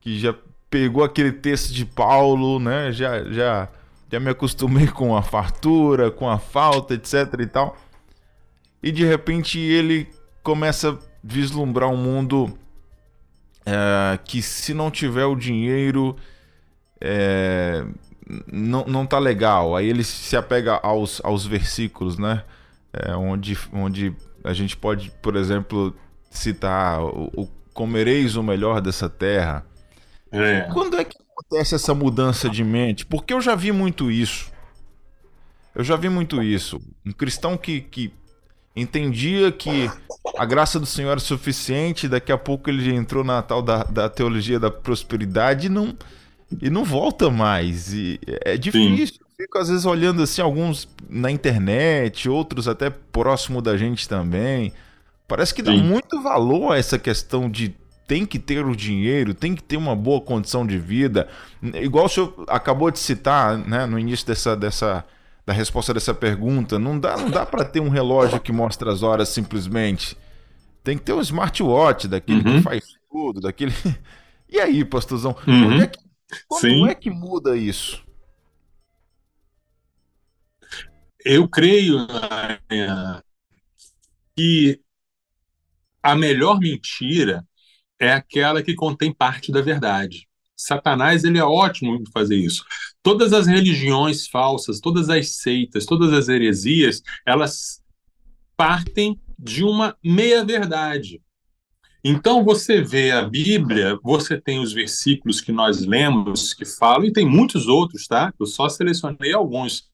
Que 0.00 0.18
já 0.18 0.34
pegou 0.70 1.02
aquele 1.02 1.32
texto 1.32 1.72
de 1.72 1.84
Paulo, 1.84 2.58
né? 2.58 2.92
Já, 2.92 3.24
já, 3.24 3.68
já 4.10 4.20
me 4.20 4.30
acostumei 4.30 4.86
com 4.92 5.16
a 5.16 5.22
fartura, 5.22 6.10
com 6.10 6.28
a 6.28 6.38
falta, 6.38 6.94
etc 6.94 7.34
e 7.40 7.46
tal. 7.46 7.76
E 8.82 8.92
de 8.92 9.04
repente 9.04 9.58
ele 9.58 10.08
começa 10.42 10.92
a 10.92 10.98
vislumbrar 11.22 11.90
um 11.90 11.96
mundo 11.96 12.56
é, 13.66 14.18
que 14.24 14.40
se 14.40 14.72
não 14.72 14.90
tiver 14.90 15.24
o 15.24 15.34
dinheiro 15.34 16.16
é, 17.00 17.84
não, 18.46 18.84
não 18.84 19.06
tá 19.06 19.18
legal. 19.18 19.76
Aí 19.76 19.88
ele 19.88 20.04
se 20.04 20.36
apega 20.36 20.78
aos, 20.82 21.20
aos 21.24 21.46
versículos, 21.46 22.18
né? 22.18 22.44
É, 22.92 23.14
onde, 23.14 23.58
onde 23.72 24.14
a 24.48 24.54
gente 24.54 24.76
pode, 24.76 25.10
por 25.22 25.36
exemplo, 25.36 25.94
citar 26.30 27.02
o, 27.02 27.30
o 27.36 27.46
comereis 27.74 28.34
o 28.34 28.42
melhor 28.42 28.80
dessa 28.80 29.08
terra. 29.08 29.64
É. 30.32 30.62
Quando 30.72 30.98
é 30.98 31.04
que 31.04 31.16
acontece 31.30 31.74
essa 31.74 31.94
mudança 31.94 32.48
de 32.48 32.64
mente? 32.64 33.04
Porque 33.04 33.32
eu 33.34 33.40
já 33.40 33.54
vi 33.54 33.70
muito 33.72 34.10
isso. 34.10 34.50
Eu 35.74 35.84
já 35.84 35.96
vi 35.96 36.08
muito 36.08 36.42
isso. 36.42 36.80
Um 37.06 37.12
cristão 37.12 37.56
que, 37.58 37.82
que 37.82 38.12
entendia 38.74 39.52
que 39.52 39.90
a 40.36 40.44
graça 40.46 40.80
do 40.80 40.86
Senhor 40.86 41.10
era 41.10 41.20
suficiente, 41.20 42.08
daqui 42.08 42.32
a 42.32 42.38
pouco 42.38 42.70
ele 42.70 42.92
entrou 42.92 43.22
na 43.22 43.42
tal 43.42 43.60
da, 43.60 43.84
da 43.84 44.08
teologia 44.08 44.58
da 44.58 44.70
prosperidade 44.70 45.66
e 45.66 45.70
não, 45.70 45.96
e 46.60 46.70
não 46.70 46.84
volta 46.84 47.30
mais. 47.30 47.92
E 47.92 48.18
é 48.26 48.56
difícil. 48.56 49.06
Sim. 49.06 49.27
Fico 49.40 49.56
às 49.56 49.68
vezes 49.68 49.86
olhando 49.86 50.20
assim 50.20 50.42
alguns 50.42 50.88
na 51.08 51.30
internet, 51.30 52.28
outros 52.28 52.66
até 52.66 52.90
próximo 52.90 53.62
da 53.62 53.76
gente 53.76 54.08
também. 54.08 54.72
Parece 55.28 55.54
que 55.54 55.62
dá 55.62 55.70
Sim. 55.70 55.82
muito 55.82 56.20
valor 56.20 56.72
a 56.72 56.76
essa 56.76 56.98
questão 56.98 57.48
de 57.48 57.72
tem 58.08 58.26
que 58.26 58.38
ter 58.38 58.66
o 58.66 58.74
dinheiro, 58.74 59.34
tem 59.34 59.54
que 59.54 59.62
ter 59.62 59.76
uma 59.76 59.94
boa 59.94 60.20
condição 60.20 60.66
de 60.66 60.76
vida. 60.76 61.28
Igual 61.62 62.06
o 62.06 62.08
senhor 62.08 62.34
acabou 62.48 62.90
de 62.90 62.98
citar 62.98 63.56
né, 63.56 63.86
no 63.86 63.96
início 63.96 64.26
dessa, 64.26 64.56
dessa, 64.56 65.04
da 65.46 65.52
resposta 65.52 65.94
dessa 65.94 66.12
pergunta, 66.12 66.76
não 66.76 66.98
dá, 66.98 67.16
não 67.16 67.30
dá 67.30 67.46
para 67.46 67.64
ter 67.64 67.78
um 67.78 67.90
relógio 67.90 68.40
que 68.40 68.50
mostra 68.50 68.90
as 68.90 69.04
horas 69.04 69.28
simplesmente. 69.28 70.16
Tem 70.82 70.98
que 70.98 71.04
ter 71.04 71.12
um 71.12 71.20
smartwatch 71.20 72.08
daquele 72.08 72.38
uhum. 72.38 72.56
que 72.56 72.62
faz 72.62 72.84
tudo, 73.08 73.40
daquele. 73.40 73.72
E 74.50 74.58
aí, 74.58 74.82
pastorzão, 74.82 75.36
uhum. 75.46 75.82
é 75.82 75.86
que, 75.86 75.98
como 76.48 76.86
é 76.86 76.94
que 76.94 77.10
muda 77.10 77.54
isso? 77.54 78.02
Eu 81.30 81.46
creio 81.46 82.06
que 84.34 84.80
a 86.02 86.16
melhor 86.16 86.58
mentira 86.58 87.46
é 88.00 88.10
aquela 88.14 88.62
que 88.62 88.74
contém 88.74 89.12
parte 89.12 89.52
da 89.52 89.60
verdade. 89.60 90.26
Satanás 90.56 91.24
ele 91.24 91.36
é 91.36 91.44
ótimo 91.44 91.96
em 91.96 92.10
fazer 92.10 92.36
isso. 92.36 92.64
Todas 93.02 93.34
as 93.34 93.46
religiões 93.46 94.26
falsas, 94.26 94.80
todas 94.80 95.10
as 95.10 95.36
seitas, 95.36 95.84
todas 95.84 96.14
as 96.14 96.30
heresias, 96.30 97.02
elas 97.26 97.82
partem 98.56 99.20
de 99.38 99.62
uma 99.64 99.94
meia 100.02 100.42
verdade. 100.42 101.20
Então 102.02 102.42
você 102.42 102.80
vê 102.80 103.10
a 103.10 103.28
Bíblia, 103.28 103.98
você 104.02 104.40
tem 104.40 104.60
os 104.60 104.72
versículos 104.72 105.42
que 105.42 105.52
nós 105.52 105.84
lemos 105.84 106.54
que 106.54 106.64
falam 106.64 107.04
e 107.04 107.12
tem 107.12 107.26
muitos 107.26 107.66
outros, 107.68 108.06
tá? 108.06 108.32
Eu 108.40 108.46
só 108.46 108.66
selecionei 108.70 109.34
alguns 109.34 109.90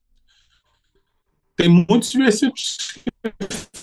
tem 1.57 1.69
muitos 1.69 2.13
versículos 2.13 2.77
que 3.23 3.31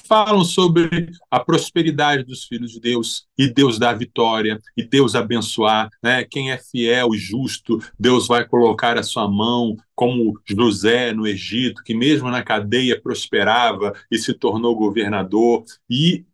falam 0.08 0.44
sobre 0.44 1.12
a 1.30 1.40
prosperidade 1.40 2.24
dos 2.24 2.44
filhos 2.44 2.72
de 2.72 2.80
Deus 2.80 3.28
e 3.38 3.48
Deus 3.48 3.80
dá 3.80 3.94
vitória 3.94 4.60
e 4.76 4.84
Deus 4.84 5.16
abençoar, 5.16 5.90
né? 6.04 6.24
Quem 6.26 6.52
é 6.52 6.58
fiel 6.58 7.16
e 7.16 7.18
justo, 7.18 7.80
Deus 7.98 8.28
vai 8.28 8.46
colocar 8.46 8.98
a 8.98 9.04
sua 9.04 9.30
mão, 9.30 9.78
como 9.96 10.40
José 10.46 11.14
no 11.14 11.26
Egito, 11.26 11.84
que 11.84 11.94
mesmo 11.94 12.30
na 12.30 12.44
cadeia 12.44 13.00
prosperava 13.00 13.94
e 14.12 14.18
se 14.18 14.34
tornou 14.34 14.76
governador 14.76 15.64
e 15.90 16.26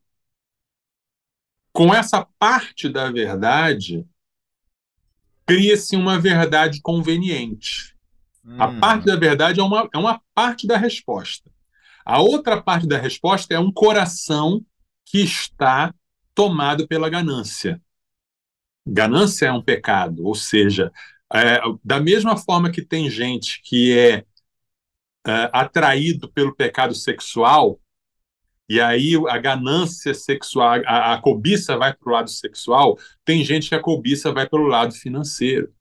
com 1.71 1.93
essa 1.93 2.25
parte 2.39 2.89
da 2.89 3.11
verdade 3.11 4.03
cria-se 5.45 5.95
uma 5.95 6.19
verdade 6.19 6.81
conveniente. 6.81 7.96
A 8.57 8.67
hum. 8.67 8.79
parte 8.79 9.05
da 9.05 9.15
verdade 9.15 9.59
é 9.59 9.63
uma, 9.63 9.89
é 9.93 9.97
uma 9.97 10.21
parte 10.33 10.65
da 10.65 10.77
resposta. 10.77 11.51
A 12.05 12.21
outra 12.21 12.61
parte 12.61 12.87
da 12.87 12.97
resposta 12.97 13.53
é 13.53 13.59
um 13.59 13.71
coração 13.71 14.63
que 15.05 15.19
está 15.19 15.93
tomado 16.33 16.87
pela 16.87 17.09
ganância. 17.09 17.81
Ganância 18.85 19.47
é 19.47 19.51
um 19.51 19.61
pecado, 19.61 20.25
ou 20.25 20.33
seja, 20.33 20.91
é, 21.33 21.59
da 21.83 21.99
mesma 21.99 22.37
forma 22.37 22.71
que 22.71 22.81
tem 22.81 23.09
gente 23.09 23.61
que 23.63 23.97
é, 23.97 24.25
é 25.27 25.49
atraído 25.51 26.31
pelo 26.31 26.55
pecado 26.55 26.95
sexual, 26.95 27.79
e 28.69 28.79
aí 28.79 29.13
a 29.29 29.37
ganância 29.37 30.13
sexual, 30.13 30.81
a, 30.85 31.13
a 31.13 31.21
cobiça 31.21 31.77
vai 31.77 31.93
para 31.93 32.09
o 32.09 32.13
lado 32.13 32.29
sexual, 32.29 32.97
tem 33.25 33.43
gente 33.43 33.67
que 33.67 33.75
a 33.75 33.81
cobiça 33.81 34.31
vai 34.31 34.47
para 34.47 34.61
o 34.61 34.67
lado 34.67 34.93
financeiro. 34.93 35.73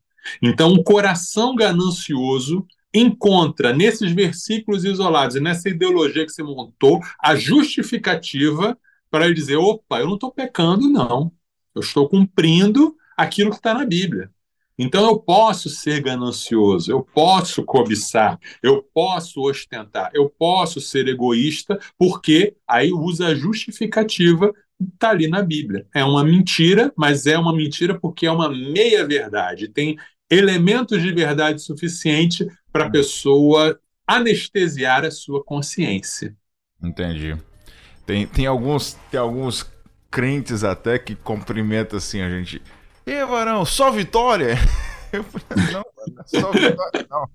Então, 0.42 0.72
o 0.72 0.82
coração 0.82 1.54
ganancioso 1.54 2.66
encontra 2.92 3.72
nesses 3.72 4.12
versículos 4.12 4.84
isolados 4.84 5.36
e 5.36 5.40
nessa 5.40 5.68
ideologia 5.68 6.24
que 6.24 6.32
você 6.32 6.42
montou 6.42 7.00
a 7.20 7.34
justificativa 7.36 8.78
para 9.10 9.32
dizer: 9.32 9.56
opa, 9.56 10.00
eu 10.00 10.06
não 10.06 10.14
estou 10.14 10.30
pecando, 10.32 10.88
não. 10.88 11.32
Eu 11.74 11.80
estou 11.80 12.08
cumprindo 12.08 12.96
aquilo 13.16 13.50
que 13.50 13.56
está 13.56 13.74
na 13.74 13.84
Bíblia. 13.84 14.30
Então 14.78 15.06
eu 15.06 15.18
posso 15.18 15.70
ser 15.70 16.02
ganancioso, 16.02 16.90
eu 16.90 17.02
posso 17.02 17.64
cobiçar, 17.64 18.38
eu 18.62 18.82
posso 18.92 19.40
ostentar, 19.40 20.10
eu 20.12 20.28
posso 20.28 20.82
ser 20.82 21.08
egoísta, 21.08 21.78
porque 21.98 22.54
aí 22.68 22.92
usa 22.92 23.28
a 23.28 23.34
justificativa 23.34 24.52
está 24.92 25.10
ali 25.10 25.28
na 25.28 25.42
Bíblia. 25.42 25.86
É 25.94 26.04
uma 26.04 26.22
mentira, 26.22 26.92
mas 26.94 27.26
é 27.26 27.38
uma 27.38 27.54
mentira 27.54 27.98
porque 27.98 28.26
é 28.26 28.30
uma 28.30 28.50
meia-verdade. 28.50 29.68
Tem 29.68 29.96
elementos 30.30 31.00
de 31.00 31.12
verdade 31.12 31.62
suficiente 31.62 32.46
para 32.72 32.86
a 32.86 32.90
pessoa 32.90 33.78
anestesiar 34.06 35.04
a 35.04 35.10
sua 35.10 35.42
consciência. 35.42 36.34
Entendi. 36.82 37.36
Tem, 38.04 38.26
tem, 38.26 38.46
alguns, 38.46 38.94
tem 39.10 39.18
alguns 39.18 39.66
crentes 40.10 40.62
até 40.62 40.98
que 40.98 41.14
cumprimentam 41.14 41.96
assim 41.96 42.20
a 42.20 42.28
gente. 42.28 42.62
E 43.06 43.24
varão, 43.24 43.64
só 43.64 43.90
vitória? 43.90 44.56
Eu 45.12 45.22
falei, 45.22 45.72
não, 45.72 45.84
só 46.26 46.50
vitória 46.50 47.06
não. 47.08 47.28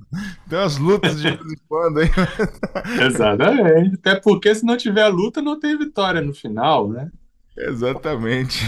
Tem 0.48 0.60
umas 0.60 0.78
lutas 0.78 1.22
de 1.22 1.32
vez 1.32 1.54
em 1.54 1.58
quando 1.68 2.00
aí. 2.00 2.10
Exatamente. 3.06 3.96
Até 3.96 4.20
porque 4.20 4.54
se 4.54 4.66
não 4.66 4.78
tiver 4.78 5.08
luta, 5.08 5.42
não 5.42 5.60
tem 5.60 5.78
vitória 5.78 6.22
no 6.22 6.34
final, 6.34 6.90
né? 6.90 7.10
Exatamente. 7.58 8.60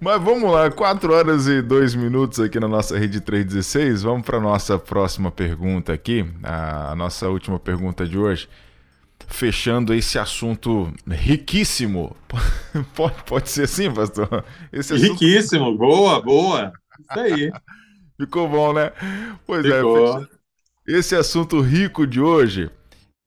Mas 0.00 0.22
vamos 0.22 0.50
lá, 0.50 0.70
4 0.70 1.12
horas 1.12 1.46
e 1.46 1.62
2 1.62 1.94
minutos 1.94 2.38
aqui 2.38 2.60
na 2.60 2.68
nossa 2.68 2.98
rede 2.98 3.20
316. 3.20 4.02
Vamos 4.02 4.26
para 4.26 4.38
nossa 4.38 4.78
próxima 4.78 5.30
pergunta 5.30 5.92
aqui, 5.92 6.24
a 6.42 6.94
nossa 6.94 7.28
última 7.28 7.58
pergunta 7.58 8.06
de 8.06 8.18
hoje. 8.18 8.48
Fechando 9.28 9.94
esse 9.94 10.18
assunto 10.18 10.92
riquíssimo. 11.08 12.14
Pode, 12.94 13.14
pode 13.24 13.48
ser 13.48 13.62
assim, 13.64 13.90
pastor? 13.90 14.44
Esse 14.70 14.92
assunto... 14.92 15.12
Riquíssimo, 15.12 15.76
boa, 15.76 16.20
boa. 16.20 16.72
Isso 17.00 17.18
aí. 17.18 17.52
Ficou 18.20 18.48
bom, 18.48 18.72
né? 18.72 18.92
Pois 19.46 19.64
é, 19.64 19.76
Ficou. 19.76 20.22
é, 20.22 20.26
esse 20.86 21.16
assunto 21.16 21.60
rico 21.60 22.06
de 22.06 22.20
hoje, 22.20 22.70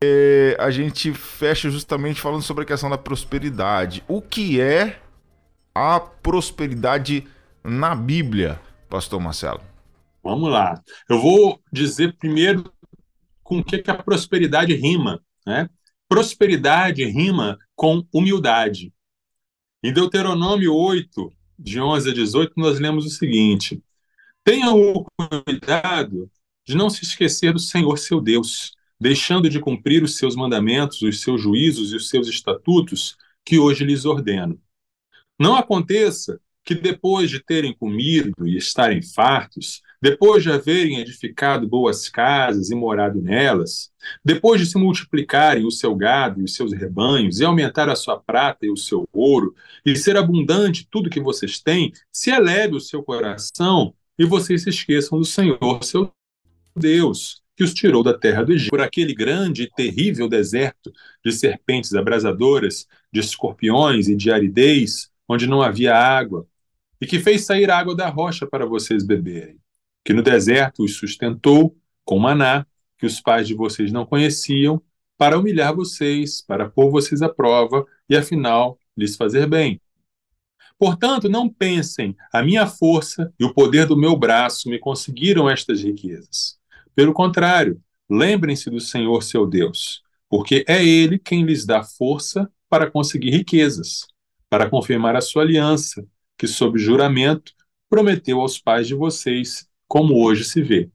é, 0.01 0.55
a 0.59 0.69
gente 0.69 1.11
fecha 1.13 1.69
justamente 1.69 2.21
falando 2.21 2.43
sobre 2.43 2.63
a 2.63 2.67
questão 2.67 2.89
da 2.89 2.97
prosperidade. 2.97 4.03
O 4.07 4.21
que 4.21 4.61
é 4.61 4.99
a 5.79 5.97
prosperidade 5.97 7.25
na 7.63 7.95
Bíblia, 7.95 8.59
Pastor 8.89 9.17
Marcelo? 9.21 9.61
Vamos 10.21 10.51
lá. 10.51 10.83
Eu 11.09 11.21
vou 11.21 11.61
dizer 11.71 12.17
primeiro 12.17 12.69
com 13.41 13.59
o 13.59 13.63
que, 13.63 13.77
que 13.77 13.89
a 13.89 13.95
prosperidade 13.95 14.75
rima. 14.75 15.23
Né? 15.47 15.69
Prosperidade 16.09 17.05
rima 17.05 17.57
com 17.77 18.05
humildade. 18.13 18.93
Em 19.81 19.93
Deuteronômio 19.93 20.75
8, 20.75 21.31
de 21.57 21.79
11 21.79 22.09
a 22.09 22.13
18, 22.13 22.53
nós 22.57 22.77
lemos 22.77 23.05
o 23.05 23.09
seguinte: 23.09 23.81
Tenha 24.43 24.73
o 24.73 25.05
cuidado 25.45 26.29
de 26.67 26.75
não 26.75 26.89
se 26.89 27.03
esquecer 27.03 27.53
do 27.53 27.59
Senhor 27.59 27.97
seu 27.97 28.19
Deus, 28.19 28.73
deixando 28.99 29.49
de 29.49 29.61
cumprir 29.61 30.03
os 30.03 30.17
seus 30.17 30.35
mandamentos, 30.35 31.01
os 31.01 31.21
seus 31.21 31.41
juízos 31.41 31.93
e 31.93 31.95
os 31.95 32.09
seus 32.09 32.27
estatutos 32.27 33.15
que 33.45 33.57
hoje 33.57 33.85
lhes 33.85 34.03
ordeno. 34.03 34.59
Não 35.39 35.55
aconteça 35.55 36.39
que 36.65 36.75
depois 36.75 37.29
de 37.29 37.39
terem 37.39 37.73
comido 37.73 38.45
e 38.45 38.57
estarem 38.57 39.01
fartos, 39.01 39.81
depois 40.01 40.43
de 40.43 40.51
haverem 40.51 40.99
edificado 40.99 41.67
boas 41.67 42.07
casas 42.09 42.69
e 42.69 42.75
morado 42.75 43.21
nelas, 43.21 43.89
depois 44.23 44.61
de 44.61 44.67
se 44.67 44.77
multiplicarem 44.77 45.65
o 45.65 45.71
seu 45.71 45.95
gado 45.95 46.41
e 46.41 46.43
os 46.43 46.53
seus 46.53 46.73
rebanhos, 46.73 47.39
e 47.39 47.45
aumentar 47.45 47.89
a 47.89 47.95
sua 47.95 48.19
prata 48.19 48.65
e 48.65 48.69
o 48.69 48.77
seu 48.77 49.07
ouro, 49.11 49.55
e 49.85 49.95
ser 49.95 50.17
abundante 50.17 50.87
tudo 50.91 51.09
que 51.09 51.21
vocês 51.21 51.59
têm, 51.59 51.91
se 52.11 52.29
eleve 52.29 52.75
o 52.75 52.81
seu 52.81 53.01
coração 53.01 53.93
e 54.17 54.25
vocês 54.25 54.63
se 54.63 54.69
esqueçam 54.69 55.17
do 55.17 55.25
Senhor, 55.25 55.83
seu 55.83 56.11
Deus, 56.75 57.41
que 57.55 57.63
os 57.63 57.73
tirou 57.73 58.03
da 58.03 58.13
terra 58.13 58.43
do 58.43 58.53
Egito, 58.53 58.69
por 58.69 58.81
aquele 58.81 59.13
grande 59.13 59.63
e 59.63 59.69
terrível 59.69 60.27
deserto 60.29 60.93
de 61.25 61.31
serpentes 61.31 61.93
abrasadoras, 61.93 62.85
de 63.11 63.21
escorpiões 63.21 64.07
e 64.07 64.15
de 64.15 64.31
aridez, 64.31 65.09
onde 65.29 65.47
não 65.47 65.61
havia 65.61 65.95
água, 65.95 66.47
e 66.99 67.05
que 67.05 67.19
fez 67.19 67.45
sair 67.45 67.69
água 67.69 67.95
da 67.95 68.09
rocha 68.09 68.47
para 68.47 68.65
vocês 68.65 69.05
beberem, 69.05 69.57
que 70.03 70.11
no 70.11 70.23
deserto 70.23 70.83
os 70.83 70.95
sustentou 70.97 71.77
com 72.03 72.17
maná, 72.17 72.65
que 72.97 73.05
os 73.05 73.21
pais 73.21 73.47
de 73.47 73.53
vocês 73.53 73.91
não 73.91 74.05
conheciam, 74.05 74.81
para 75.17 75.37
humilhar 75.37 75.75
vocês, 75.75 76.41
para 76.41 76.69
pôr 76.69 76.89
vocês 76.89 77.21
à 77.21 77.29
prova 77.29 77.85
e, 78.09 78.15
afinal, 78.15 78.79
lhes 78.97 79.15
fazer 79.15 79.47
bem. 79.47 79.79
Portanto, 80.77 81.27
não 81.27 81.49
pensem, 81.49 82.15
a 82.31 82.41
minha 82.41 82.65
força 82.65 83.33
e 83.37 83.43
o 83.43 83.53
poder 83.53 83.85
do 83.85 83.97
meu 83.97 84.15
braço 84.15 84.69
me 84.69 84.79
conseguiram 84.79 85.49
estas 85.49 85.83
riquezas. 85.83 86.57
Pelo 86.95 87.13
contrário, 87.13 87.81
lembrem-se 88.09 88.69
do 88.69 88.79
Senhor 88.79 89.21
seu 89.21 89.45
Deus, 89.45 90.01
porque 90.29 90.63
é 90.67 90.83
Ele 90.83 91.19
quem 91.19 91.43
lhes 91.43 91.65
dá 91.65 91.83
força 91.83 92.49
para 92.69 92.89
conseguir 92.89 93.31
riquezas, 93.31 94.07
para 94.49 94.69
confirmar 94.69 95.15
a 95.15 95.21
sua 95.21 95.43
aliança, 95.43 96.05
que, 96.37 96.47
sob 96.47 96.79
juramento, 96.79 97.53
prometeu 97.89 98.39
aos 98.39 98.57
pais 98.57 98.87
de 98.87 98.95
vocês, 98.95 99.67
como 99.87 100.23
hoje 100.23 100.43
se 100.43 100.61
vê. 100.61 100.89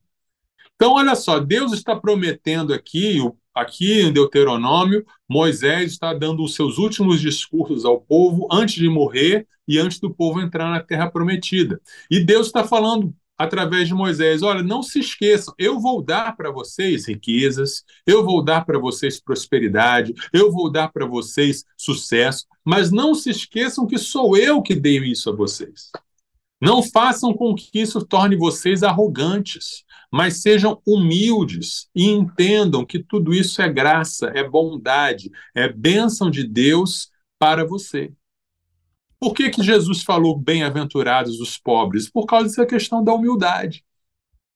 Então, 0.75 0.95
olha 0.95 1.15
só, 1.15 1.39
Deus 1.39 1.73
está 1.73 1.95
prometendo 1.95 2.75
aqui, 2.75 3.19
aqui 3.55 4.01
em 4.01 4.13
Deuteronômio, 4.13 5.05
Moisés 5.29 5.93
está 5.93 6.13
dando 6.13 6.43
os 6.43 6.55
seus 6.55 6.79
últimos 6.79 7.21
discursos 7.21 7.85
ao 7.85 8.01
povo 8.01 8.49
antes 8.51 8.75
de 8.75 8.89
morrer 8.89 9.47
e 9.69 9.79
antes 9.79 10.01
do 10.01 10.13
povo 10.13 10.41
entrar 10.41 10.71
na 10.71 10.81
terra 10.81 11.11
prometida. 11.11 11.81
E 12.11 12.21
Deus 12.21 12.49
está 12.49 12.65
falando 12.65 13.15
através 13.39 13.89
de 13.89 13.95
Moisés: 13.95 14.43
olha, 14.43 14.63
não 14.63 14.83
se 14.83 15.01
esqueçam, 15.01 15.55
eu 15.59 15.81
vou 15.81 16.03
dar 16.03 16.37
para 16.37 16.51
vocês 16.51 17.07
riquezas, 17.07 17.85
eu 18.07 18.25
vou 18.25 18.43
dar 18.43 18.65
para 18.65 18.79
vocês 18.79 19.21
prosperidade, 19.21 20.15
eu 20.33 20.51
vou 20.51 20.71
dar 20.71 20.89
para 20.93 21.07
vocês 21.07 21.65
sucesso, 21.77 22.47
mas 22.65 22.91
não 22.91 23.15
se 23.15 23.31
esqueçam 23.31 23.87
que 23.87 23.99
sou 23.99 24.37
eu 24.37 24.63
que 24.63 24.75
dei 24.75 24.99
isso 24.99 25.31
a 25.31 25.35
vocês. 25.35 25.91
Não 26.61 26.83
façam 26.83 27.35
com 27.35 27.55
que 27.55 27.69
isso 27.75 28.05
torne 28.07 28.37
vocês 28.37 28.83
arrogantes, 28.83 29.85
mas 30.11 30.41
sejam 30.41 30.81
humildes 30.87 31.89
e 31.95 32.09
entendam 32.09 32.87
que 32.87 33.03
tudo 33.03 33.35
isso 33.35 33.61
é 33.61 33.69
graça, 33.69 34.29
é 34.35 34.49
bondade, 34.49 35.31
é 35.55 35.69
bênção 35.69 36.31
de 36.31 36.47
Deus 36.47 37.11
para 37.39 37.67
você. 37.67 38.13
Por 39.25 39.33
que, 39.33 39.49
que 39.49 39.63
Jesus 39.63 40.03
falou 40.03 40.39
bem-aventurados 40.39 41.41
os 41.41 41.57
pobres? 41.57 42.11
Por 42.11 42.27
causa 42.27 42.47
dessa 42.47 42.67
questão 42.67 43.03
da 43.03 43.15
humildade. 43.15 43.83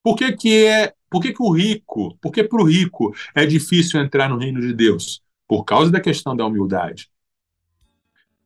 Por 0.03 0.15
que, 0.15 0.31
que 0.33 0.67
é, 0.67 0.93
por 1.09 1.23
que, 1.23 1.33
que 1.33 1.43
o 1.43 1.51
rico, 1.51 2.19
por 2.21 2.31
que 2.31 2.45
para 2.45 2.61
o 2.61 2.67
rico 2.67 3.17
é 3.35 3.47
difícil 3.47 3.99
entrar 3.99 4.29
no 4.29 4.37
reino 4.37 4.61
de 4.61 4.75
Deus? 4.75 5.23
Por 5.47 5.65
causa 5.65 5.91
da 5.91 6.03
questão 6.03 6.37
da 6.37 6.45
humildade. 6.45 7.11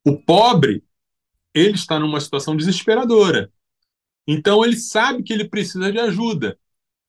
O 0.07 0.17
pobre 0.17 0.85
ele 1.53 1.75
está 1.75 1.99
numa 1.99 2.21
situação 2.21 2.57
desesperadora. 2.57 3.53
Então 4.25 4.65
ele 4.65 4.77
sabe 4.77 5.25
que 5.25 5.33
ele 5.33 5.49
precisa 5.49 5.91
de 5.91 5.99
ajuda. 5.99 6.57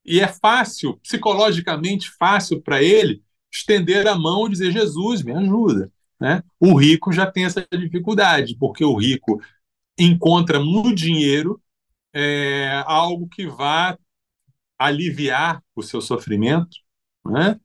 E 0.03 0.21
é 0.21 0.27
fácil, 0.27 0.97
psicologicamente 1.03 2.09
fácil 2.17 2.63
para 2.63 2.81
ele 2.81 3.21
estender 3.51 4.07
a 4.07 4.17
mão 4.17 4.47
e 4.47 4.49
dizer: 4.53 4.71
Jesus, 4.71 5.21
me 5.21 5.33
ajuda. 5.33 5.92
Né? 6.23 6.41
O 6.57 6.73
rico 6.73 7.11
já 7.11 7.29
tem 7.29 7.43
essa 7.43 7.67
dificuldade, 7.69 8.55
porque 8.57 8.85
o 8.85 8.95
rico 8.95 9.41
encontra 9.99 10.57
no 10.57 10.95
dinheiro 10.95 11.61
é, 12.13 12.81
algo 12.85 13.27
que 13.27 13.45
vá 13.45 13.97
aliviar 14.79 15.61
o 15.75 15.83
seu 15.83 15.99
sofrimento. 15.99 16.77
Né? 17.25 17.59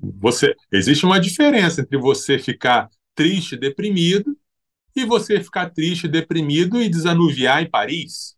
Você, 0.00 0.52
existe 0.72 1.06
uma 1.06 1.20
diferença 1.20 1.82
entre 1.82 1.96
você 1.96 2.40
ficar 2.40 2.90
triste, 3.14 3.56
deprimido, 3.56 4.36
e 4.96 5.04
você 5.04 5.40
ficar 5.40 5.70
triste, 5.70 6.08
deprimido 6.08 6.82
e 6.82 6.88
desanuviar 6.88 7.62
em 7.62 7.70
Paris. 7.70 8.36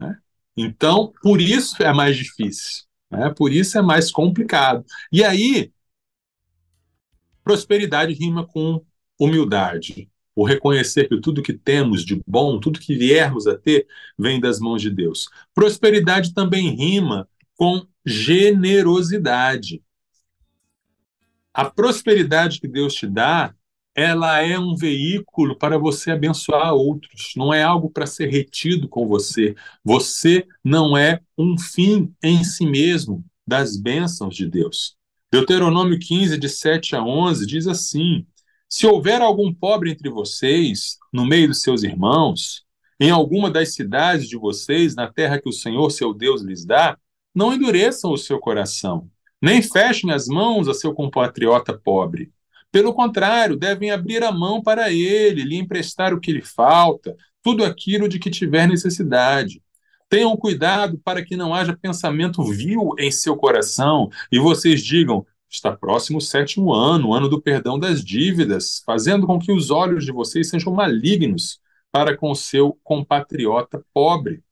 Né? 0.00 0.16
Então, 0.56 1.12
por 1.20 1.42
isso 1.42 1.82
é 1.82 1.92
mais 1.92 2.16
difícil, 2.16 2.84
né? 3.10 3.28
por 3.36 3.52
isso 3.52 3.76
é 3.76 3.82
mais 3.82 4.10
complicado. 4.10 4.82
E 5.12 5.22
aí, 5.22 5.70
prosperidade 7.44 8.14
rima 8.14 8.46
com 8.46 8.82
humildade. 9.18 10.08
O 10.34 10.44
reconhecer 10.44 11.08
que 11.08 11.20
tudo 11.20 11.42
que 11.42 11.52
temos 11.52 12.04
de 12.04 12.20
bom, 12.26 12.58
tudo 12.58 12.80
que 12.80 12.96
viermos 12.96 13.46
a 13.46 13.56
ter, 13.56 13.86
vem 14.18 14.40
das 14.40 14.58
mãos 14.58 14.82
de 14.82 14.90
Deus. 14.90 15.28
Prosperidade 15.54 16.34
também 16.34 16.74
rima 16.74 17.28
com 17.56 17.86
generosidade. 18.04 19.82
A 21.52 21.64
prosperidade 21.64 22.60
que 22.60 22.66
Deus 22.66 22.94
te 22.94 23.06
dá 23.06 23.54
ela 23.94 24.40
é 24.42 24.58
um 24.58 24.74
veículo 24.74 25.56
para 25.56 25.78
você 25.78 26.10
abençoar 26.10 26.74
outros, 26.74 27.32
não 27.36 27.54
é 27.54 27.62
algo 27.62 27.88
para 27.88 28.06
ser 28.06 28.28
retido 28.28 28.88
com 28.88 29.06
você. 29.06 29.54
Você 29.84 30.46
não 30.64 30.96
é 30.96 31.20
um 31.38 31.56
fim 31.56 32.12
em 32.22 32.42
si 32.42 32.66
mesmo 32.66 33.24
das 33.46 33.76
bênçãos 33.76 34.34
de 34.34 34.48
Deus. 34.48 34.96
Deuteronômio 35.30 35.98
15, 35.98 36.36
de 36.38 36.48
7 36.48 36.96
a 36.96 37.04
11, 37.04 37.46
diz 37.46 37.68
assim: 37.68 38.26
Se 38.68 38.86
houver 38.86 39.22
algum 39.22 39.52
pobre 39.52 39.90
entre 39.90 40.08
vocês, 40.08 40.98
no 41.12 41.26
meio 41.26 41.48
dos 41.48 41.60
seus 41.60 41.82
irmãos, 41.82 42.64
em 42.98 43.10
alguma 43.10 43.50
das 43.50 43.74
cidades 43.74 44.28
de 44.28 44.36
vocês, 44.36 44.94
na 44.94 45.10
terra 45.10 45.40
que 45.40 45.48
o 45.48 45.52
Senhor 45.52 45.90
seu 45.90 46.12
Deus 46.12 46.42
lhes 46.42 46.64
dá, 46.64 46.98
não 47.34 47.52
endureçam 47.52 48.12
o 48.12 48.18
seu 48.18 48.38
coração, 48.38 49.08
nem 49.40 49.60
fechem 49.60 50.10
as 50.10 50.26
mãos 50.26 50.68
a 50.68 50.74
seu 50.74 50.94
compatriota 50.94 51.76
pobre 51.76 52.32
pelo 52.74 52.92
contrário, 52.92 53.54
devem 53.54 53.92
abrir 53.92 54.24
a 54.24 54.32
mão 54.32 54.60
para 54.60 54.90
ele, 54.90 55.44
lhe 55.44 55.54
emprestar 55.54 56.12
o 56.12 56.18
que 56.18 56.32
lhe 56.32 56.42
falta, 56.42 57.16
tudo 57.40 57.64
aquilo 57.64 58.08
de 58.08 58.18
que 58.18 58.28
tiver 58.28 58.66
necessidade. 58.66 59.62
Tenham 60.08 60.36
cuidado 60.36 61.00
para 61.04 61.24
que 61.24 61.36
não 61.36 61.54
haja 61.54 61.78
pensamento 61.80 62.42
vil 62.42 62.90
em 62.98 63.12
seu 63.12 63.36
coração 63.36 64.10
e 64.32 64.40
vocês 64.40 64.82
digam: 64.82 65.24
está 65.54 65.76
próximo 65.76 66.18
o 66.18 66.20
sétimo 66.20 66.72
ano, 66.72 67.08
o 67.08 67.14
ano 67.14 67.28
do 67.28 67.40
perdão 67.40 67.78
das 67.78 68.04
dívidas, 68.04 68.82
fazendo 68.84 69.26
com 69.26 69.38
que 69.38 69.52
os 69.52 69.70
olhos 69.70 70.04
de 70.04 70.12
vocês 70.12 70.48
sejam 70.48 70.72
malignos 70.72 71.60
para 71.90 72.16
com 72.16 72.34
seu 72.34 72.78
compatriota 72.82 73.84
pobre. 73.92 74.42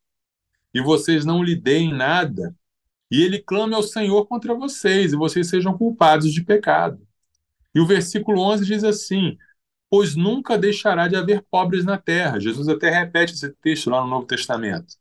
E 0.73 0.81
vocês 0.81 1.25
não 1.25 1.43
lhe 1.43 1.55
deem 1.55 1.93
nada, 1.93 2.55
e 3.11 3.21
ele 3.23 3.39
clame 3.39 3.75
ao 3.75 3.83
Senhor 3.83 4.27
contra 4.27 4.55
vocês, 4.55 5.13
e 5.13 5.17
vocês 5.17 5.49
sejam 5.49 5.77
culpados 5.77 6.33
de 6.33 6.43
pecado. 6.43 7.07
E 7.75 7.81
o 7.81 7.87
versículo 7.87 8.41
11 8.41 8.65
diz 8.65 8.85
assim: 8.85 9.37
Pois 9.91 10.15
nunca 10.15 10.57
deixará 10.57 11.09
de 11.09 11.17
haver 11.17 11.45
pobres 11.51 11.85
na 11.85 11.99
terra. 11.99 12.41
Jesus 12.41 12.69
até 12.69 12.91
repete 12.91 13.35
esse 13.35 13.51
texto 13.61 13.91
lá 13.91 14.01
no 14.01 14.09
Novo 14.09 14.27
Testamento. 14.27 14.95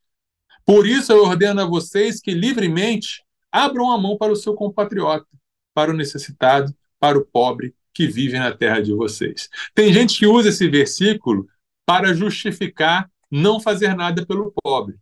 Por 0.66 0.86
isso 0.86 1.12
eu 1.12 1.24
ordeno 1.24 1.62
a 1.62 1.66
vocês 1.66 2.20
que 2.20 2.34
livremente 2.34 3.24
abram 3.52 3.92
a 3.92 3.98
mão 3.98 4.18
para 4.18 4.32
o 4.32 4.36
seu 4.36 4.54
compatriota, 4.54 5.28
para 5.74 5.92
o 5.92 5.96
necessitado, 5.96 6.76
para 7.00 7.18
o 7.18 7.26
pobre 7.26 7.76
que 7.94 8.08
vive 8.08 8.38
na 8.38 8.52
terra 8.56 8.82
de 8.82 8.94
vocês. 8.94 9.50
Tem 9.74 9.94
gente 9.94 10.18
que 10.18 10.26
usa 10.26 10.50
esse 10.50 10.68
versículo 10.70 11.48
para 11.86 12.14
justificar 12.14 13.10
não 13.30 13.60
fazer 13.60 13.96
nada 13.96 14.26
pelo 14.26 14.54
pobre. 14.64 14.98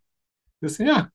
Assim, 0.63 0.87
ah, 0.89 1.11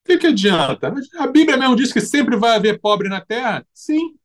o 0.00 0.04
que, 0.04 0.18
que 0.18 0.26
adianta? 0.26 0.92
A 1.18 1.26
Bíblia 1.26 1.56
mesmo 1.56 1.76
diz 1.76 1.92
que 1.92 2.00
sempre 2.00 2.36
vai 2.36 2.56
haver 2.56 2.80
pobre 2.80 3.08
na 3.08 3.20
terra? 3.20 3.66
Sim, 3.72 4.16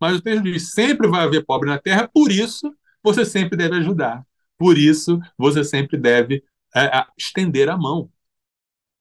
mas 0.00 0.16
o 0.16 0.20
texto 0.20 0.42
diz: 0.42 0.72
sempre 0.72 1.08
vai 1.08 1.24
haver 1.24 1.44
pobre 1.44 1.68
na 1.68 1.78
terra, 1.78 2.08
por 2.08 2.30
isso 2.30 2.74
você 3.02 3.24
sempre 3.24 3.56
deve 3.56 3.76
ajudar. 3.76 4.24
Por 4.56 4.78
isso 4.78 5.18
você 5.36 5.64
sempre 5.64 5.96
deve 5.96 6.44
é, 6.74 7.06
estender 7.18 7.68
a 7.68 7.76
mão. 7.76 8.10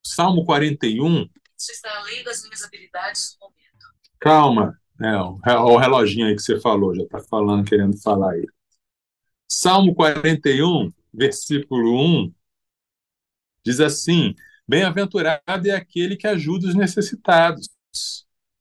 Salmo 0.05 0.45
41. 0.45 1.29
Isso 1.57 1.71
está 1.71 1.97
além 1.97 2.23
das 2.23 2.43
minhas 2.43 2.63
habilidades 2.63 3.37
no 3.39 3.47
momento. 3.47 3.85
Calma, 4.19 4.81
é, 5.03 5.55
o 5.57 5.77
reloginho 5.77 6.27
aí 6.27 6.35
que 6.35 6.41
você 6.41 6.59
falou, 6.59 6.95
já 6.95 7.03
está 7.03 7.19
falando, 7.19 7.65
querendo 7.65 7.97
falar 8.01 8.31
aí. 8.31 8.45
Salmo 9.47 9.93
41, 9.93 10.91
versículo 11.13 11.95
1, 12.25 12.33
diz 13.65 13.79
assim: 13.79 14.33
Bem-aventurado 14.67 15.67
é 15.67 15.71
aquele 15.71 16.15
que 16.15 16.27
ajuda 16.27 16.67
os 16.67 16.75
necessitados. 16.75 17.69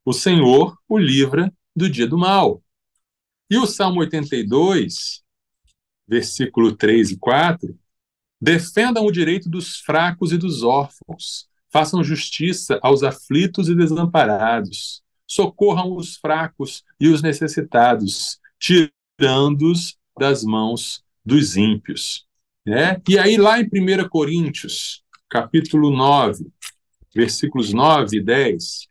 O 0.04 0.12
Senhor 0.12 0.76
o 0.88 0.98
livra 0.98 1.52
do 1.74 1.88
dia 1.88 2.06
do 2.06 2.18
mal. 2.18 2.62
E 3.48 3.56
o 3.56 3.66
Salmo 3.66 4.00
82, 4.00 5.22
versículo 6.06 6.74
3 6.74 7.12
e 7.12 7.18
4, 7.18 7.78
defendam 8.40 9.06
o 9.06 9.12
direito 9.12 9.48
dos 9.48 9.76
fracos 9.76 10.32
e 10.32 10.38
dos 10.38 10.62
órfãos, 10.62 11.48
façam 11.70 12.02
justiça 12.02 12.78
aos 12.82 13.02
aflitos 13.02 13.68
e 13.68 13.74
desamparados, 13.74 15.02
socorram 15.32 15.96
os 15.96 16.16
fracos 16.18 16.84
e 17.00 17.08
os 17.08 17.22
necessitados, 17.22 18.38
tirando-os 18.58 19.96
das 20.18 20.44
mãos 20.44 21.02
dos 21.24 21.56
ímpios. 21.56 22.26
Né? 22.66 23.00
E 23.08 23.18
aí, 23.18 23.38
lá 23.38 23.58
em 23.58 23.64
1 23.64 24.10
Coríntios, 24.10 25.02
capítulo 25.30 25.90
9, 25.90 26.46
versículos 27.14 27.72
9 27.72 28.18
e 28.18 28.20
10, 28.20 28.86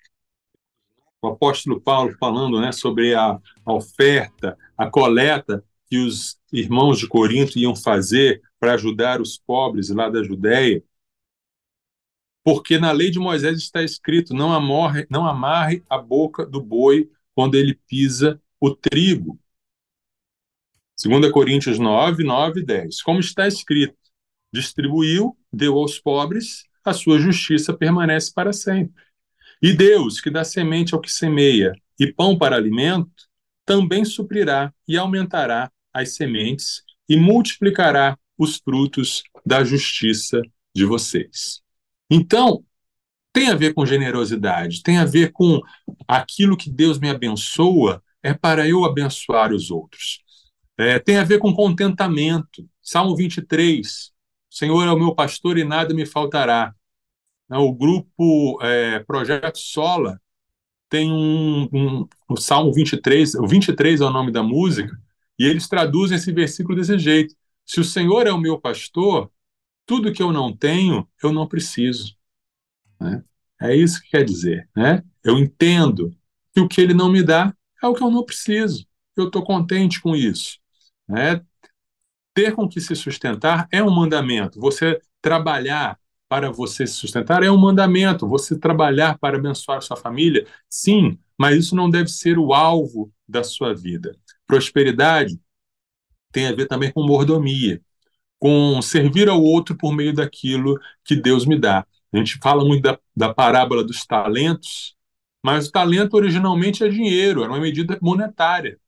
o 1.22 1.28
apóstolo 1.28 1.80
Paulo 1.80 2.16
falando 2.20 2.60
né, 2.60 2.72
sobre 2.72 3.14
a, 3.14 3.40
a 3.64 3.74
oferta, 3.74 4.58
a 4.76 4.90
coleta 4.90 5.64
que 5.86 6.00
os 6.00 6.40
irmãos 6.52 6.98
de 6.98 7.08
Corinto 7.08 7.60
iam 7.60 7.76
fazer 7.76 8.42
para 8.60 8.74
ajudar 8.74 9.22
os 9.22 9.38
pobres 9.38 9.90
lá 9.90 10.10
da 10.10 10.24
Judéia. 10.24 10.84
Porque 12.44 12.80
na 12.80 12.92
lei 12.92 13.12
de 13.12 13.20
Moisés 13.20 13.58
está 13.58 13.84
escrito: 13.84 14.34
não, 14.34 14.52
amorre, 14.52 15.06
não 15.10 15.26
amarre 15.26 15.84
a 15.90 15.98
boca 15.98 16.46
do 16.46 16.62
boi 16.62 17.10
quando 17.36 17.56
ele 17.56 17.76
pisa 17.88 18.42
o 18.60 18.74
trigo. 18.74 19.40
2 21.04 21.32
Coríntios 21.32 21.80
9, 21.80 22.24
9 22.24 22.60
e 22.60 22.66
10. 22.66 23.02
Como 23.02 23.20
está 23.20 23.48
escrito: 23.48 23.96
distribuiu, 24.54 25.38
deu 25.52 25.78
aos 25.78 26.00
pobres, 26.00 26.66
a 26.84 26.94
sua 26.94 27.20
justiça 27.20 27.74
permanece 27.74 28.32
para 28.34 28.54
sempre. 28.54 29.04
E 29.62 29.74
Deus, 29.74 30.20
que 30.20 30.32
dá 30.32 30.44
semente 30.44 30.94
ao 30.94 31.02
que 31.02 31.12
semeia 31.12 31.74
e 32.00 32.12
pão 32.12 32.38
para 32.38 32.56
alimento, 32.56 33.30
também 33.66 34.04
suprirá 34.04 34.74
e 34.88 34.98
aumentará 34.98 35.72
as 35.94 36.16
sementes 36.16 36.84
e 37.08 37.16
multiplicará 37.16 38.18
os 38.38 38.58
frutos 38.58 39.24
da 39.46 39.64
justiça 39.64 40.42
de 40.74 40.86
vocês. 40.86 41.61
Então, 42.12 42.66
tem 43.32 43.50
a 43.50 43.56
ver 43.56 43.74
com 43.74 43.86
generosidade, 43.86 44.84
tem 44.84 44.98
a 44.98 45.06
ver 45.06 45.32
com 45.32 45.62
aquilo 46.06 46.58
que 46.58 46.70
Deus 46.70 47.00
me 47.00 47.10
abençoa, 47.10 48.04
é 48.22 48.34
para 48.34 48.68
eu 48.68 48.84
abençoar 48.84 49.54
os 49.54 49.72
outros. 49.72 50.22
É, 50.78 51.00
tem 51.00 51.18
a 51.18 51.24
ver 51.24 51.40
com 51.40 51.54
contentamento. 51.54 52.68
Salmo 52.82 53.16
23, 53.16 54.12
Senhor 54.50 54.84
é 54.86 54.92
o 54.92 55.00
meu 55.00 55.16
pastor 55.16 55.58
e 55.58 55.64
nada 55.64 55.94
me 55.94 56.06
faltará. 56.06 56.76
O 57.50 57.74
grupo 57.74 58.60
é, 58.62 59.00
Projeto 59.00 59.58
Sola 59.58 60.20
tem 60.90 61.12
um, 61.12 61.70
um, 61.74 62.08
o 62.30 62.38
Salmo 62.38 62.74
23, 62.74 63.36
o 63.36 63.48
23 63.48 64.02
é 64.02 64.06
o 64.06 64.10
nome 64.10 64.32
da 64.32 64.44
música, 64.44 64.94
e 65.40 65.46
eles 65.46 65.68
traduzem 65.68 66.18
esse 66.18 66.32
versículo 66.34 66.76
desse 66.76 66.98
jeito: 67.00 67.34
Se 67.66 67.80
o 67.80 67.84
Senhor 67.84 68.28
é 68.28 68.32
o 68.32 68.38
meu 68.38 68.60
pastor, 68.60 69.32
tudo 69.86 70.12
que 70.12 70.22
eu 70.22 70.32
não 70.32 70.56
tenho, 70.56 71.08
eu 71.22 71.32
não 71.32 71.48
preciso. 71.48 72.16
Né? 73.00 73.24
É 73.62 73.76
isso 73.76 74.02
que 74.02 74.10
quer 74.10 74.24
dizer. 74.24 74.70
Né? 74.76 75.04
Eu 75.24 75.38
entendo 75.38 76.16
que 76.54 76.60
o 76.60 76.68
que 76.68 76.82
ele 76.82 76.94
não 76.94 77.12
me 77.12 77.24
dá 77.24 77.56
é 77.82 77.88
o 77.88 77.94
que 77.94 78.04
eu 78.04 78.12
não 78.12 78.26
preciso. 78.26 78.86
Eu 79.16 79.28
estou 79.28 79.44
contente 79.44 80.02
com 80.02 80.16
isso. 80.16 80.60
Né? 81.08 81.42
Ter 82.34 82.54
com 82.54 82.68
que 82.68 82.80
se 82.80 82.96
sustentar 82.96 83.68
é 83.72 83.84
um 83.84 83.92
mandamento. 83.92 84.60
Você 84.60 85.00
trabalhar 85.22 86.00
para 86.30 86.50
você 86.50 86.88
se 86.88 86.94
sustentar 86.94 87.44
é 87.44 87.52
um 87.52 87.58
mandamento. 87.58 88.28
Você 88.28 88.58
trabalhar 88.58 89.18
para 89.20 89.38
abençoar 89.38 89.82
sua 89.82 89.98
família, 89.98 90.48
sim, 90.70 91.20
mas 91.38 91.58
isso 91.58 91.76
não 91.76 91.90
deve 91.90 92.10
ser 92.10 92.38
o 92.38 92.54
alvo 92.54 93.12
da 93.28 93.44
sua 93.44 93.76
vida. 93.76 94.18
Prosperidade 94.48 95.38
tem 96.32 96.48
a 96.48 96.54
ver 96.54 96.68
também 96.68 96.92
com 96.92 97.06
mordomia, 97.06 97.82
com 98.42 98.82
servir 98.82 99.30
ao 99.30 99.40
outro 99.40 99.78
por 99.78 99.96
meio 99.96 100.16
daquilo 100.16 100.80
que 101.06 101.16
Deus 101.16 101.46
me 101.46 101.60
dá. 101.60 101.86
A 102.12 102.18
gente 102.18 102.40
fala 102.40 102.66
muito 102.66 102.82
da, 102.82 103.00
da 103.16 103.32
parábola 103.32 103.84
dos 103.84 104.04
talentos, 104.04 104.96
mas 105.44 105.68
o 105.68 105.72
talento 105.72 106.16
originalmente 106.16 106.84
é 106.84 106.90
dinheiro, 106.90 107.44
era 107.44 107.52
uma 107.52 107.60
medida 107.60 108.00
monetária. 108.02 108.80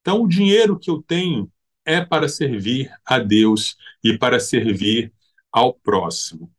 Então, 0.00 0.22
o 0.22 0.28
dinheiro 0.28 0.76
que 0.76 0.90
eu 0.90 1.00
tenho 1.00 1.48
é 1.84 2.04
para 2.04 2.28
servir 2.28 2.92
a 3.06 3.20
Deus 3.20 3.76
e 4.02 4.18
para 4.18 4.40
servir 4.40 5.12
ao 5.52 5.72
próximo. 5.72 6.52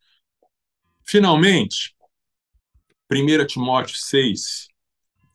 Finalmente, 1.04 1.94
1 3.12 3.46
Timóteo 3.46 3.98
6, 3.98 4.70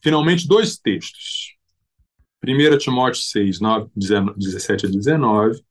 finalmente 0.02 0.48
dois 0.48 0.78
textos. 0.78 1.54
1 2.42 2.78
Timóteo 2.78 3.20
6, 3.20 3.60
9, 3.60 3.90
17 3.94 4.86
a 4.86 4.88
19, 4.88 5.62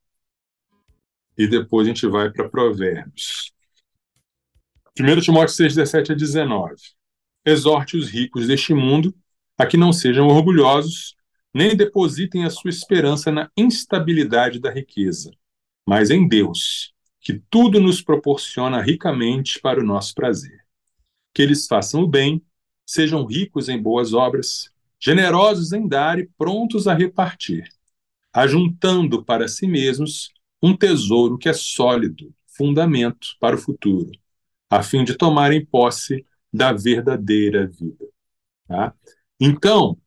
e 1.37 1.47
depois 1.47 1.87
a 1.87 1.89
gente 1.89 2.07
vai 2.07 2.31
para 2.31 2.49
Provérbios. 2.49 3.51
1 4.99 5.21
Timóteo 5.21 5.55
6, 5.55 5.75
17 5.75 6.11
a 6.11 6.15
19. 6.15 6.75
Exorte 7.45 7.97
os 7.97 8.09
ricos 8.09 8.47
deste 8.47 8.73
mundo 8.73 9.13
a 9.57 9.65
que 9.65 9.77
não 9.77 9.91
sejam 9.91 10.27
orgulhosos, 10.27 11.15
nem 11.53 11.75
depositem 11.75 12.45
a 12.45 12.49
sua 12.49 12.69
esperança 12.69 13.31
na 13.31 13.49
instabilidade 13.55 14.59
da 14.59 14.71
riqueza, 14.71 15.31
mas 15.85 16.09
em 16.09 16.27
Deus, 16.27 16.93
que 17.21 17.41
tudo 17.49 17.79
nos 17.79 18.01
proporciona 18.01 18.81
ricamente 18.81 19.59
para 19.59 19.79
o 19.79 19.85
nosso 19.85 20.13
prazer. 20.13 20.59
Que 21.33 21.41
eles 21.41 21.67
façam 21.67 22.01
o 22.01 22.07
bem, 22.07 22.43
sejam 22.85 23.25
ricos 23.25 23.69
em 23.69 23.81
boas 23.81 24.13
obras, 24.13 24.71
generosos 24.99 25.71
em 25.73 25.87
dar 25.87 26.19
e 26.19 26.27
prontos 26.37 26.87
a 26.87 26.93
repartir, 26.93 27.67
ajuntando 28.33 29.23
para 29.23 29.47
si 29.47 29.67
mesmos 29.67 30.31
um 30.63 30.77
tesouro 30.77 31.37
que 31.37 31.49
é 31.49 31.53
sólido, 31.53 32.33
fundamento 32.47 33.35
para 33.37 33.57
o 33.57 33.59
futuro, 33.59 34.09
a 34.69 34.81
fim 34.81 35.03
de 35.03 35.13
tomarem 35.15 35.65
posse 35.65 36.25
da 36.53 36.71
verdadeira 36.71 37.67
vida. 37.67 38.05
Tá? 38.65 38.93
Então, 39.37 39.99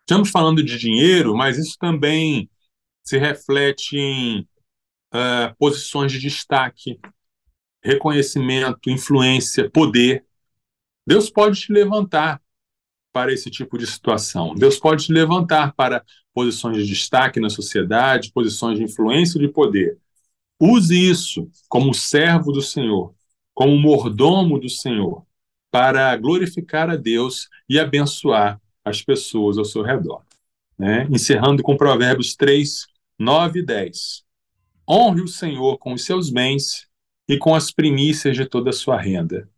estamos 0.00 0.28
falando 0.28 0.62
de 0.62 0.76
dinheiro, 0.76 1.34
mas 1.34 1.56
isso 1.56 1.78
também 1.78 2.50
se 3.02 3.16
reflete 3.16 3.96
em 3.96 4.40
uh, 4.40 5.56
posições 5.58 6.12
de 6.12 6.18
destaque, 6.18 7.00
reconhecimento, 7.82 8.90
influência, 8.90 9.70
poder. 9.70 10.26
Deus 11.06 11.30
pode 11.30 11.58
te 11.58 11.72
levantar 11.72 12.41
para 13.12 13.32
esse 13.32 13.50
tipo 13.50 13.76
de 13.76 13.86
situação. 13.86 14.54
Deus 14.54 14.78
pode 14.78 15.06
te 15.06 15.12
levantar 15.12 15.74
para 15.74 16.04
posições 16.32 16.78
de 16.78 16.86
destaque 16.86 17.38
na 17.38 17.50
sociedade, 17.50 18.32
posições 18.32 18.78
de 18.78 18.84
influência 18.84 19.38
e 19.38 19.42
de 19.42 19.48
poder. 19.48 19.98
Use 20.58 20.96
isso 20.96 21.50
como 21.68 21.92
servo 21.92 22.52
do 22.52 22.62
Senhor, 22.62 23.14
como 23.52 23.76
mordomo 23.76 24.58
do 24.58 24.68
Senhor, 24.68 25.24
para 25.70 26.16
glorificar 26.16 26.88
a 26.88 26.96
Deus 26.96 27.48
e 27.68 27.78
abençoar 27.78 28.60
as 28.84 29.02
pessoas 29.02 29.58
ao 29.58 29.64
seu 29.64 29.82
redor. 29.82 30.22
Né? 30.78 31.06
Encerrando 31.10 31.62
com 31.62 31.76
Provérbios 31.76 32.34
3, 32.34 32.86
9 33.18 33.60
e 33.60 33.62
10. 33.62 34.24
Honre 34.88 35.22
o 35.22 35.28
Senhor 35.28 35.78
com 35.78 35.92
os 35.92 36.04
seus 36.04 36.30
bens 36.30 36.88
e 37.28 37.38
com 37.38 37.54
as 37.54 37.70
primícias 37.70 38.36
de 38.36 38.46
toda 38.46 38.70
a 38.70 38.72
sua 38.72 39.00
renda, 39.00 39.48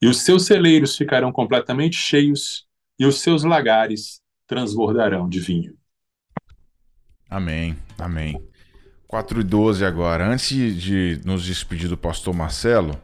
e 0.00 0.06
os 0.06 0.18
seus 0.18 0.44
celeiros 0.44 0.96
ficarão 0.96 1.32
completamente 1.32 1.96
cheios 1.96 2.65
e 2.98 3.06
os 3.06 3.20
seus 3.20 3.44
lagares 3.44 4.20
transbordarão 4.46 5.28
de 5.28 5.40
vinho. 5.40 5.74
Amém, 7.28 7.76
amém. 7.98 8.40
4 9.06 9.40
e 9.40 9.44
12 9.44 9.84
agora. 9.84 10.26
Antes 10.26 10.48
de 10.80 11.20
nos 11.24 11.44
despedir 11.44 11.88
do 11.88 11.96
pastor 11.96 12.34
Marcelo, 12.34 13.00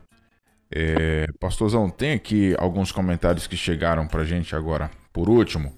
é, 0.71 1.27
pastorzão, 1.39 1.91
tem 1.91 2.13
aqui 2.13 2.55
alguns 2.59 2.91
comentários 2.91 3.47
que 3.47 3.57
chegaram 3.57 4.07
pra 4.07 4.25
gente 4.25 4.57
agora, 4.57 4.91
por 5.13 5.29
último. 5.29 5.75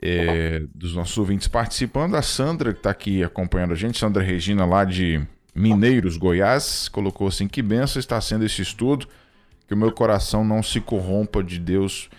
É, 0.00 0.60
dos 0.74 0.94
nossos 0.94 1.16
ouvintes 1.16 1.48
participando. 1.48 2.14
A 2.14 2.22
Sandra, 2.22 2.72
que 2.72 2.78
está 2.78 2.90
aqui 2.90 3.24
acompanhando 3.24 3.72
a 3.72 3.76
gente, 3.76 3.98
Sandra 3.98 4.22
Regina, 4.22 4.66
lá 4.66 4.84
de 4.84 5.20
Mineiros, 5.54 6.16
Goiás, 6.16 6.88
colocou 6.88 7.28
assim: 7.28 7.48
Que 7.48 7.62
benção 7.62 7.98
está 7.98 8.20
sendo 8.20 8.44
esse 8.44 8.60
estudo, 8.60 9.08
que 9.66 9.72
o 9.72 9.76
meu 9.76 9.90
coração 9.92 10.44
não 10.44 10.62
se 10.62 10.80
corrompa 10.80 11.42
de 11.42 11.58
Deus 11.58 12.10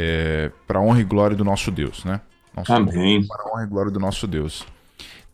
é, 0.00 0.52
para 0.64 0.80
honra 0.80 1.00
e 1.00 1.04
glória 1.04 1.36
do 1.36 1.44
nosso 1.44 1.72
Deus, 1.72 2.04
né? 2.04 2.20
Nosso 2.54 2.72
Amém. 2.72 3.26
Para 3.26 3.50
honra 3.50 3.64
e 3.64 3.66
glória 3.66 3.90
do 3.90 3.98
nosso 3.98 4.28
Deus. 4.28 4.64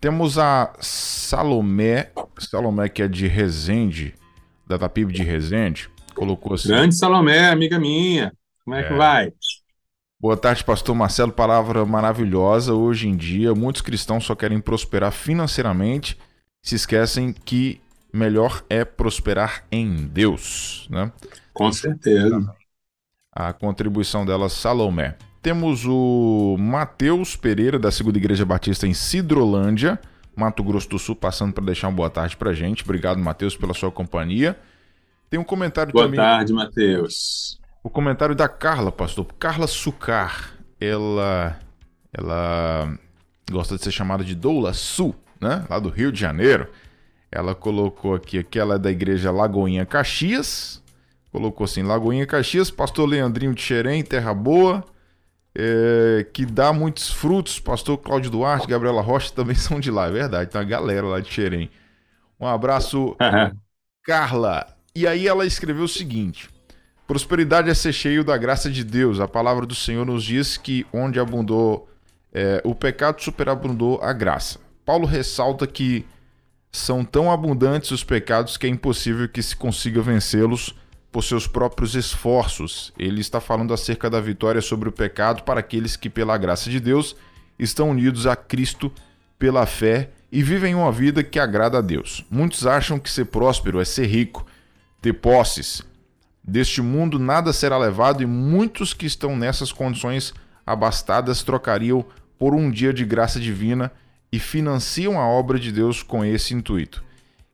Temos 0.00 0.38
a 0.38 0.72
Salomé, 0.80 2.10
Salomé 2.38 2.88
que 2.88 3.02
é 3.02 3.08
de 3.08 3.26
Resende, 3.26 4.14
da 4.66 4.78
Tapib 4.78 5.12
de 5.12 5.22
Resende, 5.22 5.90
colocou 6.14 6.54
assim. 6.54 6.68
Grande 6.68 6.94
Salomé, 6.94 7.50
amiga 7.50 7.78
minha. 7.78 8.32
Como 8.64 8.74
é, 8.74 8.80
é. 8.80 8.88
que 8.88 8.94
vai? 8.94 9.32
Boa 10.18 10.36
tarde, 10.36 10.64
pastor 10.64 10.94
Marcelo. 10.94 11.32
Palavra 11.32 11.84
maravilhosa. 11.84 12.72
Hoje 12.72 13.08
em 13.08 13.16
dia, 13.16 13.54
muitos 13.54 13.82
cristãos 13.82 14.24
só 14.24 14.34
querem 14.34 14.60
prosperar 14.60 15.12
financeiramente, 15.12 16.18
se 16.62 16.74
esquecem 16.74 17.34
que 17.34 17.82
melhor 18.10 18.64
é 18.70 18.82
prosperar 18.82 19.66
em 19.70 20.06
Deus, 20.06 20.86
né? 20.90 21.12
Com 21.52 21.70
certeza 21.70 22.54
a 23.34 23.52
contribuição 23.52 24.24
dela, 24.24 24.48
Salomé. 24.48 25.16
Temos 25.42 25.84
o 25.84 26.56
Matheus 26.58 27.36
Pereira, 27.36 27.78
da 27.78 27.90
Segunda 27.90 28.16
Igreja 28.16 28.44
Batista 28.44 28.86
em 28.86 28.94
Sidrolândia, 28.94 30.00
Mato 30.36 30.62
Grosso 30.62 30.88
do 30.88 30.98
Sul, 30.98 31.16
passando 31.16 31.52
para 31.52 31.64
deixar 31.64 31.88
uma 31.88 31.96
boa 31.96 32.08
tarde 32.10 32.36
para 32.36 32.52
gente. 32.52 32.82
Obrigado, 32.82 33.18
Matheus, 33.18 33.56
pela 33.56 33.74
sua 33.74 33.90
companhia. 33.90 34.56
Tem 35.28 35.38
um 35.38 35.44
comentário 35.44 35.92
boa 35.92 36.04
também. 36.04 36.18
Boa 36.18 36.30
tarde, 36.30 36.52
Matheus. 36.52 37.60
O 37.82 37.90
comentário 37.90 38.34
da 38.34 38.48
Carla, 38.48 38.90
pastor. 38.90 39.26
Carla 39.38 39.66
Sucar. 39.66 40.54
Ela, 40.80 41.58
ela 42.12 42.98
gosta 43.50 43.76
de 43.76 43.82
ser 43.82 43.90
chamada 43.90 44.24
de 44.24 44.34
Doula 44.34 44.72
Sul, 44.72 45.14
né? 45.40 45.64
Lá 45.68 45.78
do 45.78 45.88
Rio 45.88 46.10
de 46.10 46.20
Janeiro. 46.20 46.68
Ela 47.30 47.54
colocou 47.54 48.14
aqui 48.14 48.42
que 48.44 48.58
ela 48.58 48.76
é 48.76 48.78
da 48.78 48.90
igreja 48.90 49.30
Lagoinha 49.30 49.84
Caxias, 49.84 50.82
colocou 51.34 51.64
assim: 51.64 51.82
Lagoinha 51.82 52.24
Caxias, 52.24 52.70
Pastor 52.70 53.08
Leandrinho 53.08 53.52
de 53.52 53.60
Xerém, 53.60 54.04
Terra 54.04 54.32
Boa, 54.32 54.84
é, 55.52 56.24
que 56.32 56.46
dá 56.46 56.72
muitos 56.72 57.10
frutos. 57.10 57.58
Pastor 57.58 57.98
Cláudio 57.98 58.30
Duarte, 58.30 58.68
Gabriela 58.68 59.02
Rocha 59.02 59.32
também 59.34 59.56
são 59.58 59.80
de 59.80 59.90
lá, 59.90 60.06
é 60.06 60.12
verdade. 60.12 60.50
Tem 60.50 60.60
uma 60.60 60.66
galera 60.66 61.04
lá 61.04 61.18
de 61.18 61.28
Xerém. 61.28 61.68
Um 62.38 62.46
abraço, 62.46 63.16
Carla. 64.04 64.64
E 64.94 65.08
aí 65.08 65.26
ela 65.26 65.44
escreveu 65.44 65.84
o 65.84 65.88
seguinte: 65.88 66.48
Prosperidade 67.04 67.68
é 67.68 67.74
ser 67.74 67.92
cheio 67.92 68.22
da 68.22 68.36
graça 68.36 68.70
de 68.70 68.84
Deus. 68.84 69.18
A 69.18 69.26
palavra 69.26 69.66
do 69.66 69.74
Senhor 69.74 70.06
nos 70.06 70.22
diz 70.22 70.56
que 70.56 70.86
onde 70.92 71.18
abundou 71.18 71.88
é, 72.32 72.62
o 72.64 72.76
pecado, 72.76 73.20
superabundou 73.20 74.00
a 74.00 74.12
graça. 74.12 74.60
Paulo 74.86 75.04
ressalta 75.04 75.66
que 75.66 76.06
são 76.70 77.04
tão 77.04 77.30
abundantes 77.30 77.90
os 77.90 78.04
pecados 78.04 78.56
que 78.56 78.66
é 78.66 78.70
impossível 78.70 79.28
que 79.28 79.42
se 79.42 79.56
consiga 79.56 80.00
vencê-los 80.00 80.74
por 81.14 81.22
seus 81.22 81.46
próprios 81.46 81.94
esforços. 81.94 82.92
Ele 82.98 83.20
está 83.20 83.40
falando 83.40 83.72
acerca 83.72 84.10
da 84.10 84.20
vitória 84.20 84.60
sobre 84.60 84.88
o 84.88 84.92
pecado 84.92 85.44
para 85.44 85.60
aqueles 85.60 85.94
que, 85.94 86.10
pela 86.10 86.36
graça 86.36 86.68
de 86.68 86.80
Deus, 86.80 87.14
estão 87.56 87.90
unidos 87.90 88.26
a 88.26 88.34
Cristo 88.34 88.90
pela 89.38 89.64
fé 89.64 90.10
e 90.32 90.42
vivem 90.42 90.74
uma 90.74 90.90
vida 90.90 91.22
que 91.22 91.38
agrada 91.38 91.78
a 91.78 91.80
Deus. 91.80 92.26
Muitos 92.28 92.66
acham 92.66 92.98
que 92.98 93.08
ser 93.08 93.26
próspero 93.26 93.80
é 93.80 93.84
ser 93.84 94.06
rico, 94.06 94.44
ter 95.00 95.12
posses. 95.12 95.82
Deste 96.42 96.82
mundo 96.82 97.16
nada 97.16 97.52
será 97.52 97.78
levado 97.78 98.20
e 98.20 98.26
muitos 98.26 98.92
que 98.92 99.06
estão 99.06 99.36
nessas 99.36 99.70
condições 99.70 100.34
abastadas 100.66 101.44
trocariam 101.44 102.04
por 102.36 102.56
um 102.56 102.68
dia 102.68 102.92
de 102.92 103.04
graça 103.04 103.38
divina 103.38 103.92
e 104.32 104.40
financiam 104.40 105.20
a 105.20 105.28
obra 105.28 105.60
de 105.60 105.70
Deus 105.70 106.02
com 106.02 106.24
esse 106.24 106.54
intuito. 106.54 107.04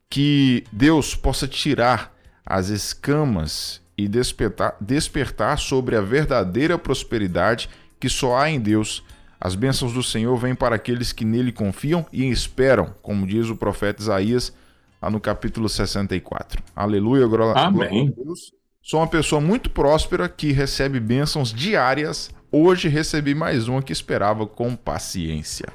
Que 0.09 0.65
Deus 0.73 1.15
possa 1.15 1.47
tirar 1.47 2.19
as 2.51 2.68
escamas 2.68 3.80
e 3.96 4.09
despertar, 4.09 4.74
despertar 4.80 5.57
sobre 5.57 5.94
a 5.94 6.01
verdadeira 6.01 6.76
prosperidade 6.76 7.70
que 8.01 8.09
só 8.09 8.36
há 8.36 8.51
em 8.51 8.59
Deus. 8.59 9.05
As 9.40 9.55
bênçãos 9.55 9.92
do 9.92 10.03
Senhor 10.03 10.36
vêm 10.36 10.57
para 10.57 10.74
aqueles 10.74 11.12
que 11.12 11.24
nele 11.24 11.53
confiam 11.53 12.05
e 12.12 12.28
esperam, 12.28 12.92
como 13.03 13.24
diz 13.24 13.48
o 13.48 13.57
profeta 13.57 14.03
Isaías, 14.03 14.53
lá 15.01 15.09
no 15.09 15.20
capítulo 15.20 15.68
64. 15.68 16.61
Aleluia, 16.74 17.24
glória 17.28 17.53
a 17.53 17.70
Deus. 17.70 18.53
Sou 18.82 18.98
uma 18.98 19.07
pessoa 19.07 19.40
muito 19.40 19.70
próspera 19.70 20.28
que 20.28 20.51
recebe 20.51 20.98
bênçãos 20.98 21.55
diárias. 21.55 22.34
Hoje 22.51 22.88
recebi 22.88 23.32
mais 23.32 23.68
uma 23.68 23.80
que 23.80 23.92
esperava 23.92 24.44
com 24.44 24.74
paciência. 24.74 25.68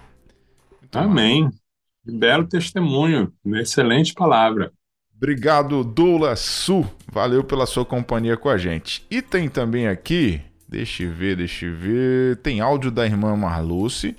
Então, 0.83 1.03
Amém. 1.03 1.49
Belo 2.03 2.45
testemunho, 2.45 3.31
excelente 3.45 4.13
palavra. 4.13 4.73
Obrigado, 5.17 5.83
Doula 5.83 6.35
Su. 6.35 6.85
Valeu 7.11 7.43
pela 7.43 7.65
sua 7.65 7.85
companhia 7.85 8.35
com 8.35 8.49
a 8.49 8.57
gente. 8.57 9.05
E 9.09 9.21
tem 9.21 9.47
também 9.47 9.87
aqui, 9.87 10.41
deixa 10.67 11.03
eu 11.03 11.11
ver, 11.11 11.37
deixa 11.37 11.65
eu 11.65 11.75
ver. 11.75 12.37
Tem 12.37 12.59
áudio 12.59 12.91
da 12.91 13.05
irmã 13.05 13.35
Marluce 13.35 14.15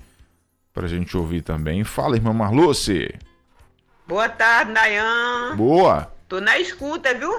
pra 0.72 0.88
gente 0.88 1.16
ouvir 1.16 1.42
também. 1.42 1.84
Fala, 1.84 2.16
irmã 2.16 2.32
Marluce. 2.32 3.14
Boa 4.07 4.28
tarde, 4.28 4.72
Nayan. 4.72 5.55
Boa. 5.57 6.11
Tô 6.28 6.40
na 6.40 6.59
escuta, 6.59 7.12
viu? 7.14 7.30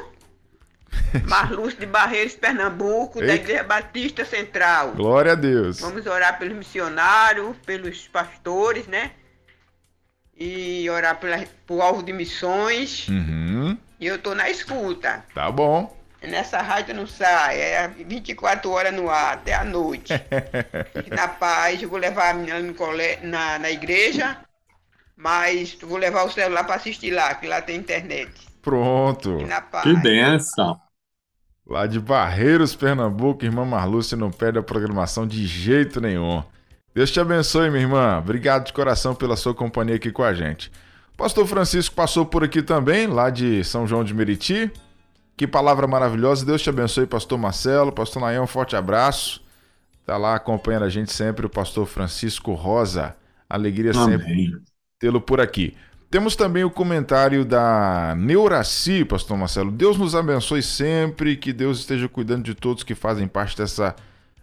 Marluce 1.27 1.77
de 1.77 1.85
Barreiros, 1.85 2.35
Pernambuco, 2.35 3.19
Eita. 3.19 3.27
da 3.27 3.35
Igreja 3.35 3.63
Batista 3.63 4.25
Central. 4.25 4.91
Glória 4.91 5.31
a 5.33 5.35
Deus. 5.35 5.79
Vamos 5.79 6.05
orar 6.05 6.37
pelos 6.37 6.55
missionários, 6.57 7.55
pelos 7.65 8.07
pastores, 8.07 8.87
né? 8.87 9.11
E 10.37 10.89
orar 10.89 11.19
pela, 11.19 11.43
por 11.65 11.81
alvo 11.81 12.03
de 12.03 12.13
missões. 12.13 13.07
Uhum. 13.07 13.77
E 13.99 14.05
eu 14.05 14.19
tô 14.19 14.35
na 14.35 14.49
escuta. 14.49 15.25
Tá 15.33 15.51
bom. 15.51 15.95
Nessa 16.21 16.61
rádio 16.61 16.95
não 16.95 17.07
sai, 17.07 17.59
é 17.59 17.87
24 17.87 18.69
horas 18.71 18.93
no 18.93 19.09
ar, 19.09 19.35
até 19.35 19.53
a 19.53 19.63
noite. 19.63 20.13
Fique 20.93 21.11
na 21.11 21.27
paz, 21.27 21.81
eu 21.81 21.89
vou 21.89 21.99
levar 21.99 22.31
a 22.31 22.33
menina 22.33 22.59
no 22.59 22.73
cole... 22.73 23.17
na, 23.23 23.59
na 23.59 23.69
igreja, 23.69 24.37
mas 25.15 25.77
vou 25.81 25.97
levar 25.97 26.23
o 26.23 26.31
celular 26.31 26.63
para 26.63 26.75
assistir 26.75 27.11
lá, 27.11 27.33
que 27.35 27.47
lá 27.47 27.61
tem 27.61 27.77
internet. 27.77 28.31
Pronto. 28.61 29.37
Fique 29.37 29.49
na 29.49 29.61
paz. 29.61 29.83
Que 29.83 29.95
benção. 29.95 30.79
Lá 31.65 31.85
de 31.85 31.99
Barreiros, 31.99 32.75
Pernambuco, 32.75 33.45
irmã 33.45 33.63
Marlúcia 33.63 34.17
não 34.17 34.31
perde 34.31 34.57
a 34.57 34.63
programação 34.63 35.27
de 35.27 35.45
jeito 35.45 36.01
nenhum. 36.01 36.43
Deus 36.97 37.11
te 37.11 37.19
abençoe, 37.19 37.69
minha 37.69 37.83
irmã. 37.83 38.17
Obrigado 38.17 38.65
de 38.65 38.73
coração 38.73 39.13
pela 39.13 39.35
sua 39.35 39.53
companhia 39.53 39.97
aqui 39.97 40.11
com 40.11 40.23
a 40.23 40.33
gente. 40.33 40.71
Pastor 41.15 41.45
Francisco 41.45 41.93
passou 41.93 42.25
por 42.25 42.43
aqui 42.43 42.63
também, 42.63 43.05
lá 43.05 43.29
de 43.29 43.63
São 43.63 43.85
João 43.85 44.03
de 44.03 44.15
Meriti. 44.15 44.71
Que 45.37 45.45
palavra 45.45 45.85
maravilhosa. 45.85 46.43
Deus 46.43 46.59
te 46.59 46.71
abençoe, 46.71 47.05
Pastor 47.05 47.37
Marcelo. 47.37 47.91
Pastor 47.91 48.19
Nayan, 48.19 48.41
um 48.41 48.47
forte 48.47 48.75
abraço. 48.75 49.43
Tá 50.07 50.17
lá 50.17 50.33
acompanhando 50.33 50.85
a 50.85 50.89
gente 50.89 51.13
sempre 51.13 51.45
o 51.45 51.49
Pastor 51.51 51.85
Francisco 51.85 52.55
Rosa. 52.55 53.15
Alegria 53.47 53.91
Amém. 53.91 54.17
sempre 54.17 54.61
tê-lo 54.97 55.21
por 55.21 55.39
aqui. 55.39 55.77
Temos 56.09 56.35
também 56.35 56.63
o 56.63 56.71
comentário 56.71 57.45
da 57.45 58.15
Neuraci, 58.17 59.05
Pastor 59.05 59.37
Marcelo. 59.37 59.69
Deus 59.69 59.99
nos 59.99 60.15
abençoe 60.15 60.63
sempre, 60.63 61.37
que 61.37 61.53
Deus 61.53 61.77
esteja 61.77 62.09
cuidando 62.09 62.43
de 62.43 62.55
todos 62.55 62.81
que 62.81 62.95
fazem 62.95 63.27
parte 63.27 63.55
dessa 63.55 63.95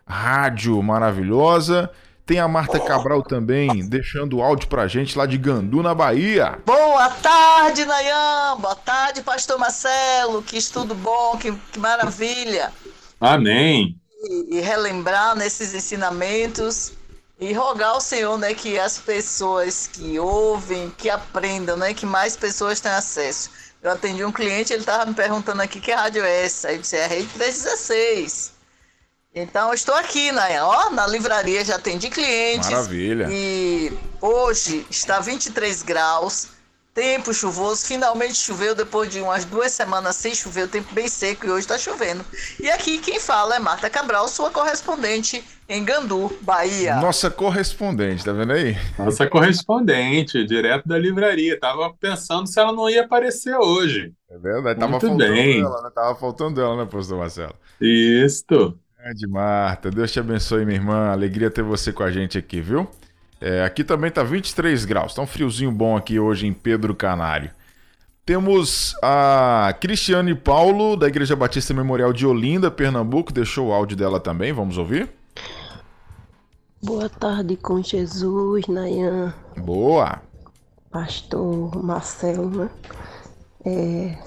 rádio 0.06 0.80
maravilhosa. 0.80 1.90
Tem 2.26 2.38
a 2.38 2.48
Marta 2.48 2.80
Cabral 2.80 3.22
também, 3.22 3.86
deixando 3.86 4.38
o 4.38 4.42
áudio 4.42 4.66
pra 4.66 4.88
gente 4.88 5.16
lá 5.16 5.26
de 5.26 5.36
Gandu, 5.36 5.82
na 5.82 5.94
Bahia. 5.94 6.58
Boa 6.64 7.10
tarde, 7.10 7.84
Nayan. 7.84 8.56
Boa 8.58 8.74
tarde, 8.74 9.20
Pastor 9.20 9.58
Marcelo. 9.58 10.42
Que 10.42 10.56
estudo 10.56 10.94
bom, 10.94 11.36
que, 11.36 11.52
que 11.52 11.78
maravilha. 11.78 12.72
Amém. 13.20 14.00
E, 14.22 14.56
e, 14.56 14.60
relembrar 14.62 15.36
nesses 15.36 15.74
ensinamentos 15.74 16.94
e 17.38 17.52
rogar 17.52 17.90
ao 17.90 18.00
Senhor, 18.00 18.38
né, 18.38 18.54
que 18.54 18.78
as 18.78 18.96
pessoas 18.96 19.86
que 19.86 20.18
ouvem, 20.18 20.90
que 20.96 21.10
aprendam, 21.10 21.76
né, 21.76 21.92
que 21.92 22.06
mais 22.06 22.38
pessoas 22.38 22.80
tenham 22.80 22.96
acesso. 22.96 23.50
Eu 23.82 23.90
atendi 23.90 24.24
um 24.24 24.32
cliente, 24.32 24.72
ele 24.72 24.80
estava 24.80 25.04
me 25.04 25.12
perguntando 25.12 25.60
aqui 25.60 25.78
que 25.78 25.92
rádio 25.92 26.24
é 26.24 26.46
essa. 26.46 26.68
Aí 26.68 26.76
eu 26.76 26.80
disse, 26.80 26.96
é 26.96 27.04
a 27.04 27.06
Rede 27.06 27.28
316. 27.34 28.53
Então, 29.34 29.74
estou 29.74 29.96
aqui, 29.96 30.30
né? 30.30 30.62
Ó, 30.62 30.90
na 30.90 31.06
livraria 31.08 31.64
já 31.64 31.74
atendi 31.74 32.08
clientes. 32.08 32.70
Maravilha. 32.70 33.26
E 33.28 33.92
hoje 34.20 34.86
está 34.88 35.18
23 35.18 35.82
graus, 35.82 36.50
tempo 36.94 37.34
chuvoso. 37.34 37.84
Finalmente 37.84 38.36
choveu 38.36 38.76
depois 38.76 39.10
de 39.10 39.20
umas 39.20 39.44
duas 39.44 39.72
semanas 39.72 40.14
sem 40.14 40.32
chover, 40.36 40.66
o 40.66 40.68
tempo 40.68 40.94
bem 40.94 41.08
seco 41.08 41.46
e 41.46 41.50
hoje 41.50 41.62
está 41.62 41.76
chovendo. 41.76 42.24
E 42.60 42.70
aqui 42.70 42.98
quem 42.98 43.18
fala 43.18 43.56
é 43.56 43.58
Marta 43.58 43.90
Cabral, 43.90 44.28
sua 44.28 44.50
correspondente 44.50 45.42
em 45.68 45.84
Gandu, 45.84 46.30
Bahia. 46.40 46.94
Nossa 46.96 47.28
correspondente, 47.28 48.24
tá 48.24 48.32
vendo 48.32 48.52
aí? 48.52 48.76
Nossa 48.96 49.26
correspondente, 49.26 50.46
direto 50.46 50.86
da 50.86 50.96
livraria. 50.96 51.58
Tava 51.58 51.92
pensando 51.92 52.46
se 52.46 52.60
ela 52.60 52.72
não 52.72 52.88
ia 52.88 53.02
aparecer 53.02 53.56
hoje. 53.56 54.12
É 54.30 54.38
verdade, 54.38 54.78
tava 54.78 54.92
Muito 54.92 55.08
faltando 55.08 55.32
bem. 55.32 55.60
ela, 55.60 55.82
né? 55.82 55.90
Tava 55.92 56.14
faltando 56.14 56.60
ela, 56.60 56.76
né, 56.76 56.88
pastor 56.88 57.18
Marcelo? 57.18 57.54
Isso. 57.80 58.78
Grande 59.04 59.26
Marta, 59.26 59.90
Deus 59.90 60.10
te 60.10 60.18
abençoe, 60.18 60.64
minha 60.64 60.78
irmã. 60.78 61.10
Alegria 61.10 61.50
ter 61.50 61.60
você 61.62 61.92
com 61.92 62.02
a 62.02 62.10
gente 62.10 62.38
aqui, 62.38 62.62
viu? 62.62 62.88
É, 63.38 63.62
aqui 63.62 63.84
também 63.84 64.10
tá 64.10 64.22
23 64.22 64.86
graus, 64.86 65.12
tá 65.12 65.20
um 65.20 65.26
friozinho 65.26 65.70
bom 65.70 65.94
aqui 65.94 66.18
hoje 66.18 66.46
em 66.46 66.54
Pedro 66.54 66.94
Canário. 66.94 67.50
Temos 68.24 68.94
a 69.02 69.76
Cristiane 69.78 70.34
Paulo, 70.34 70.96
da 70.96 71.06
Igreja 71.06 71.36
Batista 71.36 71.74
Memorial 71.74 72.14
de 72.14 72.26
Olinda, 72.26 72.70
Pernambuco, 72.70 73.30
deixou 73.30 73.68
o 73.68 73.72
áudio 73.74 73.94
dela 73.94 74.18
também, 74.18 74.54
vamos 74.54 74.78
ouvir? 74.78 75.10
Boa 76.82 77.10
tarde 77.10 77.58
com 77.58 77.82
Jesus, 77.82 78.66
Nayan. 78.68 79.34
Boa. 79.58 80.22
Pastor 80.90 81.84
Marcelo, 81.84 82.48
né? 82.48 82.70
É, 83.66 84.18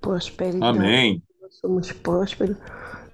prosperidade. 0.00 0.78
Amém. 0.78 1.20
Nós 1.42 1.56
somos 1.56 1.90
prósperos 1.90 2.56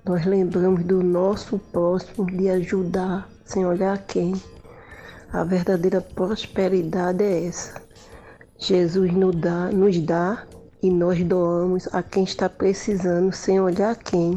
nós 0.05 0.25
lembramos 0.25 0.85
do 0.85 1.03
nosso 1.03 1.59
próximo, 1.59 2.27
de 2.27 2.49
ajudar 2.49 3.29
sem 3.45 3.67
olhar 3.67 3.99
quem. 3.99 4.35
A 5.33 5.45
verdadeira 5.45 6.01
prosperidade 6.01 7.23
é 7.23 7.47
essa. 7.47 7.81
Jesus 8.59 9.13
nos 9.13 9.37
dá, 9.37 9.71
nos 9.71 9.99
dá 10.01 10.45
e 10.83 10.91
nós 10.91 11.23
doamos 11.23 11.89
a 11.93 12.03
quem 12.03 12.25
está 12.25 12.49
precisando 12.49 13.33
sem 13.33 13.61
olhar 13.61 13.95
quem. 13.97 14.31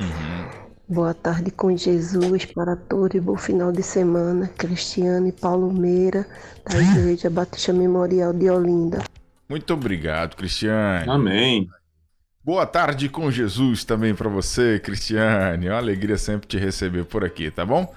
Uhum. 0.00 0.40
Boa 0.88 1.14
tarde 1.14 1.50
com 1.50 1.76
Jesus 1.76 2.46
para 2.46 2.74
todos 2.74 3.14
e 3.14 3.20
bom 3.20 3.36
final 3.36 3.70
de 3.70 3.82
semana. 3.82 4.48
Cristiano 4.58 5.28
e 5.28 5.32
Paulo 5.32 5.72
Meira, 5.72 6.26
da 6.68 6.80
Igreja 6.80 7.30
Batista 7.30 7.72
Memorial 7.72 8.32
de 8.32 8.50
Olinda. 8.50 9.04
Muito 9.48 9.72
obrigado, 9.72 10.36
Cristiane. 10.36 11.08
Amém. 11.08 11.68
Boa 12.42 12.64
tarde 12.64 13.10
com 13.10 13.30
Jesus 13.30 13.84
também 13.84 14.14
para 14.14 14.28
você, 14.30 14.80
Cristiane. 14.80 15.66
É 15.66 15.70
uma 15.70 15.76
alegria 15.76 16.16
sempre 16.16 16.48
te 16.48 16.56
receber 16.56 17.04
por 17.04 17.22
aqui, 17.22 17.50
tá 17.50 17.66
bom? 17.66 17.94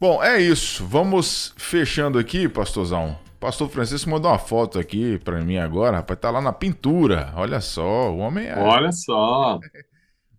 Bom, 0.00 0.24
é 0.24 0.40
isso. 0.40 0.86
Vamos 0.86 1.52
fechando 1.58 2.18
aqui, 2.18 2.48
pastorzão. 2.48 3.18
Pastor 3.38 3.68
Francisco 3.68 4.08
mandou 4.08 4.30
uma 4.30 4.38
foto 4.38 4.78
aqui 4.78 5.18
para 5.18 5.38
mim 5.42 5.58
agora, 5.58 5.98
rapaz. 5.98 6.18
Tá 6.18 6.30
lá 6.30 6.40
na 6.40 6.50
pintura. 6.50 7.30
Olha 7.36 7.60
só, 7.60 8.10
o 8.10 8.18
homem 8.20 8.46
é. 8.46 8.58
Olha 8.58 8.90
só. 8.90 9.60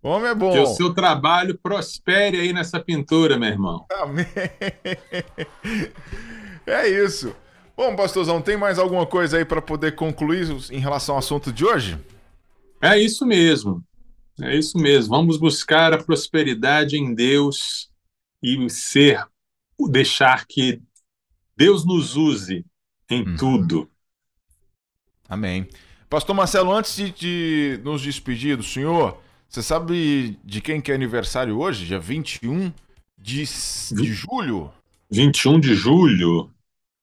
O 0.01 0.09
homem 0.09 0.31
é 0.31 0.35
bom. 0.35 0.51
Que 0.51 0.59
o 0.59 0.65
seu 0.65 0.91
trabalho 0.91 1.55
prospere 1.61 2.39
aí 2.39 2.51
nessa 2.51 2.79
pintura, 2.79 3.37
meu 3.37 3.49
irmão. 3.49 3.85
Amém. 3.91 4.25
É 6.65 6.87
isso. 6.87 7.35
Bom, 7.77 7.95
pastorzão, 7.95 8.41
tem 8.41 8.57
mais 8.57 8.79
alguma 8.79 9.05
coisa 9.05 9.37
aí 9.37 9.45
para 9.45 9.61
poder 9.61 9.93
concluir 9.93 10.47
em 10.71 10.79
relação 10.79 11.13
ao 11.13 11.19
assunto 11.19 11.53
de 11.53 11.63
hoje? 11.63 11.95
É 12.85 12.99
isso 12.99 13.25
mesmo. 13.25 13.83
É 14.39 14.55
isso 14.55 14.77
mesmo. 14.77 15.15
Vamos 15.15 15.37
buscar 15.37 15.91
a 15.93 16.03
prosperidade 16.03 16.97
em 16.97 17.15
Deus 17.15 17.89
e 18.43 18.69
ser, 18.69 19.25
deixar 19.89 20.45
que 20.45 20.79
Deus 21.57 21.83
nos 21.83 22.15
use 22.15 22.63
em 23.09 23.27
uhum. 23.27 23.37
tudo. 23.37 23.89
Amém. 25.27 25.67
Pastor 26.07 26.35
Marcelo, 26.35 26.71
antes 26.71 26.95
de, 26.95 27.11
de, 27.11 27.81
nos 27.83 28.01
despedir 28.01 28.55
do 28.55 28.63
senhor, 28.63 29.17
Você 29.49 29.63
sabe 29.63 30.37
de 30.43 30.61
quem 30.61 30.79
que 30.79 30.91
é 30.91 30.95
aniversário 30.95 31.57
hoje? 31.57 31.85
Dia 31.85 31.99
21 31.99 32.71
de, 33.17 33.43
de 33.43 34.13
julho? 34.13 34.71
21 35.09 35.59
de 35.59 35.73
julho? 35.73 36.51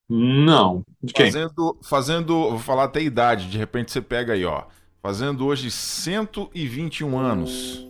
Não. 0.09 0.85
De 1.03 1.13
quem? 1.13 1.33
Fazendo, 1.33 1.79
fazendo, 1.83 2.51
vou 2.51 2.59
falar 2.59 2.85
até 2.85 3.01
a 3.01 3.03
idade, 3.03 3.51
de 3.51 3.59
repente 3.59 3.91
você 3.91 4.01
pega 4.01 4.35
aí, 4.35 4.45
ó. 4.45 4.65
Fazendo 5.03 5.47
hoje 5.47 5.69
121 5.69 7.19
anos. 7.19 7.85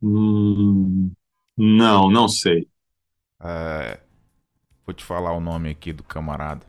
Hum, 0.02 1.12
não, 1.58 2.10
não 2.10 2.30
sei. 2.30 2.70
É, 3.44 4.00
vou 4.86 4.94
te 4.94 5.04
falar 5.04 5.34
o 5.34 5.42
nome 5.42 5.72
aqui 5.72 5.92
do 5.92 6.02
camarada. 6.02 6.66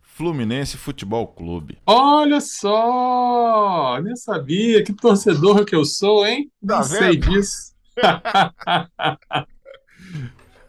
Fluminense 0.00 0.78
Futebol 0.78 1.26
Clube. 1.26 1.76
Olha 1.84 2.40
só! 2.40 4.00
Nem 4.00 4.16
sabia. 4.16 4.82
Que 4.82 4.94
torcedor 4.94 5.66
que 5.66 5.76
eu 5.76 5.84
sou, 5.84 6.26
hein? 6.26 6.50
Tá 6.66 6.78
não 6.78 6.84
sei 6.84 7.18
vendo? 7.18 7.28
disso. 7.28 7.74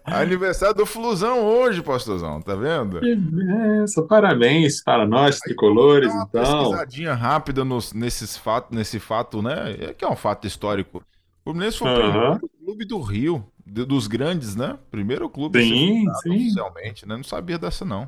Aniversário 0.06 0.76
do 0.76 0.86
Flusão 0.86 1.44
hoje, 1.44 1.82
pastorzão, 1.82 2.42
tá 2.42 2.56
vendo? 2.56 3.00
Que 3.00 3.16
benção. 3.16 4.06
Parabéns 4.08 4.84
para 4.84 5.06
nós, 5.08 5.40
tricolores, 5.40 6.12
uma 6.14 6.24
então. 6.30 6.42
pesquisadinha 6.42 7.14
rápida 7.14 7.66
nos, 7.66 7.92
nesses 7.94 8.38
fatos, 8.38 8.76
nesse 8.76 9.00
fato, 9.00 9.42
né? 9.42 9.76
É 9.80 9.94
que 9.94 10.06
é 10.06 10.08
um 10.08 10.16
fato 10.16 10.46
histórico. 10.46 11.00
O 11.00 11.52
Fluminense 11.52 11.78
foi 11.78 11.88
o 11.90 11.92
Aham. 11.92 12.38
primeiro 12.38 12.50
clube 12.64 12.86
do 12.86 13.02
Rio, 13.02 13.46
dos 13.66 14.08
grandes, 14.08 14.56
né? 14.56 14.78
Primeiro 14.92 15.28
clube 15.30 15.62
Sim, 15.62 16.06
sim. 16.22 16.30
oficialmente, 16.32 17.08
né? 17.08 17.16
Não 17.18 17.24
sabia 17.24 17.58
dessa, 17.58 17.84
não. 17.84 18.08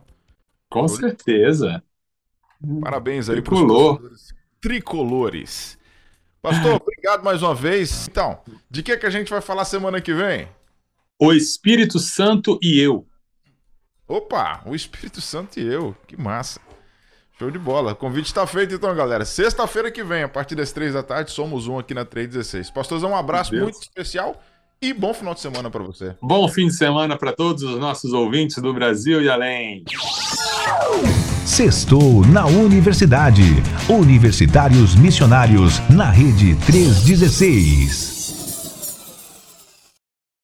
Com 0.70 0.88
certeza. 0.88 1.82
Parabéns 2.82 3.30
aí 3.30 3.42
pros 3.42 3.60
Tricolor. 3.60 3.98
torcedores 3.98 4.38
tricolores. 4.60 5.78
Pastor, 6.42 6.76
obrigado 6.82 7.24
mais 7.24 7.42
uma 7.42 7.56
vez. 7.56 8.08
Então, 8.08 8.40
de 8.70 8.84
que, 8.84 8.98
que 8.98 9.06
a 9.06 9.10
gente 9.10 9.30
vai 9.30 9.42
falar 9.42 9.66
semana 9.66 10.02
que 10.02 10.14
vem? 10.14 10.48
O 11.20 11.34
Espírito 11.34 11.98
Santo 11.98 12.60
e 12.62 12.80
eu. 12.80 13.08
Opa, 14.08 14.62
o 14.68 14.76
Espírito 14.76 15.20
Santo 15.20 15.60
e 15.60 15.66
eu. 15.66 15.96
Que 16.06 16.16
massa. 16.16 16.60
Show 17.40 17.50
de 17.50 17.58
bola. 17.58 17.94
O 17.94 17.96
convite 17.96 18.28
está 18.28 18.46
feito 18.46 18.76
então, 18.76 18.96
galera. 18.96 19.26
Sexta-feira 19.26 19.92
que 19.92 20.04
vem, 20.04 20.22
a 20.22 20.30
partir 20.30 20.54
das 20.54 20.72
três 20.72 20.94
da 20.94 21.02
tarde, 21.02 21.32
somos 21.32 21.68
um 21.68 21.80
aqui 21.80 21.96
na 21.96 22.06
316. 22.06 22.70
Pastorzão, 22.70 23.12
um 23.12 23.16
abraço 23.16 23.56
muito 23.56 23.82
especial 23.82 24.40
e 24.80 24.94
bom 24.94 25.12
final 25.12 25.34
de 25.34 25.40
semana 25.40 25.72
para 25.72 25.84
você. 25.84 26.16
Bom 26.22 26.48
fim 26.48 26.68
de 26.68 26.74
semana 26.76 27.18
para 27.18 27.34
todos 27.34 27.64
os 27.64 27.80
nossos 27.80 28.14
ouvintes 28.14 28.62
do 28.62 28.72
Brasil 28.72 29.20
e 29.20 29.28
além. 29.28 29.86
Sextou 31.46 32.26
na 32.28 32.46
Universidade. 32.46 33.42
Universitários 33.90 34.96
Missionários 34.96 35.80
na 35.90 36.12
Rede 36.12 36.56
316. 36.68 38.17